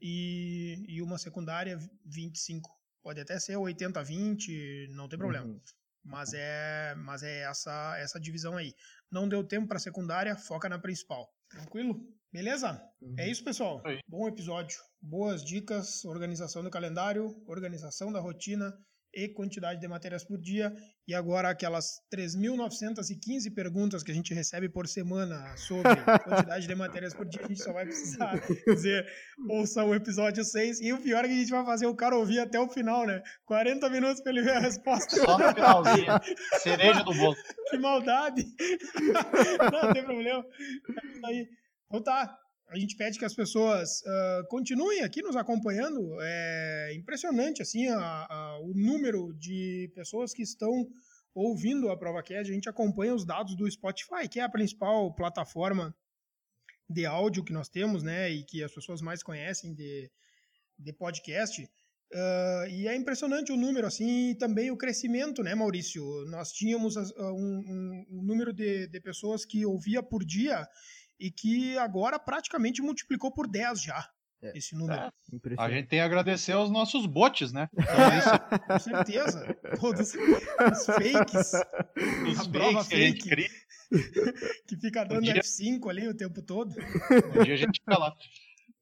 e, 0.00 0.84
e 0.88 1.02
uma 1.02 1.18
secundária, 1.18 1.78
25%. 2.06 2.62
Pode 3.02 3.20
até 3.20 3.38
ser 3.38 3.54
80-20, 3.54 4.88
não 4.88 5.08
tem 5.08 5.16
problema. 5.16 5.46
Uhum. 5.46 5.60
Mas 6.06 6.32
é, 6.32 6.94
mas 6.96 7.22
é 7.22 7.40
essa, 7.40 7.96
essa 7.98 8.20
divisão 8.20 8.56
aí. 8.56 8.72
Não 9.10 9.28
deu 9.28 9.42
tempo 9.42 9.66
para 9.66 9.78
secundária, 9.78 10.36
foca 10.36 10.68
na 10.68 10.78
principal. 10.78 11.28
Tranquilo? 11.48 12.00
Beleza? 12.32 12.68
É 12.68 13.04
uhum. 13.04 13.14
É 13.18 13.28
isso, 13.28 13.42
pessoal. 13.42 13.82
Bom 14.06 14.28
episódio. 14.28 14.78
Boas 15.00 15.44
dicas, 15.44 16.04
organização 16.04 16.62
do 16.62 16.70
calendário, 16.70 17.42
organização 17.46 18.12
da 18.12 18.20
rotina 18.20 18.72
e 19.14 19.28
quantidade 19.28 19.80
de 19.80 19.88
matérias 19.88 20.24
por 20.24 20.38
dia. 20.38 20.72
E 21.08 21.14
agora 21.14 21.48
aquelas 21.48 22.00
3.915 22.14 23.54
perguntas 23.54 24.02
que 24.02 24.10
a 24.10 24.14
gente 24.14 24.34
recebe 24.34 24.68
por 24.68 24.86
semana 24.86 25.56
sobre 25.56 25.82
quantidade 26.24 26.66
de 26.66 26.74
matérias 26.74 27.14
por 27.14 27.26
dia, 27.26 27.40
a 27.44 27.48
gente 27.48 27.62
só 27.62 27.72
vai 27.72 27.84
precisar 27.86 28.34
dizer, 28.66 29.06
ouça 29.48 29.84
o 29.84 29.94
episódio 29.94 30.44
6. 30.44 30.80
E 30.80 30.92
o 30.92 31.00
pior 31.00 31.24
é 31.24 31.28
que 31.28 31.34
a 31.34 31.38
gente 31.38 31.50
vai 31.50 31.64
fazer 31.64 31.86
o 31.86 31.94
cara 31.94 32.16
ouvir 32.16 32.40
até 32.40 32.58
o 32.58 32.68
final, 32.68 33.06
né? 33.06 33.22
40 33.46 33.88
minutos 33.90 34.20
para 34.22 34.32
ele 34.32 34.42
ver 34.42 34.56
a 34.56 34.60
resposta. 34.60 35.16
Só 35.16 35.38
no 35.38 35.54
finalzinho. 35.54 36.06
Cereja 36.62 37.02
do 37.02 37.14
bolo. 37.14 37.36
Que 37.70 37.78
maldade. 37.78 38.44
Não, 39.72 39.92
tem 39.92 40.04
problema. 40.04 40.44
Aí. 41.24 41.48
Então 41.86 42.02
tá, 42.02 42.36
a 42.68 42.78
gente 42.78 42.96
pede 42.96 43.18
que 43.18 43.24
as 43.24 43.34
pessoas 43.34 44.02
uh, 44.02 44.46
continuem 44.48 45.02
aqui 45.02 45.22
nos 45.22 45.36
acompanhando. 45.36 46.16
É 46.20 46.94
impressionante 46.94 47.62
assim 47.62 47.88
a, 47.88 48.26
a, 48.28 48.60
o 48.60 48.72
número 48.74 49.32
de 49.34 49.90
pessoas 49.94 50.32
que 50.32 50.42
estão 50.42 50.86
ouvindo 51.34 51.90
a 51.90 51.96
ProvaCast. 51.96 52.50
A 52.50 52.54
gente 52.54 52.68
acompanha 52.68 53.14
os 53.14 53.24
dados 53.24 53.56
do 53.56 53.70
Spotify, 53.70 54.28
que 54.28 54.40
é 54.40 54.42
a 54.42 54.48
principal 54.48 55.14
plataforma 55.14 55.94
de 56.88 57.04
áudio 57.04 57.44
que 57.44 57.52
nós 57.52 57.68
temos, 57.68 58.02
né, 58.02 58.30
e 58.30 58.44
que 58.44 58.62
as 58.62 58.72
pessoas 58.72 59.00
mais 59.00 59.22
conhecem 59.22 59.74
de, 59.74 60.10
de 60.78 60.92
podcast. 60.92 61.62
Uh, 62.12 62.68
e 62.70 62.86
é 62.86 62.94
impressionante 62.94 63.50
o 63.50 63.56
número, 63.56 63.86
assim, 63.86 64.30
e 64.30 64.34
também 64.36 64.70
o 64.70 64.76
crescimento, 64.76 65.42
né, 65.42 65.54
Maurício? 65.54 66.04
Nós 66.26 66.52
tínhamos 66.52 66.94
uh, 66.94 67.02
um, 67.18 68.06
um, 68.08 68.22
número 68.22 68.52
de, 68.52 68.86
de 68.86 69.00
pessoas 69.00 69.44
que 69.44 69.66
ouvia 69.66 70.02
por 70.02 70.24
dia 70.24 70.66
e 71.18 71.30
que 71.30 71.76
agora 71.78 72.18
praticamente 72.18 72.82
multiplicou 72.82 73.32
por 73.32 73.48
10 73.48 73.82
já. 73.82 74.08
É. 74.42 74.58
Esse 74.58 74.76
número. 74.76 75.00
É. 75.00 75.10
A 75.58 75.70
gente 75.70 75.88
tem 75.88 75.98
que 75.98 76.04
agradecer 76.04 76.52
aos 76.52 76.70
nossos 76.70 77.06
bots, 77.06 77.52
né? 77.52 77.68
É, 77.76 78.58
com 78.68 78.78
certeza. 78.78 79.56
Todos 79.80 80.14
os 80.14 80.86
fakes. 80.86 81.52
Os 82.28 82.40
a 82.40 82.50
prova 82.50 82.84
fake. 82.84 83.28
Que, 83.28 83.48
que 84.68 84.76
fica 84.76 85.04
dando 85.04 85.22
dia... 85.22 85.40
F5 85.40 85.88
ali 85.88 86.08
o 86.08 86.16
tempo 86.16 86.42
todo. 86.42 86.74
Um 87.34 87.44
dia 87.44 87.54
a 87.54 87.56
gente 87.56 87.80
fica 87.80 87.98
lá. 87.98 88.14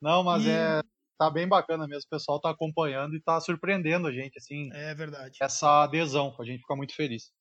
Não, 0.01 0.24
mas 0.24 0.45
e... 0.45 0.51
é 0.51 0.80
tá 1.18 1.30
bem 1.30 1.49
bacana 1.49 1.87
mesmo. 1.87 2.07
O 2.07 2.11
pessoal 2.11 2.41
tá 2.41 2.51
acompanhando 2.51 3.16
e 3.16 3.20
tá 3.20 3.41
surpreendendo 3.41 4.07
a 4.09 4.12
gente, 4.12 4.39
assim. 4.39 4.70
É 4.72 4.95
verdade. 4.95 5.39
Essa 5.41 5.85
adesão, 5.85 6.35
a 6.39 6.45
gente 6.45 6.61
fica 6.61 6.76
muito 6.76 6.95
feliz. 6.95 7.32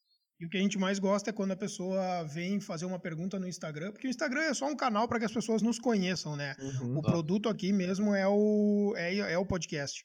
E 0.43 0.45
o 0.45 0.49
que 0.49 0.57
a 0.57 0.59
gente 0.59 0.77
mais 0.77 0.99
gosta 0.99 1.29
é 1.29 1.33
quando 1.33 1.51
a 1.51 1.55
pessoa 1.55 2.23
vem 2.25 2.59
fazer 2.59 2.85
uma 2.85 2.99
pergunta 2.99 3.39
no 3.39 3.47
Instagram, 3.47 3.93
porque 3.93 4.07
o 4.07 4.09
Instagram 4.09 4.41
é 4.41 4.53
só 4.53 4.67
um 4.67 4.75
canal 4.75 5.07
para 5.07 5.17
que 5.17 5.23
as 5.23 5.31
pessoas 5.31 5.61
nos 5.61 5.79
conheçam, 5.79 6.35
né? 6.35 6.53
Uhum, 6.59 6.97
o 6.97 7.01
tá. 7.01 7.11
produto 7.11 7.47
aqui 7.47 7.71
mesmo 7.71 8.13
é 8.13 8.27
o, 8.27 8.93
é, 8.97 9.19
é 9.19 9.37
o 9.37 9.45
podcast. 9.45 10.03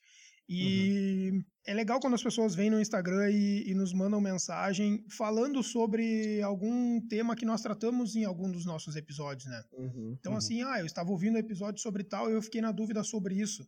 E 0.49 1.31
uhum. 1.33 1.45
é 1.67 1.75
legal 1.75 1.99
quando 1.99 2.15
as 2.15 2.23
pessoas 2.23 2.55
vêm 2.55 2.71
no 2.71 2.81
Instagram 2.81 3.33
e, 3.33 3.69
e, 3.69 3.75
nos 3.75 3.93
mandam 3.93 4.21
mensagem 4.21 5.05
falando 5.11 5.61
sobre 5.61 6.41
algum 6.41 7.05
tema 7.09 7.35
que 7.35 7.45
nós 7.45 7.61
tratamos 7.61 8.15
em 8.15 8.25
algum 8.25 8.49
dos 8.49 8.65
nossos 8.65 8.95
episódios, 8.95 9.51
né? 9.51 9.61
Uhum, 9.73 10.17
então, 10.21 10.33
uhum. 10.33 10.39
assim, 10.39 10.63
ah, 10.63 10.79
eu 10.79 10.87
estava 10.87 11.11
ouvindo 11.11 11.35
um 11.35 11.41
episódio 11.41 11.83
sobre 11.83 12.05
tal 12.05 12.31
e 12.31 12.35
eu 12.35 12.43
fiquei 12.43 12.61
na 12.61 12.71
dúvida 12.71 13.03
sobre 13.03 13.35
isso. 13.35 13.65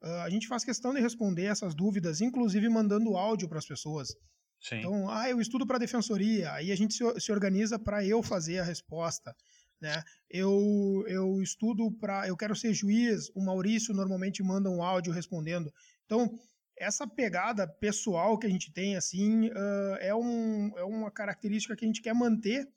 Uh, 0.00 0.22
a 0.22 0.30
gente 0.30 0.46
faz 0.46 0.64
questão 0.64 0.94
de 0.94 1.00
responder 1.00 1.46
essas 1.46 1.74
dúvidas, 1.74 2.20
inclusive 2.20 2.68
mandando 2.68 3.16
áudio 3.16 3.48
para 3.48 3.58
as 3.58 3.66
pessoas. 3.66 4.14
Sim. 4.62 4.76
Então, 4.76 5.10
ah, 5.10 5.28
eu 5.28 5.40
estudo 5.40 5.66
para 5.66 5.76
defensoria, 5.78 6.52
aí 6.52 6.70
a 6.70 6.76
gente 6.76 6.94
se, 6.94 7.20
se 7.20 7.32
organiza 7.32 7.78
para 7.78 8.04
eu 8.06 8.22
fazer 8.22 8.60
a 8.60 8.64
resposta. 8.64 9.34
Né? 9.80 10.00
Eu, 10.30 11.04
eu 11.08 11.42
estudo 11.42 11.90
para. 11.90 12.28
Eu 12.28 12.36
quero 12.36 12.54
ser 12.54 12.72
juiz, 12.72 13.28
o 13.34 13.44
Maurício 13.44 13.92
normalmente 13.92 14.40
manda 14.40 14.70
um 14.70 14.80
áudio 14.80 15.12
respondendo. 15.12 15.74
Então, 16.06 16.38
essa 16.78 17.04
pegada 17.04 17.66
pessoal 17.66 18.38
que 18.38 18.46
a 18.46 18.50
gente 18.50 18.72
tem, 18.72 18.96
assim, 18.96 19.48
uh, 19.48 19.96
é, 19.98 20.14
um, 20.14 20.72
é 20.78 20.84
uma 20.84 21.10
característica 21.10 21.74
que 21.74 21.84
a 21.84 21.88
gente 21.88 22.00
quer 22.00 22.14
manter 22.14 22.68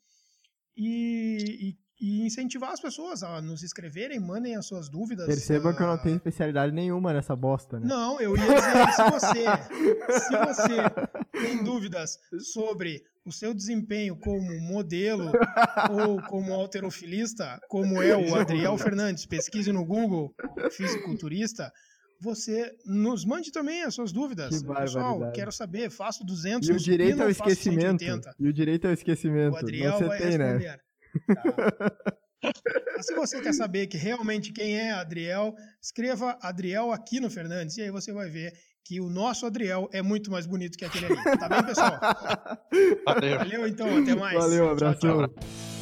e, 0.76 1.68
e 1.68 1.78
e 2.00 2.26
incentivar 2.26 2.72
as 2.72 2.80
pessoas 2.80 3.22
a 3.22 3.40
nos 3.40 3.62
escreverem, 3.62 4.20
mandem 4.20 4.56
as 4.56 4.66
suas 4.66 4.88
dúvidas. 4.88 5.26
Percebam 5.26 5.72
uh... 5.72 5.76
que 5.76 5.82
eu 5.82 5.86
não 5.86 5.98
tenho 5.98 6.16
especialidade 6.16 6.72
nenhuma 6.72 7.12
nessa 7.12 7.34
bosta, 7.34 7.80
né? 7.80 7.86
Não, 7.86 8.20
eu 8.20 8.36
ia 8.36 8.42
dizer, 8.42 8.92
se 8.92 9.10
você, 9.10 9.44
se 10.20 10.36
você 10.38 11.40
tem 11.40 11.64
dúvidas 11.64 12.18
sobre 12.52 13.02
o 13.24 13.32
seu 13.32 13.52
desempenho 13.52 14.16
como 14.16 14.60
modelo 14.60 15.32
ou 15.90 16.22
como 16.22 16.52
alterofilista, 16.52 17.58
como 17.68 18.00
é 18.02 18.16
o 18.16 18.34
Adriel 18.34 18.76
Fernandes, 18.78 19.26
pesquise 19.26 19.72
no 19.72 19.84
Google, 19.84 20.34
fisiculturista, 20.70 21.72
você 22.20 22.72
nos 22.86 23.24
mande 23.24 23.50
também 23.50 23.82
as 23.82 23.94
suas 23.94 24.12
dúvidas. 24.12 24.62
Que 24.62 24.66
Pessoal, 24.66 25.32
quero 25.32 25.52
saber, 25.52 25.90
faço 25.90 26.24
200 26.24 26.68
E 26.68 26.72
o 26.72 26.76
direito 26.76 27.22
ao 27.22 27.28
faço 27.28 27.50
esquecimento. 27.50 28.04
180? 28.04 28.34
E 28.38 28.48
o 28.48 28.52
direito 28.52 28.86
ao 28.86 28.92
esquecimento. 28.92 29.54
O 29.54 29.58
Adriel 29.58 29.92
Você 29.98 30.04
vai 30.04 30.18
tem, 30.18 30.38
né? 30.38 30.78
Tá? 31.26 33.02
Se 33.02 33.14
você 33.14 33.40
quer 33.40 33.52
saber 33.52 33.86
que 33.86 33.96
realmente 33.96 34.52
quem 34.52 34.78
é 34.78 34.92
Adriel, 34.92 35.54
escreva 35.82 36.38
Adriel 36.40 36.92
Aquino 36.92 37.30
Fernandes 37.30 37.76
e 37.76 37.82
aí 37.82 37.90
você 37.90 38.12
vai 38.12 38.28
ver 38.28 38.52
que 38.84 39.00
o 39.00 39.08
nosso 39.08 39.46
Adriel 39.46 39.88
é 39.92 40.00
muito 40.00 40.30
mais 40.30 40.46
bonito 40.46 40.78
que 40.78 40.84
aquele 40.84 41.06
ali. 41.06 41.38
Tá 41.38 41.48
bem, 41.48 41.64
pessoal? 41.64 41.98
Valeu. 43.04 43.38
Valeu 43.38 43.66
então, 43.66 43.98
até 43.98 44.14
mais. 44.14 44.38
Valeu, 44.38 44.76
Tchau, 44.76 44.94
tchau. 44.94 45.20
abração. 45.20 45.75